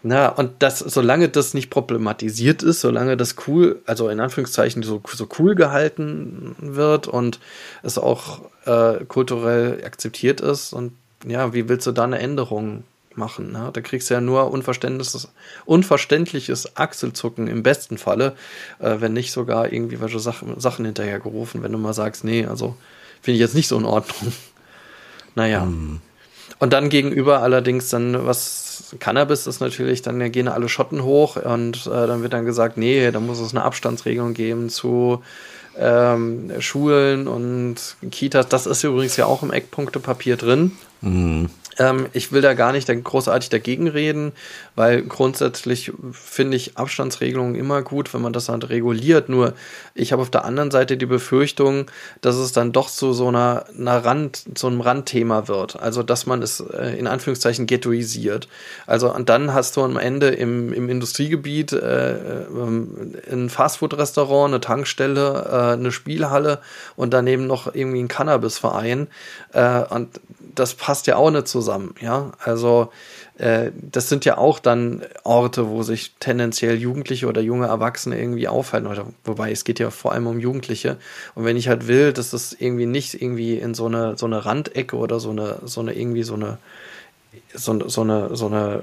Na, 0.05 0.29
und 0.29 0.63
das, 0.63 0.81
solange 0.81 1.29
das 1.29 1.55
nicht 1.55 1.71
problematisiert 1.71 2.65
ist, 2.65 2.81
solange 2.81 3.17
das 3.17 3.37
cool, 3.47 3.81
also 3.87 4.09
in 4.09 4.19
Anführungszeichen 4.19 4.83
so, 4.83 5.01
so 5.13 5.29
cool 5.39 5.55
gehalten 5.55 6.57
wird 6.59 7.07
und 7.07 7.39
es 7.85 7.99
auch 7.99 8.41
äh, 8.67 9.05
kulturell 9.05 9.85
akzeptiert 9.85 10.41
ist, 10.41 10.73
und 10.73 10.93
ja, 11.25 11.55
wie 11.55 11.69
willst 11.69 11.87
du 11.87 11.93
da 11.93 12.03
eine 12.03 12.19
Änderung 12.19 12.83
machen? 13.15 13.53
Ne? 13.53 13.71
Da 13.73 13.81
kriegst 13.81 14.11
du 14.11 14.15
ja 14.15 14.21
nur 14.21 14.51
unverständliches, 14.51 15.29
unverständliches 15.67 16.77
Achselzucken 16.77 17.47
im 17.47 17.63
besten 17.63 17.97
Falle, 17.97 18.35
äh, 18.81 18.97
wenn 18.99 19.13
nicht 19.13 19.31
sogar 19.31 19.73
irgendwie 19.73 20.01
welche 20.01 20.19
Sachen, 20.19 20.59
Sachen 20.59 20.85
hinterhergerufen, 20.85 21.63
wenn 21.63 21.71
du 21.71 21.79
mal 21.79 21.95
sagst, 21.95 22.25
nee, 22.25 22.45
also 22.45 22.77
finde 23.21 23.37
ich 23.37 23.41
jetzt 23.41 23.55
nicht 23.55 23.69
so 23.69 23.79
in 23.79 23.85
Ordnung. 23.85 24.33
naja. 25.37 25.63
Hm. 25.63 26.01
Und 26.63 26.73
dann 26.73 26.91
gegenüber 26.91 27.43
allerdings 27.43 27.89
dann, 27.89 28.25
was 28.25 28.95
Cannabis 29.01 29.49
ist 29.49 29.59
natürlich, 29.59 30.01
dann 30.03 30.31
gehen 30.31 30.47
alle 30.47 30.69
Schotten 30.69 31.03
hoch 31.03 31.35
und 31.35 31.89
äh, 31.89 32.07
dann 32.07 32.23
wird 32.23 32.35
dann 32.35 32.45
gesagt, 32.45 32.77
nee, 32.77 33.11
da 33.11 33.19
muss 33.19 33.41
es 33.41 33.53
eine 33.53 33.65
Abstandsregelung 33.65 34.33
geben 34.33 34.69
zu 34.69 35.25
ähm, 35.77 36.53
Schulen 36.61 37.27
und 37.27 37.97
Kitas. 38.13 38.47
Das 38.47 38.67
ist 38.67 38.85
übrigens 38.85 39.17
ja 39.17 39.27
auch 39.27 39.43
im 39.43 39.51
Eckpunktepapier 39.51 40.37
drin. 40.37 40.71
Mhm. 41.01 41.51
Ähm, 41.79 42.07
ich 42.13 42.33
will 42.33 42.43
da 42.43 42.55
gar 42.55 42.73
nicht 42.73 42.89
großartig 42.89 43.49
dagegen 43.51 43.89
reden, 43.89 44.33
weil 44.75 45.03
grundsätzlich 45.03 45.93
finde 46.13 46.57
ich 46.57 46.77
Abstandsregelungen 46.77 47.55
immer 47.55 47.83
gut, 47.83 48.13
wenn 48.13 48.23
man 48.23 48.33
das 48.33 48.49
halt 48.49 48.69
reguliert. 48.69 49.29
Nur 49.29 49.55
ich 49.95 50.13
habe 50.13 50.23
auf 50.23 50.31
der 50.31 50.45
anderen 50.45 50.71
Seite 50.71 50.97
die 50.97 51.07
Befürchtung, 51.07 51.87
dass 52.21 52.37
es 52.37 52.53
dann 52.53 52.73
doch 52.73 52.91
zu 52.91 53.13
so 53.13 53.29
einer, 53.29 53.65
einer 53.79 54.05
Rand, 54.05 54.45
so 54.57 54.67
einem 54.67 54.81
Randthema 54.81 55.49
wird. 55.49 55.81
Also, 55.81 56.03
dass 56.03 56.27
man 56.27 56.43
es 56.43 56.61
äh, 56.61 56.99
in 56.99 57.07
Anführungszeichen 57.07 57.67
ghettoisiert. 57.67 58.49
Also, 58.87 59.15
und 59.15 59.29
dann 59.29 59.55
hast 59.55 59.77
du 59.77 59.83
am 59.83 59.97
Ende 59.97 60.29
im, 60.29 60.73
im 60.73 60.89
Industriegebiet 60.89 61.73
äh, 61.73 62.13
äh 62.13 62.47
ein 63.33 63.49
Fastfood-Restaurant, 63.49 64.53
eine 64.53 64.61
Tankstelle, 64.61 65.47
äh, 65.51 65.73
eine 65.73 65.93
Spielhalle 65.93 66.61
und 66.97 67.13
daneben 67.13 67.47
noch 67.47 67.75
irgendwie 67.75 68.03
ein 68.03 68.09
Cannabisverein. 68.09 69.09
Äh, 69.53 69.85
und 69.91 70.21
das 70.55 70.75
passt 70.75 71.07
ja 71.07 71.17
auch 71.17 71.31
nicht 71.31 71.49
zusammen, 71.49 71.95
ja. 72.01 72.33
Also 72.39 72.91
äh, 73.39 73.71
das 73.75 74.09
sind 74.09 74.25
ja 74.25 74.39
auch 74.39 74.59
dann 74.59 75.03
Orte, 75.25 75.69
wo 75.69 75.83
sich 75.83 76.15
tendenziell 76.21 76.77
Jugendliche 76.77 77.27
oder 77.27 77.41
junge 77.41 77.67
Erwachsene 77.67 78.19
irgendwie 78.19 78.49
aufhalten. 78.49 78.89
Wobei 79.25 79.51
es 79.51 79.65
geht 79.65 79.79
ja 79.79 79.91
vor 79.91 80.13
allem 80.13 80.27
um 80.27 80.39
Jugendliche. 80.39 80.99
Und 81.35 81.45
wenn 81.45 81.57
ich 81.57 81.69
halt 81.69 81.89
will, 81.89 82.13
dass 82.13 82.31
das 82.31 82.53
irgendwie 82.53 82.87
nicht 82.87 83.21
irgendwie 83.21 83.57
in 83.57 83.75
so 83.75 83.87
eine 83.87 84.17
so 84.17 84.27
eine 84.27 84.45
Randecke 84.45 84.97
oder 84.97 85.19
so 85.19 85.31
eine 85.31 85.59
so 85.65 85.81
eine 85.81 85.95
irgendwie 85.95 86.23
so 86.23 86.35
eine 86.35 86.59
so, 87.55 87.89
so, 87.89 88.03
eine, 88.03 88.35
so 88.37 88.47
eine 88.47 88.83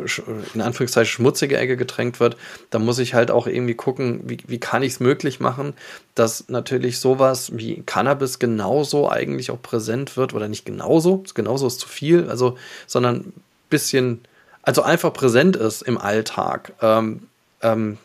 in 0.54 0.62
Anführungszeichen 0.62 1.12
schmutzige 1.12 1.58
Ecke 1.58 1.78
gedrängt 1.78 2.20
wird, 2.20 2.38
da 2.70 2.80
muss 2.80 3.00
ich 3.00 3.14
halt 3.14 3.32
auch 3.32 3.48
irgendwie 3.48 3.74
gucken, 3.74 4.22
wie, 4.26 4.38
wie 4.48 4.60
kann 4.60 4.84
ich 4.84 4.94
es 4.94 5.00
möglich 5.00 5.40
machen, 5.40 5.74
dass 6.16 6.50
natürlich 6.50 7.00
sowas 7.00 7.52
wie 7.56 7.84
Cannabis 7.86 8.40
genauso 8.40 9.10
eigentlich 9.10 9.52
auch 9.52 9.62
präsent 9.62 10.18
wird 10.18 10.34
oder 10.34 10.48
nicht 10.48 10.66
genauso, 10.66 11.24
genauso 11.34 11.68
ist 11.68 11.80
zu 11.80 11.88
viel, 11.88 12.30
also, 12.30 12.58
sondern 12.88 13.18
ein 13.18 13.34
bisschen, 13.70 14.22
also 14.62 14.82
einfach 14.82 15.14
präsent 15.14 15.56
ist 15.56 15.82
im 15.82 15.98
Alltag. 15.98 16.74
Ähm, 16.82 17.22
ähm, 17.62 17.98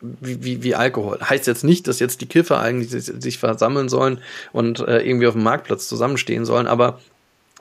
wie, 0.00 0.42
wie, 0.42 0.62
wie 0.62 0.74
Alkohol. 0.74 1.18
Heißt 1.20 1.46
jetzt 1.46 1.62
nicht, 1.62 1.86
dass 1.86 1.98
jetzt 1.98 2.22
die 2.22 2.26
Kiffer 2.26 2.58
eigentlich 2.58 2.90
sich, 2.90 3.04
sich 3.04 3.38
versammeln 3.38 3.90
sollen 3.90 4.22
und 4.52 4.80
äh, 4.80 5.00
irgendwie 5.00 5.26
auf 5.26 5.34
dem 5.34 5.42
Marktplatz 5.42 5.88
zusammenstehen 5.88 6.46
sollen, 6.46 6.66
aber 6.66 7.00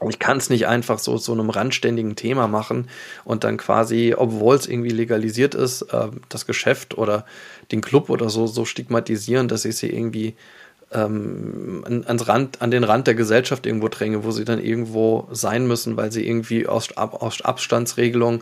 ich 0.07 0.19
kann 0.19 0.37
es 0.37 0.49
nicht 0.49 0.67
einfach 0.67 0.99
so 0.99 1.17
so 1.17 1.33
einem 1.33 1.49
randständigen 1.49 2.15
Thema 2.15 2.47
machen 2.47 2.87
und 3.25 3.43
dann 3.43 3.57
quasi, 3.57 4.13
obwohl 4.17 4.55
es 4.55 4.67
irgendwie 4.67 4.91
legalisiert 4.91 5.55
ist, 5.55 5.81
äh, 5.93 6.07
das 6.29 6.45
Geschäft 6.45 6.97
oder 6.97 7.25
den 7.71 7.81
Club 7.81 8.09
oder 8.09 8.29
so 8.29 8.47
so 8.47 8.65
stigmatisieren, 8.65 9.47
dass 9.47 9.65
ich 9.65 9.75
sie 9.75 9.89
irgendwie 9.89 10.35
ähm, 10.91 11.83
an, 11.85 12.03
ans 12.05 12.27
Rand, 12.27 12.61
an 12.61 12.71
den 12.71 12.83
Rand 12.83 13.07
der 13.07 13.15
Gesellschaft 13.15 13.65
irgendwo 13.65 13.89
dränge, 13.89 14.23
wo 14.23 14.31
sie 14.31 14.45
dann 14.45 14.63
irgendwo 14.63 15.27
sein 15.31 15.67
müssen, 15.67 15.97
weil 15.97 16.11
sie 16.11 16.27
irgendwie 16.27 16.67
aus, 16.67 16.91
aus 16.95 17.41
Abstandsregelung 17.41 18.41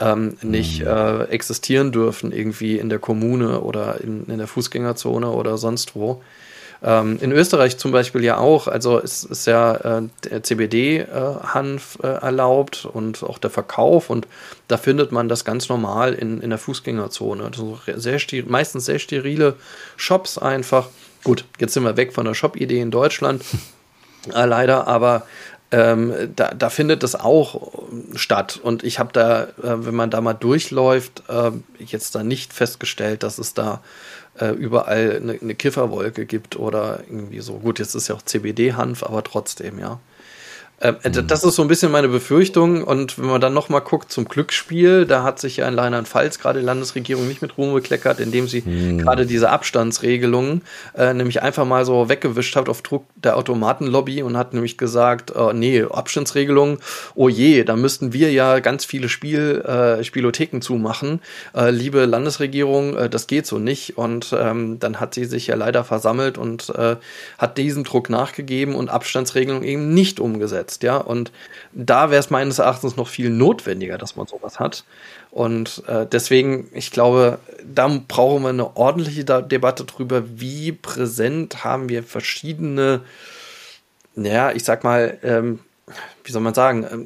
ähm, 0.00 0.36
nicht 0.42 0.80
mhm. 0.80 0.88
äh, 0.88 1.24
existieren 1.24 1.92
dürfen, 1.92 2.32
irgendwie 2.32 2.78
in 2.78 2.88
der 2.88 2.98
Kommune 2.98 3.60
oder 3.60 4.00
in, 4.00 4.26
in 4.26 4.38
der 4.38 4.46
Fußgängerzone 4.46 5.30
oder 5.30 5.58
sonst 5.58 5.94
wo. 5.94 6.22
Ähm, 6.82 7.18
in 7.20 7.32
Österreich 7.32 7.78
zum 7.78 7.92
Beispiel 7.92 8.22
ja 8.22 8.38
auch, 8.38 8.68
also 8.68 9.00
es 9.00 9.24
ist 9.24 9.46
ja 9.46 10.00
äh, 10.30 10.42
CBD-Hanf 10.42 11.98
äh, 12.02 12.06
äh, 12.06 12.10
erlaubt 12.10 12.84
und 12.84 13.22
auch 13.22 13.38
der 13.38 13.50
Verkauf 13.50 14.10
und 14.10 14.26
da 14.68 14.76
findet 14.76 15.12
man 15.12 15.28
das 15.28 15.44
ganz 15.44 15.68
normal 15.68 16.14
in, 16.14 16.40
in 16.40 16.50
der 16.50 16.58
Fußgängerzone. 16.58 17.44
Also 17.44 17.78
sehr 17.96 18.20
meistens 18.46 18.84
sehr 18.84 18.98
sterile 18.98 19.54
Shops 19.96 20.38
einfach. 20.38 20.88
Gut, 21.24 21.44
jetzt 21.58 21.74
sind 21.74 21.84
wir 21.84 21.96
weg 21.96 22.12
von 22.12 22.26
der 22.26 22.34
Shop-Idee 22.34 22.80
in 22.80 22.90
Deutschland, 22.90 23.42
äh, 24.34 24.44
leider, 24.44 24.86
aber 24.86 25.26
ähm, 25.72 26.14
da, 26.36 26.54
da, 26.54 26.70
findet 26.70 27.02
das 27.02 27.16
auch 27.16 27.72
statt. 28.14 28.60
Und 28.62 28.84
ich 28.84 29.00
habe 29.00 29.10
da, 29.12 29.44
äh, 29.44 29.84
wenn 29.84 29.96
man 29.96 30.10
da 30.10 30.20
mal 30.20 30.34
durchläuft, 30.34 31.24
äh, 31.28 31.50
jetzt 31.84 32.14
da 32.14 32.22
nicht 32.22 32.52
festgestellt, 32.52 33.24
dass 33.24 33.38
es 33.38 33.52
da 33.52 33.82
äh, 34.38 34.50
überall 34.50 35.16
eine, 35.16 35.38
eine 35.40 35.54
Kifferwolke 35.54 36.26
gibt 36.26 36.56
oder 36.56 37.00
irgendwie 37.08 37.40
so. 37.40 37.54
Gut, 37.58 37.78
jetzt 37.78 37.94
ist 37.94 38.08
ja 38.08 38.14
auch 38.14 38.22
CBD-Hanf, 38.22 39.02
aber 39.02 39.22
trotzdem, 39.22 39.78
ja. 39.78 40.00
Äh, 40.78 40.92
mhm. 40.92 41.26
Das 41.26 41.42
ist 41.42 41.54
so 41.54 41.62
ein 41.62 41.68
bisschen 41.68 41.90
meine 41.90 42.08
Befürchtung. 42.08 42.84
Und 42.84 43.18
wenn 43.18 43.26
man 43.26 43.40
dann 43.40 43.54
nochmal 43.54 43.80
guckt 43.80 44.12
zum 44.12 44.26
Glücksspiel, 44.26 45.06
da 45.06 45.22
hat 45.22 45.38
sich 45.38 45.58
ja 45.58 45.68
in 45.68 45.78
Rheinland-Pfalz 45.78 46.38
gerade 46.38 46.60
die 46.60 46.66
Landesregierung 46.66 47.26
nicht 47.26 47.40
mit 47.40 47.56
Ruhm 47.56 47.72
bekleckert, 47.74 48.20
indem 48.20 48.46
sie 48.46 48.62
mhm. 48.62 48.98
gerade 48.98 49.24
diese 49.26 49.50
Abstandsregelungen 49.50 50.62
äh, 50.96 51.14
nämlich 51.14 51.42
einfach 51.42 51.64
mal 51.64 51.84
so 51.86 52.08
weggewischt 52.08 52.56
hat 52.56 52.68
auf 52.68 52.82
Druck 52.82 53.06
der 53.16 53.36
Automatenlobby 53.38 54.22
und 54.22 54.36
hat 54.36 54.52
nämlich 54.52 54.76
gesagt, 54.76 55.32
äh, 55.34 55.54
nee, 55.54 55.82
Abstandsregelungen, 55.82 56.78
oh 57.14 57.28
je, 57.28 57.64
da 57.64 57.76
müssten 57.76 58.12
wir 58.12 58.30
ja 58.30 58.58
ganz 58.60 58.84
viele 58.84 59.08
Spiel, 59.08 59.62
äh, 59.62 60.04
Spielotheken 60.04 60.60
zumachen. 60.60 61.20
Äh, 61.54 61.70
liebe 61.70 62.04
Landesregierung, 62.04 62.96
äh, 62.96 63.08
das 63.08 63.26
geht 63.26 63.46
so 63.46 63.58
nicht. 63.58 63.96
Und 63.96 64.34
ähm, 64.38 64.78
dann 64.78 65.00
hat 65.00 65.14
sie 65.14 65.24
sich 65.24 65.46
ja 65.46 65.56
leider 65.56 65.84
versammelt 65.84 66.38
und 66.38 66.66
hat 67.38 67.58
diesem 67.58 67.84
Druck 67.84 68.10
nachgegeben 68.10 68.74
und 68.74 68.90
Abstandsregelungen 68.90 69.62
eben 69.62 69.94
nicht 69.94 70.18
umgesetzt 70.20 70.65
umsetzt, 70.66 70.82
ja. 70.82 70.96
Und 70.96 71.32
da 71.72 72.10
wäre 72.10 72.20
es 72.20 72.30
meines 72.30 72.58
Erachtens 72.58 72.96
noch 72.96 73.08
viel 73.08 73.30
notwendiger, 73.30 73.98
dass 73.98 74.16
man 74.16 74.26
sowas 74.26 74.58
hat. 74.58 74.84
Und 75.30 75.82
äh, 75.86 76.06
deswegen, 76.06 76.68
ich 76.72 76.90
glaube, 76.90 77.38
da 77.64 77.88
brauchen 78.08 78.42
wir 78.42 78.50
eine 78.50 78.76
ordentliche 78.76 79.24
Debatte 79.24 79.84
drüber, 79.84 80.24
wie 80.26 80.72
präsent 80.72 81.64
haben 81.64 81.88
wir 81.88 82.02
verschiedene, 82.02 83.02
naja, 84.14 84.52
ich 84.52 84.64
sag 84.64 84.82
mal, 84.84 85.18
ähm, 85.22 85.60
wie 86.24 86.32
soll 86.32 86.42
man 86.42 86.54
sagen, 86.54 86.84
ähm, 86.90 87.04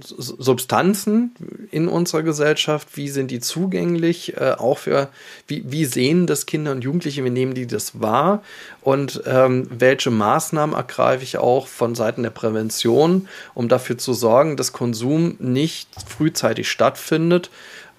Substanzen 0.00 1.68
in 1.70 1.86
unserer 1.86 2.24
Gesellschaft, 2.24 2.96
wie 2.96 3.08
sind 3.08 3.30
die 3.30 3.38
zugänglich, 3.38 4.36
äh, 4.36 4.54
auch 4.58 4.78
für, 4.78 5.08
wie, 5.46 5.62
wie 5.70 5.84
sehen 5.84 6.26
das 6.26 6.46
Kinder 6.46 6.72
und 6.72 6.82
Jugendliche, 6.82 7.24
wie 7.24 7.30
nehmen 7.30 7.54
die 7.54 7.68
das 7.68 8.00
wahr 8.00 8.42
und 8.80 9.22
ähm, 9.26 9.68
welche 9.70 10.10
Maßnahmen 10.10 10.74
ergreife 10.74 11.22
ich 11.22 11.38
auch 11.38 11.68
von 11.68 11.94
Seiten 11.94 12.24
der 12.24 12.30
Prävention, 12.30 13.28
um 13.54 13.68
dafür 13.68 13.98
zu 13.98 14.12
sorgen, 14.12 14.56
dass 14.56 14.72
Konsum 14.72 15.36
nicht 15.38 15.88
frühzeitig 16.08 16.68
stattfindet 16.68 17.50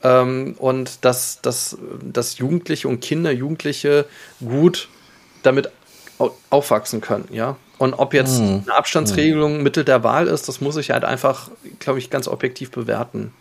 ähm, 0.03 0.55
und 0.57 1.05
dass, 1.05 1.41
dass, 1.41 1.78
dass 2.03 2.38
Jugendliche 2.39 2.89
und 2.89 2.99
Kinder, 2.99 3.32
Jugendliche 3.32 4.05
gut 4.45 4.89
damit 5.43 5.72
aufwachsen 6.49 6.99
können, 6.99 7.30
ja. 7.32 7.55
Und 7.80 7.96
ob 7.96 8.14
jetzt 8.14 8.38
hm. 8.38 8.64
eine 8.66 8.76
Abstandsregelung 8.76 9.56
hm. 9.56 9.64
Mittel 9.64 9.84
der 9.84 10.04
Wahl 10.04 10.28
ist, 10.28 10.48
das 10.48 10.62
muss 10.62 10.78
ich 10.78 10.92
halt 10.92 11.04
einfach, 11.04 11.50
glaube 11.80 11.98
ich, 11.98 12.10
ganz 12.12 12.28
objektiv 12.28 12.70
bewerten. 12.70 13.34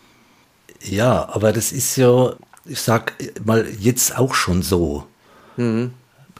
Ja, 0.81 1.29
aber 1.31 1.51
das 1.51 1.71
ist 1.71 1.95
ja, 1.97 2.33
ich 2.65 2.79
sag 2.79 3.13
mal, 3.43 3.67
jetzt 3.79 4.17
auch 4.17 4.33
schon 4.33 4.63
so. 4.63 5.03
Mhm. 5.57 5.91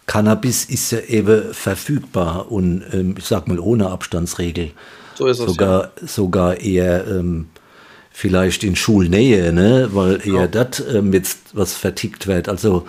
Cannabis 0.07 0.65
ist 0.65 0.91
ja 0.91 0.99
eben 1.01 1.53
verfügbar 1.53 2.51
und 2.51 2.83
ähm, 2.93 3.15
ich 3.17 3.25
sag 3.25 3.47
mal 3.47 3.59
ohne 3.59 3.89
Abstandsregel. 3.91 4.71
So 5.15 5.27
ist 5.27 5.39
es. 5.39 5.45
Sogar, 5.45 5.91
ja. 6.01 6.07
sogar 6.07 6.59
eher 6.61 7.05
ähm, 7.05 7.49
vielleicht 8.09 8.63
in 8.63 8.75
Schulnähe, 8.75 9.51
ne? 9.53 9.89
weil 9.91 10.25
eher 10.25 10.41
ja. 10.41 10.47
das 10.47 10.79
ähm, 10.79 11.13
jetzt 11.13 11.39
was 11.53 11.73
vertickt 11.73 12.27
wird. 12.27 12.49
Also 12.49 12.87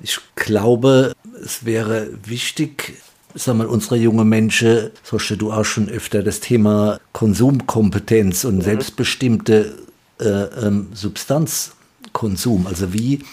ich 0.00 0.18
glaube, 0.36 1.12
es 1.44 1.64
wäre 1.64 2.08
wichtig, 2.24 2.94
sag 3.34 3.56
mal, 3.56 3.66
unsere 3.66 3.96
junge 3.96 4.24
Menschen, 4.24 4.90
so 5.02 5.18
hast 5.18 5.36
du 5.36 5.52
auch 5.52 5.64
schon 5.64 5.88
öfter 5.88 6.22
das 6.22 6.40
Thema 6.40 7.00
Konsumkompetenz 7.12 8.44
und 8.44 8.56
mhm. 8.56 8.62
selbstbestimmte 8.62 9.74
äh, 10.20 10.24
ähm, 10.24 10.88
Substanzkonsum. 10.94 12.66
Also 12.66 12.92
wie, 12.92 13.24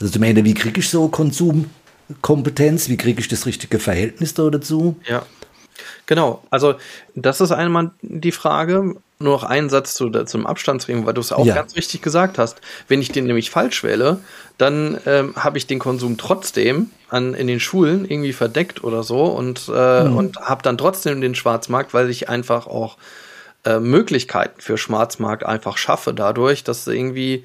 also 0.00 0.12
zum 0.12 0.22
Ende, 0.22 0.44
wie 0.44 0.54
kriege 0.54 0.80
ich 0.80 0.88
so 0.88 1.08
Konsumkompetenz? 1.08 2.88
Wie 2.88 2.96
kriege 2.96 3.20
ich 3.20 3.28
das 3.28 3.46
richtige 3.46 3.78
Verhältnis 3.78 4.34
da 4.34 4.48
dazu? 4.50 4.96
Ja. 5.06 5.24
Genau, 6.06 6.42
also 6.50 6.76
das 7.14 7.40
ist 7.40 7.52
einmal 7.52 7.90
die 8.00 8.32
Frage. 8.32 8.96
Nur 9.18 9.32
noch 9.32 9.44
einen 9.44 9.70
Satz 9.70 9.94
zu, 9.94 10.10
zum 10.10 10.46
Abstandsregeln, 10.46 11.06
weil 11.06 11.14
du 11.14 11.22
es 11.22 11.32
auch 11.32 11.46
ja. 11.46 11.54
ganz 11.54 11.74
richtig 11.74 12.02
gesagt 12.02 12.38
hast. 12.38 12.60
Wenn 12.86 13.00
ich 13.00 13.12
den 13.12 13.24
nämlich 13.24 13.50
falsch 13.50 13.82
wähle, 13.82 14.20
dann 14.58 14.98
ähm, 15.06 15.34
habe 15.36 15.56
ich 15.56 15.66
den 15.66 15.78
Konsum 15.78 16.18
trotzdem 16.18 16.90
an, 17.08 17.32
in 17.32 17.46
den 17.46 17.60
Schulen 17.60 18.04
irgendwie 18.04 18.34
verdeckt 18.34 18.84
oder 18.84 19.02
so 19.02 19.24
und, 19.24 19.70
äh, 19.74 20.04
mhm. 20.04 20.16
und 20.16 20.36
habe 20.40 20.62
dann 20.62 20.76
trotzdem 20.76 21.20
den 21.22 21.34
Schwarzmarkt, 21.34 21.94
weil 21.94 22.10
ich 22.10 22.28
einfach 22.28 22.66
auch 22.66 22.98
äh, 23.64 23.80
Möglichkeiten 23.80 24.60
für 24.60 24.76
Schwarzmarkt 24.76 25.44
einfach 25.44 25.78
schaffe 25.78 26.12
dadurch, 26.12 26.62
dass 26.62 26.86
irgendwie 26.86 27.44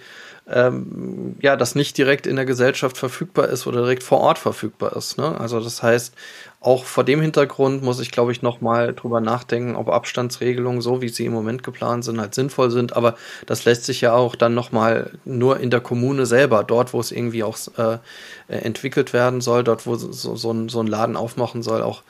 ähm, 0.50 1.36
ja, 1.42 1.56
das 1.56 1.76
nicht 1.76 1.98
direkt 1.98 2.28
in 2.28 2.36
der 2.36 2.46
Gesellschaft 2.46 2.98
verfügbar 2.98 3.50
ist 3.50 3.68
oder 3.68 3.82
direkt 3.82 4.04
vor 4.04 4.20
Ort 4.20 4.38
verfügbar 4.40 4.96
ist. 4.96 5.18
Ne? 5.18 5.40
Also 5.40 5.60
das 5.60 5.84
heißt, 5.84 6.14
auch 6.60 6.86
vor 6.86 7.04
dem 7.04 7.22
Hintergrund 7.22 7.84
muss 7.84 8.00
ich, 8.00 8.12
glaube 8.12 8.32
ich, 8.32 8.42
nochmal 8.42 8.94
drüber 8.94 9.22
nachdenken, 9.22 9.76
ob 9.76 9.90
Abstandsregelungen, 9.90 10.82
so 10.82 11.02
wie 11.02 11.10
sie 11.10 11.26
im 11.26 11.34
Moment 11.34 11.64
geplant 11.64 12.06
sind, 12.06 12.20
halt 12.20 12.36
sinnvoll 12.36 12.70
sind. 12.70 12.96
Aber 12.96 13.16
das 13.46 13.66
lässt 13.66 13.86
sich 13.86 14.02
ja 14.02 14.14
auch 14.14 14.36
dann 14.36 14.54
nochmal 14.54 15.12
nur 15.26 15.60
in 15.60 15.70
der 15.70 15.80
Kommune 15.80 16.26
selber, 16.26 16.64
dort, 16.64 16.94
wo 16.94 17.00
es 17.00 17.12
irgendwie 17.12 17.44
auch 17.44 17.58
äh, 17.78 17.98
entwickelt 18.48 19.14
werden 19.14 19.42
soll, 19.42 19.64
dort, 19.64 19.86
wo 19.88 19.96
so, 19.96 20.36
so, 20.36 20.52
ein, 20.52 20.70
so 20.70 20.82
ein 20.82 20.88
Laden 20.88 21.18
aufmachen 21.18 21.64
soll, 21.64 21.82
auch 21.82 22.04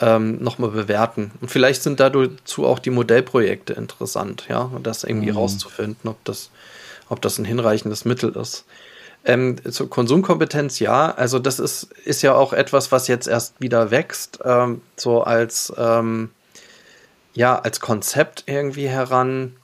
ähm, 0.00 0.42
nochmal 0.42 0.70
bewerten. 0.70 1.30
Und 1.40 1.50
vielleicht 1.50 1.82
sind 1.82 2.00
dazu 2.00 2.66
auch 2.66 2.78
die 2.78 2.90
Modellprojekte 2.90 3.74
interessant, 3.74 4.46
ja, 4.48 4.70
das 4.82 5.04
irgendwie 5.04 5.30
mhm. 5.30 5.38
rauszufinden, 5.38 6.10
ob 6.10 6.24
das, 6.24 6.50
ob 7.14 7.22
das 7.22 7.38
ein 7.38 7.44
hinreichendes 7.44 8.04
Mittel 8.04 8.34
ist. 8.36 8.64
Ähm, 9.24 9.56
zur 9.70 9.88
Konsumkompetenz, 9.88 10.80
ja. 10.80 11.14
Also 11.14 11.38
das 11.38 11.60
ist, 11.60 11.84
ist 12.04 12.22
ja 12.22 12.34
auch 12.34 12.52
etwas, 12.52 12.90
was 12.92 13.06
jetzt 13.08 13.28
erst 13.28 13.60
wieder 13.60 13.92
wächst, 13.92 14.40
ähm, 14.44 14.82
so 14.96 15.22
als, 15.22 15.72
ähm, 15.78 16.30
ja, 17.34 17.56
als 17.58 17.78
Konzept 17.78 18.42
irgendwie 18.46 18.88
heran. 18.88 19.56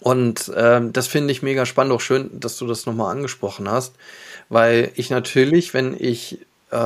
Und 0.00 0.52
ähm, 0.56 0.92
das 0.92 1.08
finde 1.08 1.32
ich 1.32 1.42
mega 1.42 1.66
spannend, 1.66 1.92
auch 1.92 2.00
schön, 2.00 2.30
dass 2.40 2.56
du 2.56 2.66
das 2.66 2.86
nochmal 2.86 3.12
angesprochen 3.12 3.68
hast, 3.68 3.94
weil 4.48 4.92
ich 4.94 5.10
natürlich, 5.10 5.74
wenn 5.74 5.96
ich, 5.98 6.38
äh, 6.70 6.76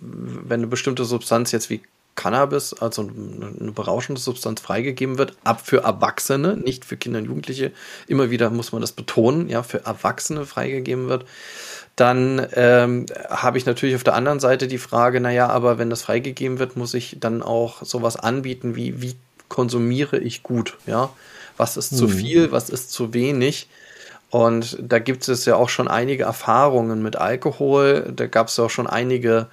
wenn 0.00 0.60
eine 0.60 0.66
bestimmte 0.66 1.04
Substanz 1.04 1.52
jetzt 1.52 1.70
wie 1.70 1.80
Cannabis, 2.16 2.74
also 2.74 3.02
eine 3.02 3.72
berauschende 3.72 4.20
Substanz 4.20 4.60
freigegeben 4.60 5.18
wird, 5.18 5.36
ab 5.44 5.60
für 5.64 5.84
Erwachsene, 5.84 6.56
nicht 6.56 6.84
für 6.84 6.96
Kinder 6.96 7.20
und 7.20 7.26
Jugendliche. 7.26 7.72
Immer 8.08 8.30
wieder 8.30 8.50
muss 8.50 8.72
man 8.72 8.80
das 8.80 8.92
betonen, 8.92 9.48
ja, 9.48 9.62
für 9.62 9.84
Erwachsene 9.84 10.44
freigegeben 10.46 11.08
wird. 11.08 11.26
Dann 11.94 12.46
ähm, 12.54 13.06
habe 13.30 13.58
ich 13.58 13.66
natürlich 13.66 13.94
auf 13.94 14.04
der 14.04 14.14
anderen 14.14 14.40
Seite 14.40 14.66
die 14.66 14.78
Frage, 14.78 15.20
naja, 15.20 15.48
aber 15.48 15.78
wenn 15.78 15.90
das 15.90 16.02
freigegeben 16.02 16.58
wird, 16.58 16.76
muss 16.76 16.94
ich 16.94 17.18
dann 17.20 17.42
auch 17.42 17.82
sowas 17.84 18.16
anbieten 18.16 18.74
wie, 18.76 19.00
wie 19.00 19.14
konsumiere 19.48 20.18
ich 20.18 20.42
gut, 20.42 20.76
ja? 20.86 21.10
Was 21.56 21.76
ist 21.76 21.92
mhm. 21.92 21.96
zu 21.96 22.08
viel, 22.08 22.52
was 22.52 22.68
ist 22.68 22.92
zu 22.92 23.14
wenig? 23.14 23.68
Und 24.28 24.76
da 24.82 24.98
gibt 24.98 25.26
es 25.28 25.44
ja 25.44 25.56
auch 25.56 25.68
schon 25.68 25.88
einige 25.88 26.24
Erfahrungen 26.24 27.02
mit 27.02 27.16
Alkohol. 27.16 28.12
Da 28.14 28.26
gab 28.26 28.48
es 28.48 28.56
ja 28.56 28.64
auch 28.64 28.70
schon 28.70 28.86
einige 28.86 29.46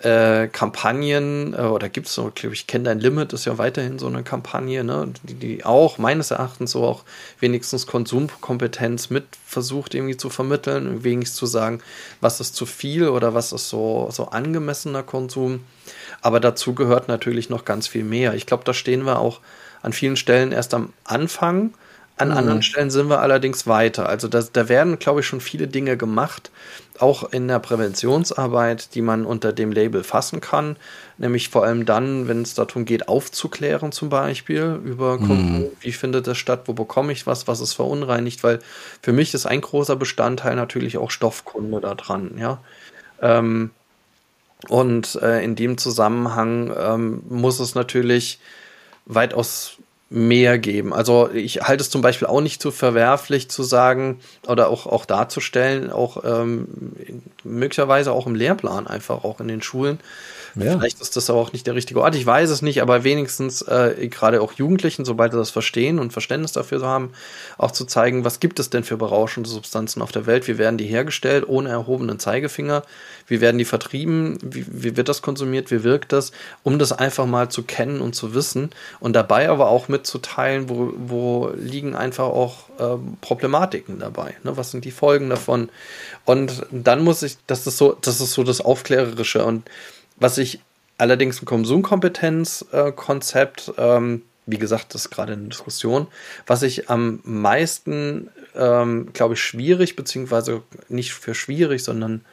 äh, 0.00 0.48
Kampagnen, 0.48 1.52
äh, 1.52 1.62
oder 1.62 1.88
gibt 1.88 2.06
es 2.06 2.14
so, 2.14 2.30
glaube 2.34 2.54
ich, 2.54 2.66
Kenn 2.66 2.84
dein 2.84 3.00
Limit 3.00 3.32
ist 3.32 3.44
ja 3.44 3.58
weiterhin 3.58 3.98
so 3.98 4.06
eine 4.06 4.22
Kampagne, 4.22 4.82
ne, 4.82 5.12
die, 5.22 5.34
die 5.34 5.64
auch 5.64 5.98
meines 5.98 6.30
Erachtens 6.30 6.70
so 6.70 6.84
auch 6.84 7.04
wenigstens 7.38 7.86
Konsumkompetenz 7.86 9.10
mit 9.10 9.24
versucht 9.46 9.94
irgendwie 9.94 10.16
zu 10.16 10.30
vermitteln, 10.30 11.04
wenigstens 11.04 11.36
zu 11.36 11.46
sagen, 11.46 11.82
was 12.20 12.40
ist 12.40 12.54
zu 12.54 12.64
viel 12.64 13.08
oder 13.08 13.34
was 13.34 13.52
ist 13.52 13.68
so, 13.68 14.08
so 14.10 14.28
angemessener 14.28 15.02
Konsum. 15.02 15.64
Aber 16.22 16.40
dazu 16.40 16.74
gehört 16.74 17.08
natürlich 17.08 17.50
noch 17.50 17.64
ganz 17.64 17.86
viel 17.86 18.04
mehr. 18.04 18.34
Ich 18.34 18.46
glaube, 18.46 18.64
da 18.64 18.72
stehen 18.72 19.04
wir 19.04 19.18
auch 19.18 19.40
an 19.82 19.92
vielen 19.92 20.16
Stellen 20.16 20.52
erst 20.52 20.72
am 20.72 20.92
Anfang 21.04 21.74
an 22.20 22.28
mhm. 22.28 22.36
anderen 22.36 22.62
Stellen 22.62 22.90
sind 22.90 23.08
wir 23.08 23.20
allerdings 23.20 23.66
weiter. 23.66 24.08
Also 24.08 24.28
da, 24.28 24.42
da 24.52 24.68
werden, 24.68 24.98
glaube 24.98 25.20
ich, 25.20 25.26
schon 25.26 25.40
viele 25.40 25.68
Dinge 25.68 25.96
gemacht, 25.96 26.50
auch 26.98 27.32
in 27.32 27.48
der 27.48 27.58
Präventionsarbeit, 27.58 28.94
die 28.94 29.02
man 29.02 29.24
unter 29.24 29.52
dem 29.52 29.72
Label 29.72 30.04
fassen 30.04 30.40
kann. 30.40 30.76
Nämlich 31.18 31.48
vor 31.48 31.64
allem 31.64 31.86
dann, 31.86 32.28
wenn 32.28 32.42
es 32.42 32.54
darum 32.54 32.84
geht, 32.84 33.08
aufzuklären 33.08 33.92
zum 33.92 34.08
Beispiel 34.08 34.80
über 34.84 35.18
mhm. 35.18 35.66
wie 35.80 35.92
findet 35.92 36.26
das 36.26 36.38
statt, 36.38 36.62
wo 36.66 36.72
bekomme 36.72 37.12
ich 37.12 37.26
was, 37.26 37.48
was 37.48 37.60
ist 37.60 37.74
verunreinigt, 37.74 38.42
weil 38.42 38.60
für 39.02 39.12
mich 39.12 39.34
ist 39.34 39.46
ein 39.46 39.60
großer 39.60 39.96
Bestandteil 39.96 40.56
natürlich 40.56 40.98
auch 40.98 41.10
Stoffkunde 41.10 41.80
da 41.80 41.94
dran, 41.94 42.32
ja. 42.38 42.58
Ähm, 43.20 43.70
und 44.68 45.16
äh, 45.22 45.42
in 45.42 45.56
dem 45.56 45.78
Zusammenhang 45.78 46.72
ähm, 46.78 47.22
muss 47.28 47.60
es 47.60 47.74
natürlich 47.74 48.40
weitaus 49.06 49.76
mehr 50.10 50.58
geben. 50.58 50.92
Also 50.92 51.30
ich 51.32 51.62
halte 51.62 51.82
es 51.82 51.90
zum 51.90 52.02
Beispiel 52.02 52.26
auch 52.26 52.40
nicht 52.40 52.60
zu 52.60 52.72
verwerflich 52.72 53.48
zu 53.48 53.62
sagen 53.62 54.18
oder 54.46 54.68
auch, 54.68 54.86
auch 54.86 55.04
darzustellen, 55.04 55.90
auch 55.90 56.24
ähm, 56.24 56.66
möglicherweise 57.44 58.10
auch 58.10 58.26
im 58.26 58.34
Lehrplan 58.34 58.88
einfach, 58.88 59.22
auch 59.22 59.40
in 59.40 59.46
den 59.46 59.62
Schulen, 59.62 60.00
ja. 60.54 60.78
Vielleicht 60.78 61.00
ist 61.00 61.16
das 61.16 61.30
aber 61.30 61.38
auch 61.38 61.52
nicht 61.52 61.66
der 61.66 61.74
richtige 61.74 62.00
Ort. 62.00 62.14
Ich 62.14 62.26
weiß 62.26 62.50
es 62.50 62.62
nicht, 62.62 62.82
aber 62.82 63.04
wenigstens 63.04 63.62
äh, 63.62 64.08
gerade 64.08 64.40
auch 64.40 64.52
Jugendlichen, 64.52 65.04
sobald 65.04 65.32
sie 65.32 65.38
das 65.38 65.50
verstehen 65.50 65.98
und 65.98 66.12
Verständnis 66.12 66.52
dafür 66.52 66.82
haben, 66.82 67.12
auch 67.58 67.70
zu 67.70 67.84
zeigen, 67.84 68.24
was 68.24 68.40
gibt 68.40 68.58
es 68.58 68.70
denn 68.70 68.84
für 68.84 68.96
berauschende 68.96 69.48
Substanzen 69.48 70.02
auf 70.02 70.12
der 70.12 70.26
Welt? 70.26 70.48
Wie 70.48 70.58
werden 70.58 70.78
die 70.78 70.86
hergestellt 70.86 71.44
ohne 71.46 71.70
erhobenen 71.70 72.18
Zeigefinger? 72.18 72.82
Wie 73.26 73.40
werden 73.40 73.58
die 73.58 73.64
vertrieben? 73.64 74.38
Wie, 74.42 74.66
wie 74.68 74.96
wird 74.96 75.08
das 75.08 75.22
konsumiert? 75.22 75.70
Wie 75.70 75.84
wirkt 75.84 76.12
das? 76.12 76.32
Um 76.62 76.78
das 76.78 76.92
einfach 76.92 77.26
mal 77.26 77.48
zu 77.48 77.62
kennen 77.62 78.00
und 78.00 78.14
zu 78.14 78.34
wissen 78.34 78.70
und 78.98 79.14
dabei 79.14 79.48
aber 79.48 79.68
auch 79.68 79.88
mitzuteilen, 79.88 80.68
wo, 80.68 80.92
wo 80.96 81.50
liegen 81.56 81.94
einfach 81.94 82.24
auch 82.24 82.68
äh, 82.78 82.96
Problematiken 83.20 83.98
dabei. 84.00 84.36
Ne? 84.42 84.56
Was 84.56 84.70
sind 84.70 84.84
die 84.84 84.90
Folgen 84.90 85.30
davon? 85.30 85.68
Und 86.24 86.66
dann 86.70 87.04
muss 87.04 87.22
ich, 87.22 87.36
das 87.46 87.66
ist 87.66 87.78
so, 87.78 87.96
das 88.00 88.20
ist 88.20 88.32
so 88.32 88.42
das 88.42 88.60
Aufklärerische 88.60 89.44
und 89.44 89.68
was 90.20 90.38
ich 90.38 90.60
allerdings 90.98 91.40
im 91.40 91.46
Konsumkompetenzkonzept, 91.46 93.72
äh, 93.76 93.96
ähm, 93.96 94.22
wie 94.46 94.58
gesagt, 94.58 94.94
das 94.94 95.06
ist 95.06 95.10
gerade 95.10 95.32
eine 95.32 95.48
Diskussion, 95.48 96.06
was 96.46 96.62
ich 96.62 96.88
am 96.90 97.18
meisten, 97.24 98.30
ähm, 98.54 99.12
glaube 99.12 99.34
ich, 99.34 99.40
schwierig, 99.40 99.96
beziehungsweise 99.96 100.62
nicht 100.88 101.12
für 101.12 101.34
schwierig, 101.34 101.82
sondern 101.82 102.24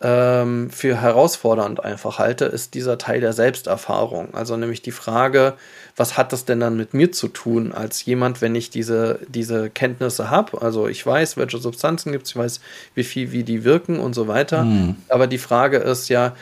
ähm, 0.00 0.70
für 0.70 1.00
herausfordernd 1.00 1.82
einfach 1.82 2.18
halte, 2.18 2.44
ist 2.44 2.74
dieser 2.74 2.98
Teil 2.98 3.20
der 3.20 3.32
Selbsterfahrung. 3.32 4.34
Also 4.34 4.56
nämlich 4.56 4.82
die 4.82 4.92
Frage, 4.92 5.54
was 5.96 6.18
hat 6.18 6.32
das 6.32 6.44
denn 6.44 6.60
dann 6.60 6.76
mit 6.76 6.94
mir 6.94 7.12
zu 7.12 7.28
tun, 7.28 7.72
als 7.72 8.04
jemand, 8.04 8.42
wenn 8.42 8.54
ich 8.54 8.70
diese, 8.70 9.20
diese 9.28 9.70
Kenntnisse 9.70 10.30
habe? 10.30 10.60
Also 10.60 10.88
ich 10.88 11.04
weiß, 11.06 11.36
welche 11.36 11.58
Substanzen 11.58 12.12
gibt 12.12 12.26
es, 12.26 12.32
ich 12.32 12.36
weiß, 12.36 12.60
wie 12.94 13.04
viel, 13.04 13.32
wie 13.32 13.44
die 13.44 13.64
wirken 13.64 13.98
und 13.98 14.14
so 14.14 14.28
weiter. 14.28 14.64
Mhm. 14.64 14.96
Aber 15.08 15.26
die 15.26 15.38
Frage 15.38 15.78
ist 15.78 16.08
ja, 16.08 16.34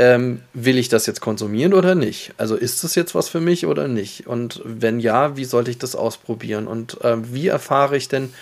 ähm, 0.00 0.40
will 0.54 0.78
ich 0.78 0.88
das 0.88 1.04
jetzt 1.04 1.20
konsumieren 1.20 1.74
oder 1.74 1.94
nicht? 1.94 2.32
Also 2.38 2.56
ist 2.56 2.82
das 2.82 2.94
jetzt 2.94 3.14
was 3.14 3.28
für 3.28 3.38
mich 3.38 3.66
oder 3.66 3.86
nicht? 3.86 4.26
Und 4.26 4.62
wenn 4.64 4.98
ja, 4.98 5.36
wie 5.36 5.44
sollte 5.44 5.70
ich 5.70 5.76
das 5.76 5.94
ausprobieren? 5.94 6.68
Und 6.68 7.04
äh, 7.04 7.18
wie 7.34 7.48
erfahre 7.48 7.98
ich 7.98 8.08
denn, 8.08 8.32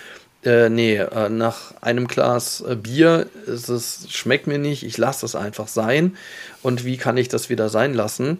äh, 0.44 0.68
nee, 0.68 0.98
äh, 0.98 1.28
nach 1.28 1.74
einem 1.80 2.06
Glas 2.06 2.60
äh, 2.60 2.76
Bier 2.76 3.26
ist 3.46 3.68
es, 3.68 4.06
schmeckt 4.08 4.46
mir 4.46 4.58
nicht, 4.58 4.84
ich 4.84 4.98
lasse 4.98 5.26
es 5.26 5.34
einfach 5.34 5.66
sein. 5.66 6.16
Und 6.62 6.84
wie 6.84 6.96
kann 6.96 7.16
ich 7.16 7.26
das 7.26 7.50
wieder 7.50 7.68
sein 7.70 7.92
lassen? 7.92 8.38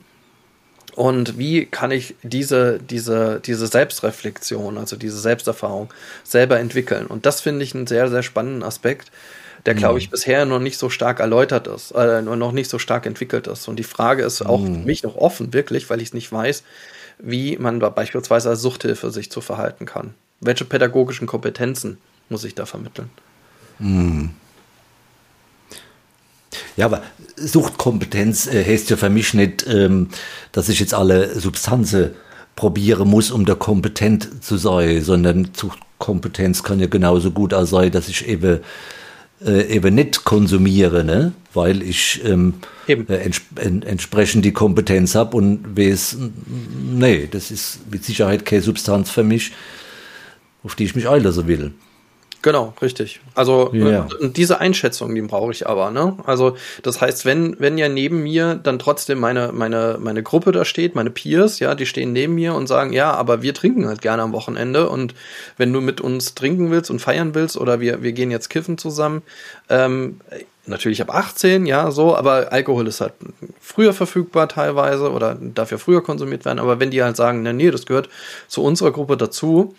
Und 0.94 1.38
wie 1.38 1.66
kann 1.66 1.90
ich 1.90 2.14
diese, 2.22 2.78
diese, 2.78 3.40
diese 3.44 3.66
Selbstreflexion, 3.66 4.78
also 4.78 4.94
diese 4.94 5.18
Selbsterfahrung 5.18 5.92
selber 6.22 6.60
entwickeln? 6.60 7.08
Und 7.08 7.26
das 7.26 7.40
finde 7.40 7.64
ich 7.64 7.74
einen 7.74 7.88
sehr, 7.88 8.08
sehr 8.10 8.22
spannenden 8.22 8.62
Aspekt, 8.62 9.10
der, 9.68 9.74
glaube 9.74 9.94
mhm. 9.94 9.98
ich, 9.98 10.10
bisher 10.10 10.46
noch 10.46 10.60
nicht 10.60 10.78
so 10.78 10.88
stark 10.88 11.20
erläutert 11.20 11.66
ist, 11.66 11.90
äh, 11.90 12.22
noch 12.22 12.52
nicht 12.52 12.70
so 12.70 12.78
stark 12.78 13.04
entwickelt 13.04 13.46
ist. 13.46 13.68
Und 13.68 13.76
die 13.76 13.84
Frage 13.84 14.22
ist 14.22 14.40
auch 14.40 14.60
mhm. 14.60 14.76
für 14.76 14.86
mich 14.86 15.02
noch 15.02 15.16
offen, 15.16 15.52
wirklich, 15.52 15.90
weil 15.90 16.00
ich 16.00 16.08
es 16.08 16.14
nicht 16.14 16.32
weiß, 16.32 16.62
wie 17.18 17.58
man 17.58 17.78
beispielsweise 17.78 18.48
als 18.48 18.62
Suchthilfe 18.62 19.10
sich 19.10 19.30
zu 19.30 19.42
verhalten 19.42 19.84
kann. 19.84 20.14
Welche 20.40 20.64
pädagogischen 20.64 21.26
Kompetenzen 21.26 21.98
muss 22.30 22.44
ich 22.44 22.54
da 22.54 22.64
vermitteln? 22.64 23.10
Mhm. 23.78 24.30
Ja, 26.78 26.86
aber 26.86 27.02
Suchtkompetenz 27.36 28.46
äh, 28.46 28.64
heißt 28.64 28.88
ja 28.88 28.96
für 28.96 29.10
mich 29.10 29.34
nicht, 29.34 29.66
ähm, 29.68 30.08
dass 30.52 30.70
ich 30.70 30.80
jetzt 30.80 30.94
alle 30.94 31.38
Substanzen 31.38 32.12
probieren 32.56 33.06
muss, 33.06 33.30
um 33.30 33.44
da 33.44 33.54
kompetent 33.54 34.42
zu 34.42 34.56
sein, 34.56 35.02
sondern 35.02 35.50
Suchtkompetenz 35.54 36.62
kann 36.62 36.80
ja 36.80 36.86
genauso 36.86 37.32
gut 37.32 37.52
auch 37.52 37.66
sein, 37.66 37.92
dass 37.92 38.08
ich 38.08 38.26
eben 38.26 38.60
äh, 39.44 39.74
eben 39.74 39.94
nicht 39.94 40.24
konsumiere, 40.24 41.04
ne? 41.04 41.32
weil 41.54 41.82
ich 41.82 42.20
ähm, 42.24 42.54
äh, 42.86 42.94
ents 42.94 43.40
en 43.56 43.82
entsprechend 43.82 44.44
die 44.44 44.52
Kompetenz 44.52 45.14
habe 45.14 45.36
und 45.36 45.76
weiß, 45.76 46.18
nee, 46.94 47.28
das 47.30 47.50
ist 47.50 47.80
mit 47.90 48.04
Sicherheit 48.04 48.44
keine 48.44 48.62
Substanz 48.62 49.10
für 49.10 49.24
mich, 49.24 49.52
auf 50.62 50.74
die 50.74 50.84
ich 50.84 50.94
mich 50.94 51.08
einlassen 51.08 51.46
will. 51.46 51.72
Genau, 52.40 52.72
richtig. 52.80 53.20
Also 53.34 53.70
ja. 53.72 54.06
und 54.20 54.36
diese 54.36 54.60
Einschätzung, 54.60 55.12
die 55.14 55.22
brauche 55.22 55.50
ich 55.50 55.66
aber. 55.66 55.90
Ne? 55.90 56.16
Also 56.24 56.56
das 56.84 57.00
heißt, 57.00 57.24
wenn 57.24 57.56
wenn 57.58 57.78
ja 57.78 57.88
neben 57.88 58.22
mir 58.22 58.54
dann 58.54 58.78
trotzdem 58.78 59.18
meine 59.18 59.50
meine 59.52 59.98
meine 60.00 60.22
Gruppe 60.22 60.52
da 60.52 60.64
steht, 60.64 60.94
meine 60.94 61.10
Peers, 61.10 61.58
ja, 61.58 61.74
die 61.74 61.86
stehen 61.86 62.12
neben 62.12 62.36
mir 62.36 62.54
und 62.54 62.68
sagen, 62.68 62.92
ja, 62.92 63.12
aber 63.12 63.42
wir 63.42 63.54
trinken 63.54 63.88
halt 63.88 64.02
gerne 64.02 64.22
am 64.22 64.32
Wochenende 64.32 64.88
und 64.88 65.14
wenn 65.56 65.72
du 65.72 65.80
mit 65.80 66.00
uns 66.00 66.34
trinken 66.34 66.70
willst 66.70 66.90
und 66.90 67.00
feiern 67.00 67.34
willst 67.34 67.56
oder 67.56 67.80
wir 67.80 68.02
wir 68.02 68.12
gehen 68.12 68.30
jetzt 68.30 68.50
kiffen 68.50 68.78
zusammen, 68.78 69.22
ähm, 69.68 70.20
natürlich 70.68 71.02
ab 71.02 71.12
18, 71.12 71.66
ja, 71.66 71.90
so, 71.90 72.14
aber 72.14 72.52
Alkohol 72.52 72.86
ist 72.86 73.00
halt 73.00 73.14
früher 73.60 73.92
verfügbar 73.92 74.48
teilweise 74.48 75.10
oder 75.10 75.34
darf 75.34 75.72
ja 75.72 75.78
früher 75.78 76.02
konsumiert 76.02 76.44
werden. 76.44 76.60
Aber 76.60 76.78
wenn 76.78 76.90
die 76.90 77.02
halt 77.02 77.16
sagen, 77.16 77.42
na 77.42 77.52
nee, 77.52 77.70
das 77.70 77.86
gehört 77.86 78.08
zu 78.46 78.62
unserer 78.62 78.92
Gruppe 78.92 79.16
dazu, 79.16 79.74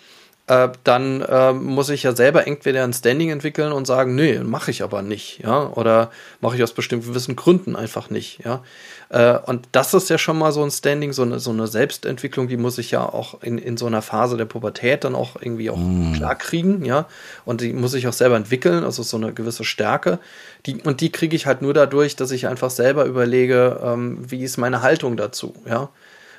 äh, 0.50 0.68
dann 0.82 1.20
äh, 1.20 1.52
muss 1.52 1.90
ich 1.90 2.02
ja 2.02 2.14
selber 2.14 2.44
entweder 2.44 2.82
ein 2.82 2.92
Standing 2.92 3.30
entwickeln 3.30 3.70
und 3.70 3.86
sagen, 3.86 4.16
nee, 4.16 4.40
mache 4.40 4.72
ich 4.72 4.82
aber 4.82 5.00
nicht, 5.00 5.38
ja, 5.44 5.68
oder 5.74 6.10
mache 6.40 6.56
ich 6.56 6.62
aus 6.64 6.72
bestimmten 6.72 7.06
gewissen 7.06 7.36
Gründen 7.36 7.76
einfach 7.76 8.10
nicht, 8.10 8.44
ja. 8.44 8.64
Äh, 9.10 9.38
und 9.38 9.68
das 9.70 9.94
ist 9.94 10.10
ja 10.10 10.18
schon 10.18 10.36
mal 10.36 10.50
so 10.50 10.64
ein 10.64 10.72
Standing, 10.72 11.12
so 11.12 11.22
eine, 11.22 11.38
so 11.38 11.52
eine 11.52 11.68
Selbstentwicklung, 11.68 12.48
die 12.48 12.56
muss 12.56 12.78
ich 12.78 12.90
ja 12.90 13.08
auch 13.08 13.40
in, 13.44 13.58
in 13.58 13.76
so 13.76 13.86
einer 13.86 14.02
Phase 14.02 14.36
der 14.36 14.44
Pubertät 14.44 15.04
dann 15.04 15.14
auch 15.14 15.36
irgendwie 15.40 15.70
auch 15.70 15.78
mm. 15.78 16.14
klar 16.14 16.34
kriegen, 16.34 16.84
ja. 16.84 17.06
Und 17.44 17.60
die 17.60 17.72
muss 17.72 17.94
ich 17.94 18.08
auch 18.08 18.12
selber 18.12 18.34
entwickeln, 18.34 18.82
also 18.82 19.04
so 19.04 19.18
eine 19.18 19.32
gewisse 19.32 19.62
Stärke. 19.62 20.18
Die, 20.66 20.82
und 20.82 21.00
die 21.00 21.12
kriege 21.12 21.36
ich 21.36 21.46
halt 21.46 21.62
nur 21.62 21.74
dadurch, 21.74 22.16
dass 22.16 22.32
ich 22.32 22.48
einfach 22.48 22.70
selber 22.70 23.04
überlege, 23.04 23.80
ähm, 23.84 24.18
wie 24.28 24.42
ist 24.42 24.56
meine 24.56 24.82
Haltung 24.82 25.16
dazu, 25.16 25.54
ja. 25.64 25.90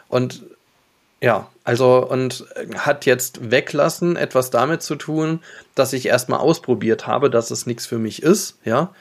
Und 0.09 0.43
ja, 1.21 1.47
also 1.63 2.05
und 2.05 2.45
hat 2.75 3.05
jetzt 3.05 3.51
weglassen 3.51 4.15
etwas 4.15 4.49
damit 4.49 4.81
zu 4.81 4.95
tun, 4.95 5.39
dass 5.75 5.93
ich 5.93 6.07
erstmal 6.07 6.39
ausprobiert 6.39 7.05
habe, 7.05 7.29
dass 7.29 7.51
es 7.51 7.65
nichts 7.65 7.85
für 7.85 7.99
mich 7.99 8.23
ist, 8.23 8.57
ja. 8.65 8.93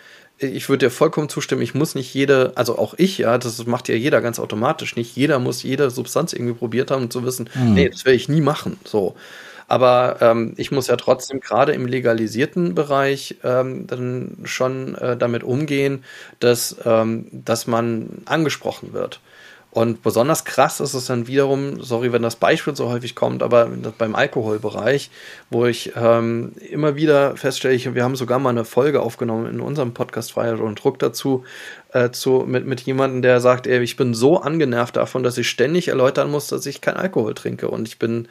Ich 0.42 0.70
würde 0.70 0.86
dir 0.86 0.90
vollkommen 0.90 1.28
zustimmen, 1.28 1.60
ich 1.60 1.74
muss 1.74 1.94
nicht 1.94 2.14
jede, 2.14 2.52
also 2.54 2.78
auch 2.78 2.94
ich, 2.96 3.18
ja, 3.18 3.36
das 3.36 3.66
macht 3.66 3.90
ja 3.90 3.94
jeder 3.94 4.22
ganz 4.22 4.38
automatisch. 4.38 4.96
Nicht 4.96 5.14
jeder 5.14 5.38
muss 5.38 5.62
jede 5.62 5.90
Substanz 5.90 6.32
irgendwie 6.32 6.54
probiert 6.54 6.90
haben, 6.90 7.04
um 7.04 7.10
zu 7.10 7.24
wissen, 7.24 7.50
mhm. 7.54 7.74
nee, 7.74 7.90
das 7.90 8.06
werde 8.06 8.16
ich 8.16 8.30
nie 8.30 8.40
machen. 8.40 8.80
So. 8.84 9.16
Aber 9.68 10.16
ähm, 10.20 10.54
ich 10.56 10.72
muss 10.72 10.86
ja 10.86 10.96
trotzdem 10.96 11.40
gerade 11.40 11.72
im 11.72 11.86
legalisierten 11.86 12.74
Bereich 12.74 13.36
ähm, 13.44 13.86
dann 13.86 14.38
schon 14.44 14.94
äh, 14.94 15.16
damit 15.16 15.44
umgehen, 15.44 16.04
dass, 16.38 16.74
ähm, 16.86 17.26
dass 17.30 17.66
man 17.66 18.22
angesprochen 18.24 18.94
wird. 18.94 19.20
Und 19.72 20.02
besonders 20.02 20.44
krass 20.44 20.80
ist 20.80 20.94
es 20.94 21.06
dann 21.06 21.28
wiederum, 21.28 21.80
sorry, 21.80 22.12
wenn 22.12 22.22
das 22.22 22.34
Beispiel 22.34 22.74
so 22.74 22.88
häufig 22.88 23.14
kommt, 23.14 23.42
aber 23.42 23.68
beim 23.98 24.16
Alkoholbereich, 24.16 25.10
wo 25.48 25.64
ich 25.66 25.92
ähm, 25.94 26.52
immer 26.70 26.96
wieder 26.96 27.36
feststelle, 27.36 27.74
ich, 27.74 27.94
wir 27.94 28.02
haben 28.02 28.16
sogar 28.16 28.40
mal 28.40 28.50
eine 28.50 28.64
Folge 28.64 29.00
aufgenommen 29.00 29.46
in 29.46 29.60
unserem 29.60 29.94
Podcast 29.94 30.32
Freiheit 30.32 30.58
und 30.58 30.82
Druck 30.82 30.98
dazu, 30.98 31.44
äh, 31.92 32.10
zu, 32.10 32.44
mit, 32.46 32.66
mit 32.66 32.80
jemandem, 32.80 33.22
der 33.22 33.40
sagt, 33.40 33.68
ey, 33.68 33.80
ich 33.80 33.96
bin 33.96 34.12
so 34.12 34.40
angenervt 34.40 34.96
davon, 34.96 35.22
dass 35.22 35.38
ich 35.38 35.48
ständig 35.48 35.86
erläutern 35.86 36.30
muss, 36.30 36.48
dass 36.48 36.66
ich 36.66 36.80
kein 36.80 36.96
Alkohol 36.96 37.34
trinke. 37.34 37.68
Und 37.68 37.86
ich 37.86 37.98
bin 37.98 38.26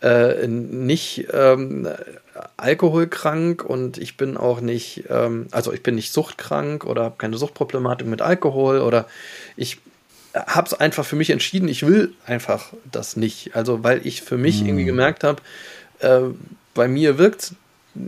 äh, 0.00 0.46
nicht 0.46 1.28
ähm, 1.34 1.86
alkoholkrank 2.56 3.62
und 3.64 3.98
ich 3.98 4.16
bin 4.16 4.36
auch 4.36 4.60
nicht, 4.60 5.04
ähm, 5.10 5.48
also 5.50 5.72
ich 5.72 5.82
bin 5.82 5.96
nicht 5.96 6.12
suchtkrank 6.12 6.84
oder 6.84 7.04
habe 7.04 7.16
keine 7.18 7.36
Suchtproblematik 7.36 8.06
mit 8.06 8.22
Alkohol 8.22 8.80
oder 8.80 9.06
ich 9.56 9.78
habe 10.34 10.66
es 10.66 10.74
einfach 10.74 11.04
für 11.04 11.16
mich 11.16 11.30
entschieden, 11.30 11.68
ich 11.68 11.86
will 11.86 12.12
einfach 12.26 12.72
das 12.90 13.16
nicht. 13.16 13.54
Also 13.54 13.82
weil 13.82 14.06
ich 14.06 14.22
für 14.22 14.38
mich 14.38 14.60
mhm. 14.60 14.68
irgendwie 14.68 14.84
gemerkt 14.84 15.24
habe, 15.24 15.42
äh, 16.00 16.20
bei 16.74 16.88
mir 16.88 17.18
wirkt 17.18 17.54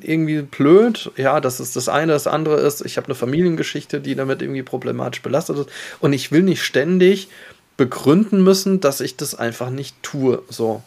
irgendwie 0.00 0.42
blöd. 0.42 1.10
Ja, 1.16 1.40
das 1.40 1.60
ist 1.60 1.76
das 1.76 1.88
eine. 1.88 2.12
Das 2.12 2.26
andere 2.26 2.60
ist, 2.60 2.84
ich 2.84 2.96
habe 2.96 3.06
eine 3.06 3.14
Familiengeschichte, 3.14 4.00
die 4.00 4.14
damit 4.14 4.42
irgendwie 4.42 4.62
problematisch 4.62 5.22
belastet 5.22 5.58
ist. 5.58 5.68
Und 6.00 6.12
ich 6.12 6.30
will 6.30 6.42
nicht 6.42 6.62
ständig 6.62 7.28
begründen 7.76 8.44
müssen, 8.44 8.80
dass 8.80 9.00
ich 9.00 9.16
das 9.16 9.34
einfach 9.34 9.70
nicht 9.70 10.00
tue. 10.02 10.42
So. 10.48 10.82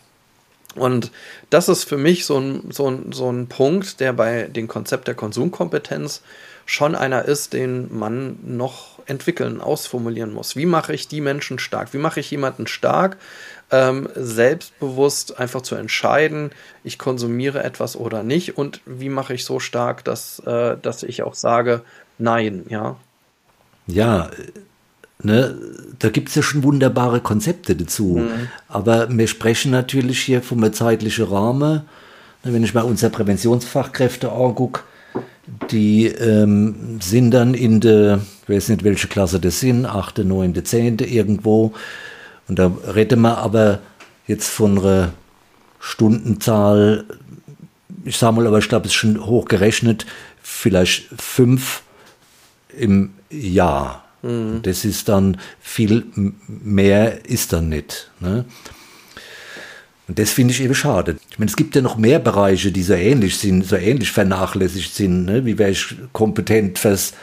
Und 0.75 1.11
das 1.49 1.69
ist 1.69 1.83
für 1.83 1.97
mich 1.97 2.25
so 2.25 2.39
ein, 2.39 2.71
so 2.71 2.89
ein, 2.89 3.11
so 3.11 3.31
ein 3.31 3.47
Punkt, 3.47 3.99
der 3.99 4.13
bei 4.13 4.43
dem 4.43 4.67
Konzept 4.67 5.07
der 5.07 5.15
Konsumkompetenz 5.15 6.21
schon 6.65 6.95
einer 6.95 7.25
ist, 7.25 7.53
den 7.53 7.95
man 7.95 8.37
noch 8.43 8.99
entwickeln, 9.05 9.61
ausformulieren 9.61 10.33
muss. 10.33 10.55
Wie 10.55 10.65
mache 10.65 10.93
ich 10.93 11.07
die 11.07 11.21
Menschen 11.21 11.59
stark? 11.59 11.93
Wie 11.93 11.97
mache 11.97 12.19
ich 12.19 12.31
jemanden 12.31 12.67
stark, 12.67 13.17
ähm, 13.71 14.07
selbstbewusst 14.15 15.39
einfach 15.39 15.61
zu 15.61 15.75
entscheiden, 15.75 16.51
ich 16.83 16.97
konsumiere 16.97 17.63
etwas 17.63 17.95
oder 17.95 18.23
nicht? 18.23 18.57
Und 18.57 18.81
wie 18.85 19.09
mache 19.09 19.33
ich 19.33 19.45
so 19.45 19.59
stark, 19.59 20.03
dass, 20.05 20.39
äh, 20.39 20.77
dass 20.81 21.03
ich 21.03 21.23
auch 21.23 21.35
sage, 21.35 21.81
nein, 22.17 22.65
ja? 22.69 22.95
Ja, 23.85 24.29
Ne, 25.23 25.55
da 25.99 26.09
gibt 26.09 26.29
es 26.29 26.35
ja 26.35 26.43
schon 26.43 26.63
wunderbare 26.63 27.21
Konzepte 27.21 27.75
dazu. 27.75 28.17
Mhm. 28.17 28.49
Aber 28.67 29.07
wir 29.09 29.27
sprechen 29.27 29.71
natürlich 29.71 30.19
hier 30.21 30.41
vom 30.41 30.71
zeitlichen 30.73 31.25
Rahmen. 31.25 31.83
Wenn 32.43 32.63
ich 32.63 32.73
mal 32.73 32.81
unsere 32.81 33.09
Präventionsfachkräfte 33.09 34.29
angucke, 34.33 34.81
die 35.71 36.07
ähm, 36.07 36.99
sind 37.01 37.31
dann 37.31 37.53
in 37.53 37.79
der, 37.79 38.19
ich 38.43 38.49
weiß 38.53 38.69
nicht, 38.69 38.83
welche 38.83 39.07
Klasse 39.07 39.39
das 39.39 39.61
sind, 39.61 39.85
8., 39.85 40.19
9., 40.19 40.65
10. 40.65 40.99
irgendwo. 40.99 41.73
Und 42.49 42.59
da 42.59 42.71
reden 42.93 43.21
wir 43.21 43.37
aber 43.37 43.79
jetzt 44.27 44.49
von 44.49 44.77
einer 44.77 45.13
Stundenzahl, 45.79 47.05
ich 48.03 48.17
sage 48.17 48.35
mal, 48.35 48.47
aber 48.47 48.59
ich 48.59 48.67
glaube, 48.67 48.87
es 48.87 48.91
ist 48.91 48.95
schon 48.95 49.25
hochgerechnet, 49.25 50.05
vielleicht 50.41 51.09
fünf 51.17 51.83
im 52.77 53.11
Jahr. 53.29 54.02
Mhm. 54.23 54.61
Das 54.63 54.85
ist 54.85 55.09
dann 55.09 55.37
viel 55.59 56.05
mehr, 56.47 57.25
ist 57.25 57.53
dann 57.53 57.69
nicht. 57.69 58.09
Ne? 58.19 58.45
Und 60.07 60.19
das 60.19 60.31
finde 60.31 60.53
ich 60.53 60.61
eben 60.61 60.75
schade. 60.75 61.17
Ich 61.29 61.39
meine, 61.39 61.49
es 61.49 61.55
gibt 61.55 61.75
ja 61.75 61.81
noch 61.81 61.97
mehr 61.97 62.19
Bereiche, 62.19 62.71
die 62.71 62.83
so 62.83 62.93
ähnlich 62.93 63.37
sind, 63.37 63.65
so 63.65 63.75
ähnlich 63.75 64.11
vernachlässigt 64.11 64.95
sind. 64.95 65.25
Ne? 65.25 65.45
Wie 65.45 65.57
wäre 65.57 65.71
ich 65.71 65.95
kompetent 66.11 66.79
fürs, 66.79 67.13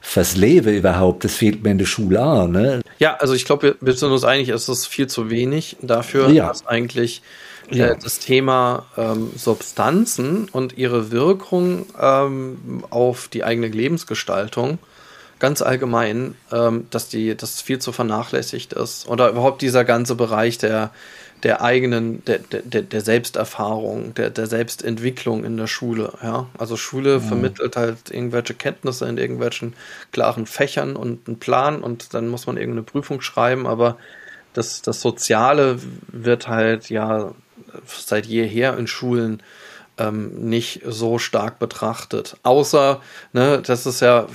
fürs 0.00 0.36
Leben 0.36 0.74
überhaupt? 0.74 1.24
Das 1.24 1.34
fehlt 1.34 1.62
mir 1.62 1.70
in 1.70 1.78
der 1.78 1.86
Schule 1.86 2.20
an. 2.20 2.52
Ne? 2.52 2.80
Ja, 2.98 3.16
also 3.16 3.34
ich 3.34 3.44
glaube, 3.44 3.76
wir 3.80 3.92
sind 3.92 4.10
uns 4.10 4.24
einig, 4.24 4.48
es 4.48 4.68
ist 4.68 4.86
viel 4.86 5.06
zu 5.08 5.30
wenig 5.30 5.76
dafür, 5.82 6.28
ja. 6.30 6.48
dass 6.48 6.66
eigentlich 6.66 7.22
äh, 7.70 7.78
ja. 7.78 7.94
das 7.94 8.18
Thema 8.18 8.86
ähm, 8.96 9.30
Substanzen 9.36 10.48
und 10.50 10.78
ihre 10.78 11.10
Wirkung 11.10 11.86
ähm, 12.00 12.84
auf 12.90 13.28
die 13.28 13.44
eigene 13.44 13.68
Lebensgestaltung 13.68 14.78
ganz 15.38 15.62
allgemein, 15.62 16.34
ähm, 16.52 16.86
dass 16.90 17.08
die, 17.08 17.36
das 17.36 17.60
viel 17.60 17.78
zu 17.78 17.92
vernachlässigt 17.92 18.72
ist. 18.72 19.06
Oder 19.08 19.28
überhaupt 19.30 19.62
dieser 19.62 19.84
ganze 19.84 20.14
Bereich 20.14 20.58
der, 20.58 20.90
der 21.42 21.62
eigenen, 21.62 22.24
der, 22.24 22.38
der, 22.38 22.82
der 22.82 23.00
Selbsterfahrung, 23.00 24.14
der, 24.14 24.30
der 24.30 24.46
Selbstentwicklung 24.46 25.44
in 25.44 25.56
der 25.56 25.66
Schule. 25.66 26.14
Ja? 26.22 26.46
Also 26.56 26.76
Schule 26.76 27.18
mhm. 27.18 27.22
vermittelt 27.22 27.76
halt 27.76 28.10
irgendwelche 28.10 28.54
Kenntnisse 28.54 29.06
in 29.06 29.18
irgendwelchen 29.18 29.74
klaren 30.12 30.46
Fächern 30.46 30.96
und 30.96 31.28
einen 31.28 31.38
Plan 31.38 31.82
und 31.82 32.14
dann 32.14 32.28
muss 32.28 32.46
man 32.46 32.56
irgendeine 32.56 32.84
Prüfung 32.84 33.20
schreiben, 33.20 33.66
aber 33.66 33.98
das, 34.54 34.80
das 34.80 35.02
Soziale 35.02 35.78
wird 36.08 36.48
halt 36.48 36.88
ja 36.88 37.34
seit 37.86 38.24
jeher 38.24 38.78
in 38.78 38.86
Schulen 38.86 39.42
ähm, 39.98 40.48
nicht 40.48 40.82
so 40.86 41.18
stark 41.18 41.58
betrachtet. 41.58 42.36
Außer, 42.42 43.00
ne, 43.32 43.62
das 43.64 43.86
ist 43.86 44.00
ja, 44.00 44.26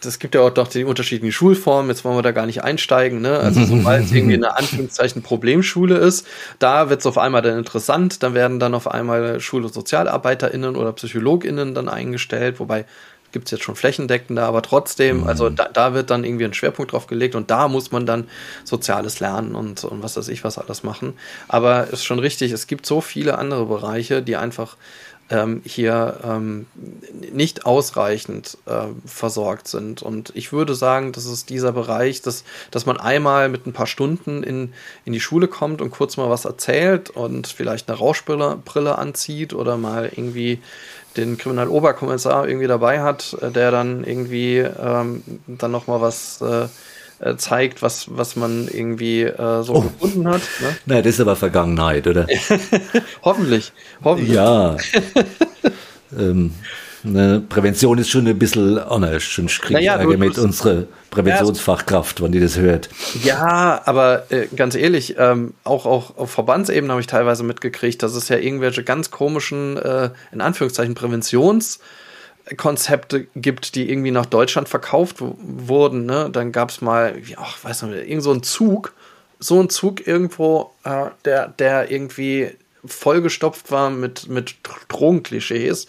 das 0.00 0.18
gibt 0.18 0.34
ja 0.34 0.42
auch 0.42 0.50
doch 0.50 0.68
die 0.68 0.84
unterschiedlichen 0.84 1.32
Schulformen, 1.32 1.90
jetzt 1.90 2.04
wollen 2.04 2.16
wir 2.16 2.22
da 2.22 2.32
gar 2.32 2.46
nicht 2.46 2.62
einsteigen, 2.62 3.20
ne? 3.20 3.38
Also 3.38 3.64
sobald 3.64 4.04
es 4.04 4.12
irgendwie 4.12 4.34
eine 4.34 4.56
Anführungszeichen 4.56 5.22
Problemschule 5.22 5.96
ist, 5.96 6.26
da 6.58 6.88
wird 6.88 7.00
es 7.00 7.06
auf 7.06 7.18
einmal 7.18 7.42
dann 7.42 7.58
interessant, 7.58 8.22
dann 8.22 8.34
werden 8.34 8.60
dann 8.60 8.74
auf 8.74 8.88
einmal 8.88 9.40
Schul- 9.40 9.64
und 9.64 9.74
SozialarbeiterInnen 9.74 10.76
oder 10.76 10.92
PsychologInnen 10.92 11.74
dann 11.74 11.88
eingestellt, 11.88 12.60
wobei 12.60 12.84
gibt 13.32 13.46
es 13.46 13.52
jetzt 13.52 13.62
schon 13.62 13.76
flächendeckender, 13.76 14.44
aber 14.44 14.62
trotzdem, 14.62 15.22
mhm. 15.22 15.26
also 15.26 15.50
da, 15.50 15.68
da, 15.72 15.94
wird 15.94 16.10
dann 16.10 16.24
irgendwie 16.24 16.44
ein 16.44 16.54
Schwerpunkt 16.54 16.92
drauf 16.92 17.06
gelegt 17.06 17.34
und 17.34 17.50
da 17.50 17.68
muss 17.68 17.92
man 17.92 18.06
dann 18.06 18.28
Soziales 18.64 19.20
lernen 19.20 19.54
und, 19.54 19.84
und 19.84 20.02
was 20.02 20.16
weiß 20.16 20.28
ich, 20.28 20.44
was 20.44 20.58
alles 20.58 20.82
machen. 20.82 21.14
Aber 21.48 21.88
ist 21.88 22.04
schon 22.04 22.18
richtig, 22.18 22.52
es 22.52 22.66
gibt 22.66 22.86
so 22.86 23.00
viele 23.00 23.38
andere 23.38 23.66
Bereiche, 23.66 24.22
die 24.22 24.36
einfach 24.36 24.76
ähm, 25.30 25.62
hier 25.64 26.18
ähm, 26.24 26.66
nicht 27.32 27.64
ausreichend 27.64 28.58
äh, 28.66 28.86
versorgt 29.06 29.68
sind. 29.68 30.02
Und 30.02 30.32
ich 30.34 30.52
würde 30.52 30.74
sagen, 30.74 31.12
das 31.12 31.24
ist 31.24 31.50
dieser 31.50 31.72
Bereich, 31.72 32.20
dass, 32.20 32.44
dass 32.70 32.84
man 32.84 32.98
einmal 32.98 33.48
mit 33.48 33.66
ein 33.66 33.72
paar 33.72 33.86
Stunden 33.86 34.42
in, 34.42 34.72
in 35.04 35.12
die 35.12 35.20
Schule 35.20 35.46
kommt 35.46 35.80
und 35.80 35.90
kurz 35.90 36.16
mal 36.16 36.28
was 36.28 36.44
erzählt 36.44 37.10
und 37.10 37.46
vielleicht 37.46 37.88
eine 37.88 37.98
Rauschbrille 37.98 38.58
Brille 38.64 38.98
anzieht 38.98 39.54
oder 39.54 39.76
mal 39.76 40.10
irgendwie 40.14 40.60
den 41.16 41.38
Kriminaloberkommissar 41.38 42.48
irgendwie 42.48 42.66
dabei 42.66 43.00
hat, 43.00 43.36
äh, 43.40 43.50
der 43.50 43.70
dann 43.70 44.04
irgendwie 44.04 44.58
ähm, 44.58 45.22
dann 45.46 45.70
nochmal 45.70 46.00
was 46.00 46.40
äh, 46.40 46.66
äh, 47.20 47.36
zeigt, 47.36 47.82
was, 47.82 48.06
was 48.10 48.36
man 48.36 48.68
irgendwie 48.68 49.22
äh, 49.22 49.62
so 49.62 49.74
oh. 49.74 49.80
gefunden 49.82 50.26
hat. 50.28 50.40
Ne? 50.60 50.76
Naja, 50.86 51.02
das 51.02 51.14
ist 51.14 51.20
aber 51.20 51.36
Vergangenheit, 51.36 52.06
oder? 52.06 52.26
hoffentlich, 53.22 53.72
hoffentlich. 54.02 54.34
Ja. 54.34 54.76
ähm, 56.18 56.52
Ne, 57.02 57.42
Prävention 57.48 57.96
ist 57.98 58.10
schon 58.10 58.26
ein 58.26 58.38
bisschen 58.38 58.78
anders. 58.78 59.22
Schon 59.22 59.46
kriege 59.46 59.72
naja, 59.74 59.96
Ärger 59.96 60.18
mit 60.18 60.36
unserer 60.38 60.84
Präventionsfachkraft, 61.10 62.22
wenn 62.22 62.32
die 62.32 62.40
das 62.40 62.58
hört. 62.58 62.90
Ja, 63.22 63.80
aber 63.84 64.30
äh, 64.30 64.48
ganz 64.54 64.74
ehrlich, 64.74 65.14
ähm, 65.18 65.54
auch, 65.64 65.86
auch 65.86 66.18
auf 66.18 66.30
Verbandsebene 66.30 66.92
habe 66.92 67.00
ich 67.00 67.06
teilweise 67.06 67.42
mitgekriegt, 67.42 68.02
dass 68.02 68.14
es 68.14 68.28
ja 68.28 68.36
irgendwelche 68.36 68.84
ganz 68.84 69.10
komischen, 69.10 69.78
äh, 69.78 70.10
in 70.30 70.42
Anführungszeichen, 70.42 70.94
Präventionskonzepte 70.94 73.28
gibt, 73.34 73.76
die 73.76 73.90
irgendwie 73.90 74.10
nach 74.10 74.26
Deutschland 74.26 74.68
verkauft 74.68 75.16
wurden. 75.20 76.04
Ne? 76.04 76.28
Dann 76.30 76.52
gab 76.52 76.68
es 76.68 76.82
mal, 76.82 77.14
ach, 77.36 77.64
weiß 77.64 77.84
nicht, 77.84 78.08
irgend 78.08 78.22
so 78.22 78.32
ein 78.32 78.42
Zug, 78.42 78.92
so 79.38 79.58
ein 79.58 79.70
Zug 79.70 80.06
irgendwo, 80.06 80.72
äh, 80.84 81.06
der, 81.24 81.48
der 81.48 81.90
irgendwie 81.90 82.50
vollgestopft 82.84 83.70
war 83.70 83.90
mit, 83.90 84.28
mit 84.28 84.56
Drogenklischees, 84.88 85.86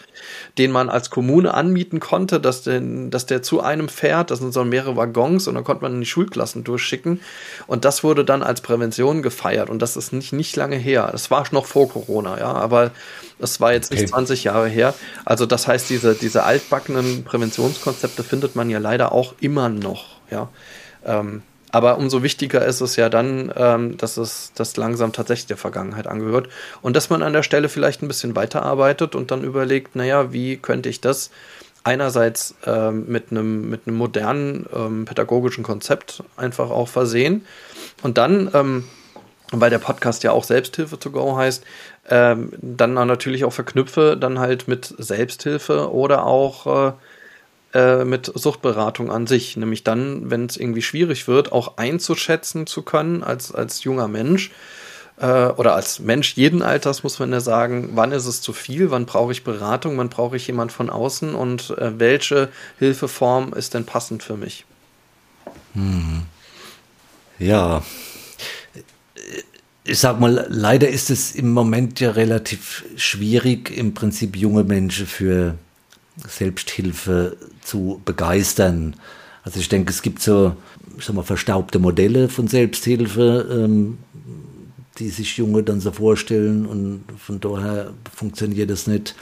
den 0.57 0.71
man 0.71 0.89
als 0.89 1.09
Kommune 1.09 1.53
anmieten 1.53 1.99
konnte, 1.99 2.39
dass, 2.39 2.63
den, 2.63 3.11
dass 3.11 3.25
der 3.25 3.41
zu 3.41 3.61
einem 3.61 3.87
fährt. 3.87 4.31
Das 4.31 4.39
sind 4.39 4.53
so 4.53 4.63
mehrere 4.63 4.95
Waggons 4.97 5.47
und 5.47 5.55
dann 5.55 5.63
konnte 5.63 5.83
man 5.83 5.93
in 5.93 6.01
die 6.01 6.05
Schulklassen 6.05 6.63
durchschicken. 6.63 7.21
Und 7.67 7.85
das 7.85 8.03
wurde 8.03 8.25
dann 8.25 8.43
als 8.43 8.61
Prävention 8.61 9.21
gefeiert. 9.21 9.69
Und 9.69 9.81
das 9.81 9.95
ist 9.95 10.11
nicht, 10.11 10.33
nicht 10.33 10.55
lange 10.55 10.75
her. 10.75 11.09
Das 11.11 11.31
war 11.31 11.45
noch 11.51 11.65
vor 11.65 11.89
Corona, 11.89 12.37
ja, 12.37 12.53
aber 12.53 12.91
das 13.39 13.59
war 13.59 13.73
jetzt 13.73 13.91
nicht 13.91 14.01
okay. 14.01 14.11
20 14.11 14.43
Jahre 14.43 14.67
her. 14.67 14.93
Also 15.25 15.45
das 15.45 15.67
heißt, 15.67 15.89
diese, 15.89 16.13
diese 16.13 16.43
altbackenen 16.43 17.23
Präventionskonzepte 17.23 18.23
findet 18.23 18.55
man 18.55 18.69
ja 18.69 18.79
leider 18.79 19.11
auch 19.11 19.33
immer 19.39 19.69
noch, 19.69 20.17
ja. 20.29 20.49
Ähm, 21.03 21.41
aber 21.71 21.97
umso 21.97 22.23
wichtiger 22.23 22.65
ist 22.65 22.81
es 22.81 22.95
ja 22.95 23.09
dann, 23.09 23.51
ähm, 23.55 23.97
dass 23.97 24.17
es 24.17 24.51
das 24.55 24.77
langsam 24.77 25.13
tatsächlich 25.13 25.47
der 25.47 25.57
Vergangenheit 25.57 26.07
angehört 26.07 26.49
und 26.81 26.95
dass 26.95 27.09
man 27.09 27.23
an 27.23 27.33
der 27.33 27.43
Stelle 27.43 27.69
vielleicht 27.69 28.01
ein 28.01 28.07
bisschen 28.07 28.35
weiterarbeitet 28.35 29.15
und 29.15 29.31
dann 29.31 29.43
überlegt, 29.43 29.95
naja, 29.95 30.33
wie 30.33 30.57
könnte 30.57 30.89
ich 30.89 31.01
das 31.01 31.31
einerseits 31.83 32.55
ähm, 32.65 33.05
mit 33.07 33.31
einem 33.31 33.69
mit 33.69 33.87
einem 33.87 33.97
modernen 33.97 34.67
ähm, 34.73 35.05
pädagogischen 35.05 35.63
Konzept 35.63 36.23
einfach 36.37 36.69
auch 36.69 36.87
versehen 36.87 37.45
und 38.03 38.17
dann 38.17 38.51
ähm, 38.53 38.83
weil 39.51 39.69
der 39.69 39.79
Podcast 39.79 40.23
ja 40.23 40.31
auch 40.31 40.43
Selbsthilfe 40.43 40.97
to 40.97 41.11
go 41.11 41.35
heißt, 41.35 41.63
ähm, 42.09 42.53
dann 42.61 42.93
natürlich 42.93 43.43
auch 43.43 43.53
verknüpfe 43.53 44.17
dann 44.17 44.39
halt 44.39 44.67
mit 44.67 44.93
Selbsthilfe 44.97 45.91
oder 45.91 46.25
auch 46.25 46.89
äh, 46.89 46.93
äh, 47.73 48.03
mit 48.05 48.31
Suchtberatung 48.33 49.11
an 49.11 49.27
sich. 49.27 49.57
Nämlich 49.57 49.83
dann, 49.83 50.29
wenn 50.29 50.45
es 50.45 50.57
irgendwie 50.57 50.81
schwierig 50.81 51.27
wird, 51.27 51.51
auch 51.51 51.77
einzuschätzen 51.77 52.67
zu 52.67 52.81
können 52.81 53.23
als, 53.23 53.53
als 53.53 53.83
junger 53.83 54.07
Mensch 54.07 54.51
äh, 55.17 55.47
oder 55.47 55.75
als 55.75 55.99
Mensch 55.99 56.33
jeden 56.35 56.61
Alters, 56.61 57.03
muss 57.03 57.19
man 57.19 57.31
ja 57.31 57.39
sagen, 57.39 57.91
wann 57.93 58.11
ist 58.11 58.25
es 58.25 58.41
zu 58.41 58.53
viel, 58.53 58.91
wann 58.91 59.05
brauche 59.05 59.31
ich 59.31 59.43
Beratung, 59.43 59.97
wann 59.97 60.09
brauche 60.09 60.35
ich 60.35 60.47
jemand 60.47 60.71
von 60.71 60.89
außen 60.89 61.35
und 61.35 61.71
äh, 61.77 61.99
welche 61.99 62.49
Hilfeform 62.79 63.53
ist 63.53 63.73
denn 63.73 63.85
passend 63.85 64.23
für 64.23 64.37
mich. 64.37 64.65
Hm. 65.73 66.23
Ja, 67.39 67.81
ich 69.83 69.99
sag 69.99 70.19
mal, 70.19 70.45
leider 70.49 70.89
ist 70.89 71.09
es 71.09 71.33
im 71.35 71.51
Moment 71.51 71.99
ja 71.99 72.11
relativ 72.11 72.85
schwierig, 72.95 73.75
im 73.75 73.93
Prinzip 73.93 74.35
junge 74.35 74.63
Menschen 74.63 75.07
für 75.07 75.55
Selbsthilfe 76.27 77.37
zu 77.61 78.01
begeistern. 78.05 78.95
Also 79.43 79.59
ich 79.59 79.69
denke, 79.69 79.91
es 79.91 80.01
gibt 80.01 80.21
so, 80.21 80.55
ich 80.97 81.05
sag 81.05 81.15
mal, 81.15 81.23
verstaubte 81.23 81.79
Modelle 81.79 82.29
von 82.29 82.47
Selbsthilfe, 82.47 83.47
ähm, 83.51 83.97
die 84.99 85.09
sich 85.09 85.37
Junge 85.37 85.63
dann 85.63 85.79
so 85.79 85.91
vorstellen 85.91 86.65
und 86.65 87.03
von 87.17 87.39
daher 87.39 87.93
funktioniert 88.13 88.69
das 88.69 88.87
nicht. 88.87 89.15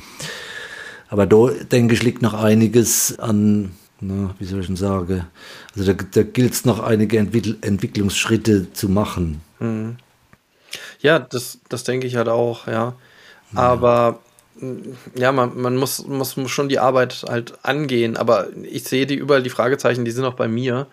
Aber 1.10 1.26
da, 1.26 1.50
denke 1.72 1.94
ich, 1.94 2.04
liegt 2.04 2.22
noch 2.22 2.34
einiges 2.34 3.18
an, 3.20 3.72
na, 4.02 4.36
wie 4.40 4.46
soll 4.46 4.62
ich 4.62 4.68
denn 4.68 4.76
sagen, 4.76 5.26
also 5.76 5.94
da, 5.94 6.04
da 6.12 6.24
gilt 6.24 6.54
es 6.54 6.66
noch 6.66 6.80
einige 6.80 7.18
Entwickl 7.18 7.58
Entwicklungsschritte 7.62 8.72
zu 8.74 8.90
machen. 8.90 9.42
Mhm. 9.60 9.98
Ja, 11.02 11.20
das, 11.20 11.60
das 11.70 11.84
denke 11.84 12.08
ich 12.08 12.16
halt 12.16 12.30
auch, 12.30 12.68
ja. 12.68 12.96
Aber 13.56 14.20
ja, 15.16 15.32
man, 15.32 15.60
man 15.60 15.76
muss, 15.76 16.06
muss 16.06 16.36
schon 16.48 16.70
die 16.70 16.80
Arbeit 16.80 17.26
halt 17.28 17.54
angehen, 17.64 18.18
aber 18.18 18.48
ich 18.64 18.84
sehe 18.84 19.06
die 19.06 19.16
überall 19.16 19.44
die 19.44 19.50
Fragezeichen, 19.50 20.06
die 20.06 20.12
sind 20.12 20.26
auch 20.26 20.34
bei 20.34 20.48
mir, 20.48 20.88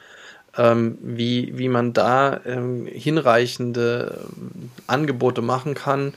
ähm, 0.56 0.98
wie, 1.02 1.56
wie 1.58 1.68
man 1.68 1.92
da 1.92 2.40
ähm, 2.46 2.86
hinreichende 2.86 4.20
ähm, 4.36 4.70
Angebote 4.86 5.42
machen 5.42 5.74
kann, 5.74 6.14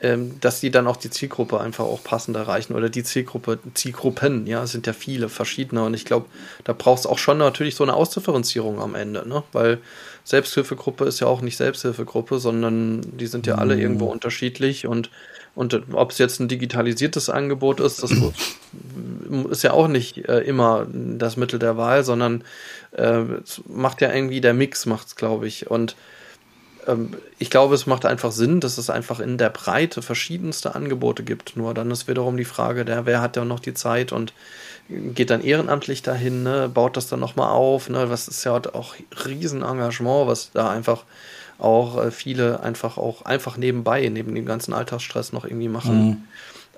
ähm, 0.00 0.38
dass 0.40 0.60
die 0.60 0.70
dann 0.70 0.86
auch 0.86 0.96
die 0.96 1.10
Zielgruppe 1.10 1.60
einfach 1.60 1.84
auch 1.84 2.04
passend 2.04 2.36
erreichen 2.36 2.74
oder 2.74 2.88
die 2.88 3.02
Zielgruppe, 3.02 3.58
Zielgruppen, 3.74 4.46
ja, 4.46 4.62
es 4.62 4.72
sind 4.72 4.86
ja 4.86 4.92
viele 4.92 5.28
verschiedene 5.28 5.84
und 5.84 5.94
ich 5.94 6.04
glaube, 6.04 6.26
da 6.64 6.72
braucht 6.72 7.00
es 7.00 7.06
auch 7.06 7.18
schon 7.18 7.38
natürlich 7.38 7.74
so 7.74 7.84
eine 7.84 7.94
Ausdifferenzierung 7.94 8.80
am 8.80 8.94
Ende, 8.94 9.28
ne? 9.28 9.42
weil 9.52 9.78
Selbsthilfegruppe 10.24 11.04
ist 11.04 11.20
ja 11.20 11.26
auch 11.26 11.40
nicht 11.40 11.56
Selbsthilfegruppe, 11.56 12.38
sondern 12.38 13.00
die 13.16 13.26
sind 13.26 13.46
ja 13.46 13.56
alle 13.56 13.76
mhm. 13.76 13.82
irgendwo 13.82 14.06
unterschiedlich 14.06 14.86
und 14.86 15.10
und 15.56 15.94
ob 15.94 16.10
es 16.10 16.18
jetzt 16.18 16.38
ein 16.38 16.48
digitalisiertes 16.48 17.30
Angebot 17.30 17.80
ist, 17.80 18.02
das 18.02 18.12
ist 19.50 19.62
ja 19.62 19.72
auch 19.72 19.88
nicht 19.88 20.28
äh, 20.28 20.40
immer 20.40 20.86
das 20.92 21.38
Mittel 21.38 21.58
der 21.58 21.78
Wahl, 21.78 22.04
sondern 22.04 22.44
äh, 22.92 23.22
es 23.42 23.62
macht 23.66 24.02
ja 24.02 24.12
irgendwie 24.12 24.42
der 24.42 24.52
Mix, 24.52 24.84
macht 24.84 25.06
es, 25.06 25.16
glaube 25.16 25.46
ich. 25.48 25.70
Und 25.70 25.96
ähm, 26.86 27.14
ich 27.38 27.48
glaube, 27.48 27.74
es 27.74 27.86
macht 27.86 28.04
einfach 28.04 28.32
Sinn, 28.32 28.60
dass 28.60 28.76
es 28.76 28.90
einfach 28.90 29.18
in 29.18 29.38
der 29.38 29.48
Breite 29.48 30.02
verschiedenste 30.02 30.74
Angebote 30.74 31.22
gibt. 31.22 31.56
Nur 31.56 31.72
dann 31.72 31.90
ist 31.90 32.06
wiederum 32.06 32.36
die 32.36 32.44
Frage, 32.44 32.84
der, 32.84 33.06
wer 33.06 33.22
hat 33.22 33.36
ja 33.36 33.46
noch 33.46 33.60
die 33.60 33.72
Zeit 33.74 34.12
und 34.12 34.34
geht 34.90 35.30
dann 35.30 35.42
ehrenamtlich 35.42 36.02
dahin, 36.02 36.42
ne, 36.42 36.70
baut 36.72 36.98
das 36.98 37.08
dann 37.08 37.20
nochmal 37.20 37.48
auf, 37.48 37.88
ne, 37.88 38.10
was 38.10 38.28
ist 38.28 38.44
ja 38.44 38.52
auch 38.52 38.94
Riesenengagement, 39.24 40.28
was 40.28 40.50
da 40.52 40.68
einfach 40.68 41.04
auch 41.58 42.02
äh, 42.02 42.10
viele 42.10 42.60
einfach 42.60 42.98
auch 42.98 43.22
einfach 43.22 43.56
nebenbei, 43.56 44.08
neben 44.08 44.34
dem 44.34 44.46
ganzen 44.46 44.72
Alltagsstress 44.72 45.32
noch 45.32 45.44
irgendwie 45.44 45.68
machen. 45.68 46.06
Mhm. 46.06 46.24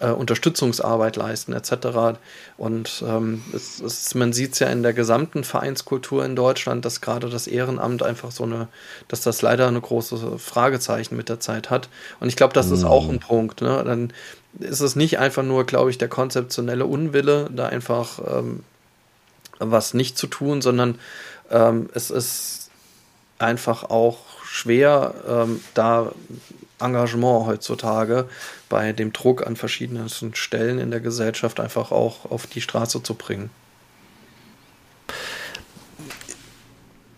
Äh, 0.00 0.10
Unterstützungsarbeit 0.12 1.16
leisten 1.16 1.52
etc. 1.52 2.18
Und 2.56 3.02
ähm, 3.04 3.42
es, 3.52 3.80
es, 3.80 4.14
man 4.14 4.32
sieht 4.32 4.52
es 4.52 4.60
ja 4.60 4.68
in 4.68 4.84
der 4.84 4.92
gesamten 4.92 5.42
Vereinskultur 5.42 6.24
in 6.24 6.36
Deutschland, 6.36 6.84
dass 6.84 7.00
gerade 7.00 7.28
das 7.28 7.48
Ehrenamt 7.48 8.04
einfach 8.04 8.30
so 8.30 8.44
eine, 8.44 8.68
dass 9.08 9.22
das 9.22 9.42
leider 9.42 9.66
eine 9.66 9.80
große 9.80 10.38
Fragezeichen 10.38 11.16
mit 11.16 11.28
der 11.28 11.40
Zeit 11.40 11.70
hat. 11.70 11.88
Und 12.20 12.28
ich 12.28 12.36
glaube, 12.36 12.54
das 12.54 12.68
mhm. 12.68 12.74
ist 12.74 12.84
auch 12.84 13.08
ein 13.08 13.18
Punkt. 13.18 13.60
Ne? 13.60 13.82
Dann 13.84 14.12
ist 14.60 14.80
es 14.80 14.94
nicht 14.94 15.18
einfach 15.18 15.42
nur, 15.42 15.66
glaube 15.66 15.90
ich, 15.90 15.98
der 15.98 16.08
konzeptionelle 16.08 16.86
Unwille, 16.86 17.50
da 17.52 17.66
einfach 17.66 18.20
ähm, 18.20 18.62
was 19.58 19.94
nicht 19.94 20.16
zu 20.16 20.28
tun, 20.28 20.62
sondern 20.62 20.98
ähm, 21.50 21.90
es 21.92 22.12
ist 22.12 22.70
einfach 23.38 23.84
auch 23.84 24.18
schwer, 24.58 25.14
ähm, 25.26 25.60
da 25.74 26.12
Engagement 26.80 27.46
heutzutage 27.46 28.28
bei 28.68 28.92
dem 28.92 29.12
Druck 29.12 29.46
an 29.46 29.56
verschiedenen 29.56 30.08
Stellen 30.34 30.78
in 30.78 30.90
der 30.90 31.00
Gesellschaft 31.00 31.60
einfach 31.60 31.90
auch 31.90 32.30
auf 32.30 32.46
die 32.46 32.60
Straße 32.60 33.02
zu 33.02 33.14
bringen. 33.14 33.50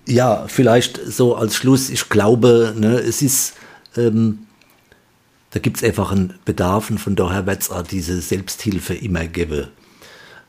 Ja, 0.07 0.47
vielleicht 0.49 0.99
so 1.07 1.37
als 1.37 1.57
Schluss, 1.57 1.91
ich 1.91 2.09
glaube, 2.09 2.75
ne, 2.77 2.99
es 2.99 3.23
ist, 3.23 3.55
ähm, 3.97 4.47
da 5.51 5.61
gibt 5.61 5.77
es 5.77 5.85
einfach 5.85 6.11
einen 6.11 6.39
Bedarf 6.45 6.91
und 6.91 6.99
von 6.99 7.17
daher 7.17 7.47
wird 7.47 7.63
es 7.63 7.71
auch 7.71 7.83
diese 7.83 8.21
Selbsthilfe 8.21 8.95
immer 8.95 9.27
geben. 9.27 9.69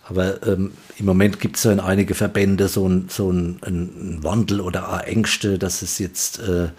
Aber 0.04 0.46
ähm, 0.46 0.74
im 0.98 1.06
Moment 1.06 1.40
gibt 1.40 1.58
es 1.58 1.64
ja 1.64 1.72
in 1.72 1.80
einige 1.80 2.16
Verbände 2.16 2.68
so 2.68 2.88
ein, 2.88 3.08
so 3.10 3.32
ein, 3.32 3.60
ein 3.66 4.20
Wandel 4.24 4.62
oder 4.62 5.04
Ängste, 5.06 5.58
dass 5.58 5.82
es 5.82 6.00
jetzt, 6.00 6.40
äh, 6.40 6.70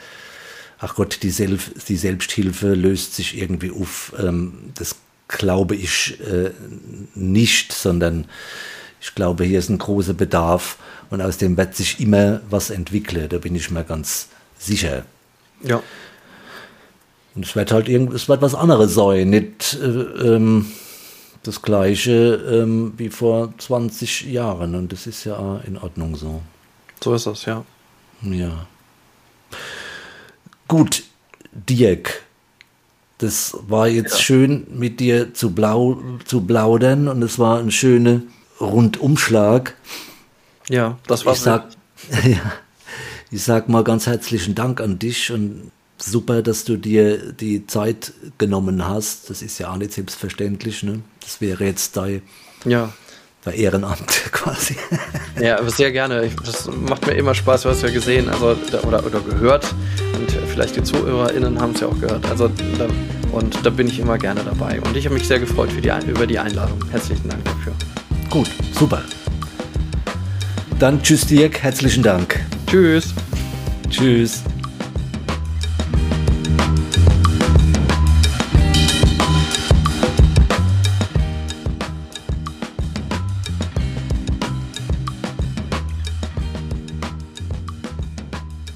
ach 0.79 0.97
Gott, 0.97 1.23
die, 1.23 1.31
Self, 1.31 1.71
die 1.89 1.97
Selbsthilfe 1.97 2.75
löst 2.75 3.15
sich 3.15 3.39
irgendwie 3.39 3.71
auf. 3.71 4.13
Ähm, 4.19 4.73
das 4.75 4.97
glaube 5.29 5.77
ich 5.77 6.21
äh, 6.21 6.51
nicht, 7.15 7.73
sondern 7.73 8.27
ich 9.01 9.15
glaube, 9.15 9.45
hier 9.45 9.59
ist 9.59 9.71
ein 9.71 9.79
großer 9.79 10.15
Bedarf 10.15 10.77
und 11.11 11.21
aus 11.21 11.39
dem 11.39 11.57
wird 11.57 11.75
sich 11.75 12.01
immer 12.01 12.41
was 12.51 12.71
entwickeln, 12.71 13.29
da 13.29 13.39
bin 13.39 13.57
ich 13.57 13.71
mir 13.71 13.85
ganz 13.85 14.29
sicher. 14.59 15.05
Ja. 15.63 15.83
Und 17.35 17.47
es 17.47 17.57
wird 17.57 17.73
halt 17.73 17.89
irgend, 17.89 18.13
es 18.13 18.29
wird 18.29 18.43
was 18.43 18.55
anderes 18.55 18.95
sein, 18.95 19.31
nicht 19.31 19.79
äh, 19.83 19.87
ähm, 19.87 20.71
das 21.43 21.63
gleiche 21.63 22.35
ähm, 22.35 22.95
wie 22.97 23.09
vor 23.09 23.53
20 23.59 24.27
Jahren 24.27 24.75
und 24.75 24.93
das 24.93 25.07
ist 25.07 25.25
ja 25.25 25.61
in 25.67 25.77
Ordnung 25.77 26.17
so. 26.17 26.43
So 27.03 27.15
ist 27.15 27.27
das, 27.27 27.45
ja. 27.47 27.65
Ja. 28.23 28.67
Gut, 30.69 31.03
Dirk, 31.53 32.23
das 33.19 33.57
war 33.69 33.89
jetzt 33.89 34.15
ja. 34.15 34.21
schön 34.21 34.67
mit 34.71 35.01
dir 35.01 35.35
zu, 35.35 35.51
blau, 35.51 36.01
zu 36.25 36.41
plaudern 36.41 37.09
und 37.09 37.23
es 37.23 37.39
war 37.39 37.59
ein 37.59 37.71
schöner 37.71 38.23
Rundumschlag. 38.61 39.77
Ja, 40.69 40.99
das 41.07 41.27
war 41.27 41.35
ich 41.35 41.41
sag, 41.41 41.69
ja, 42.25 42.53
ich 43.31 43.43
sag 43.43 43.69
mal 43.69 43.83
ganz 43.85 44.07
herzlichen 44.07 44.55
Dank 44.55 44.81
an 44.81 44.99
dich 44.99 45.33
und 45.33 45.73
super, 45.99 46.43
dass 46.43 46.65
du 46.65 46.77
dir 46.77 47.33
die 47.33 47.67
Zeit 47.67 48.13
genommen 48.39 48.87
hast. 48.87 49.31
Das 49.31 49.43
ist 49.43 49.59
ja 49.59 49.73
auch 49.73 49.77
nicht 49.77 49.93
selbstverständlich. 49.93 50.83
Ne? 50.83 51.03
Das 51.23 51.41
wäre 51.41 51.65
jetzt 51.65 51.97
dein, 51.97 52.23
ja. 52.65 52.93
dein 53.45 53.55
Ehrenamt 53.55 54.09
quasi. 54.33 54.77
Ja, 55.41 55.59
aber 55.59 55.71
sehr 55.71 55.93
gerne. 55.93 56.29
Das 56.45 56.69
macht 56.69 57.07
mir 57.07 57.15
immer 57.15 57.35
Spaß, 57.35 57.63
du 57.63 57.71
hast 57.71 57.83
ja 57.83 57.91
gesehen 57.91 58.29
also, 58.29 58.57
oder, 58.87 59.05
oder 59.05 59.21
gehört. 59.21 59.67
Und 60.15 60.31
vielleicht 60.49 60.77
die 60.77 60.83
ZuhörerInnen 60.83 61.61
haben 61.61 61.73
es 61.73 61.81
ja 61.81 61.89
auch 61.89 62.01
gehört. 62.01 62.25
Also, 62.27 62.49
da, 62.79 62.87
und 63.33 63.65
da 63.65 63.71
bin 63.71 63.89
ich 63.89 63.99
immer 63.99 64.19
gerne 64.19 64.43
dabei. 64.45 64.81
Und 64.81 64.97
ich 64.97 65.05
habe 65.07 65.15
mich 65.15 65.27
sehr 65.27 65.39
gefreut 65.39 65.73
für 65.73 65.81
die, 65.81 65.91
über 66.07 66.27
die 66.27 66.39
Einladung. 66.39 66.85
Herzlichen 66.91 67.29
Dank 67.29 67.45
dafür. 67.45 67.73
Gut, 68.31 68.51
super. 68.79 69.03
Dann 70.79 71.03
tschüss 71.03 71.27
Dirk, 71.27 71.63
herzlichen 71.63 72.03
Dank. 72.03 72.41
Tschüss. 72.67 73.15
Tschüss. 73.89 74.43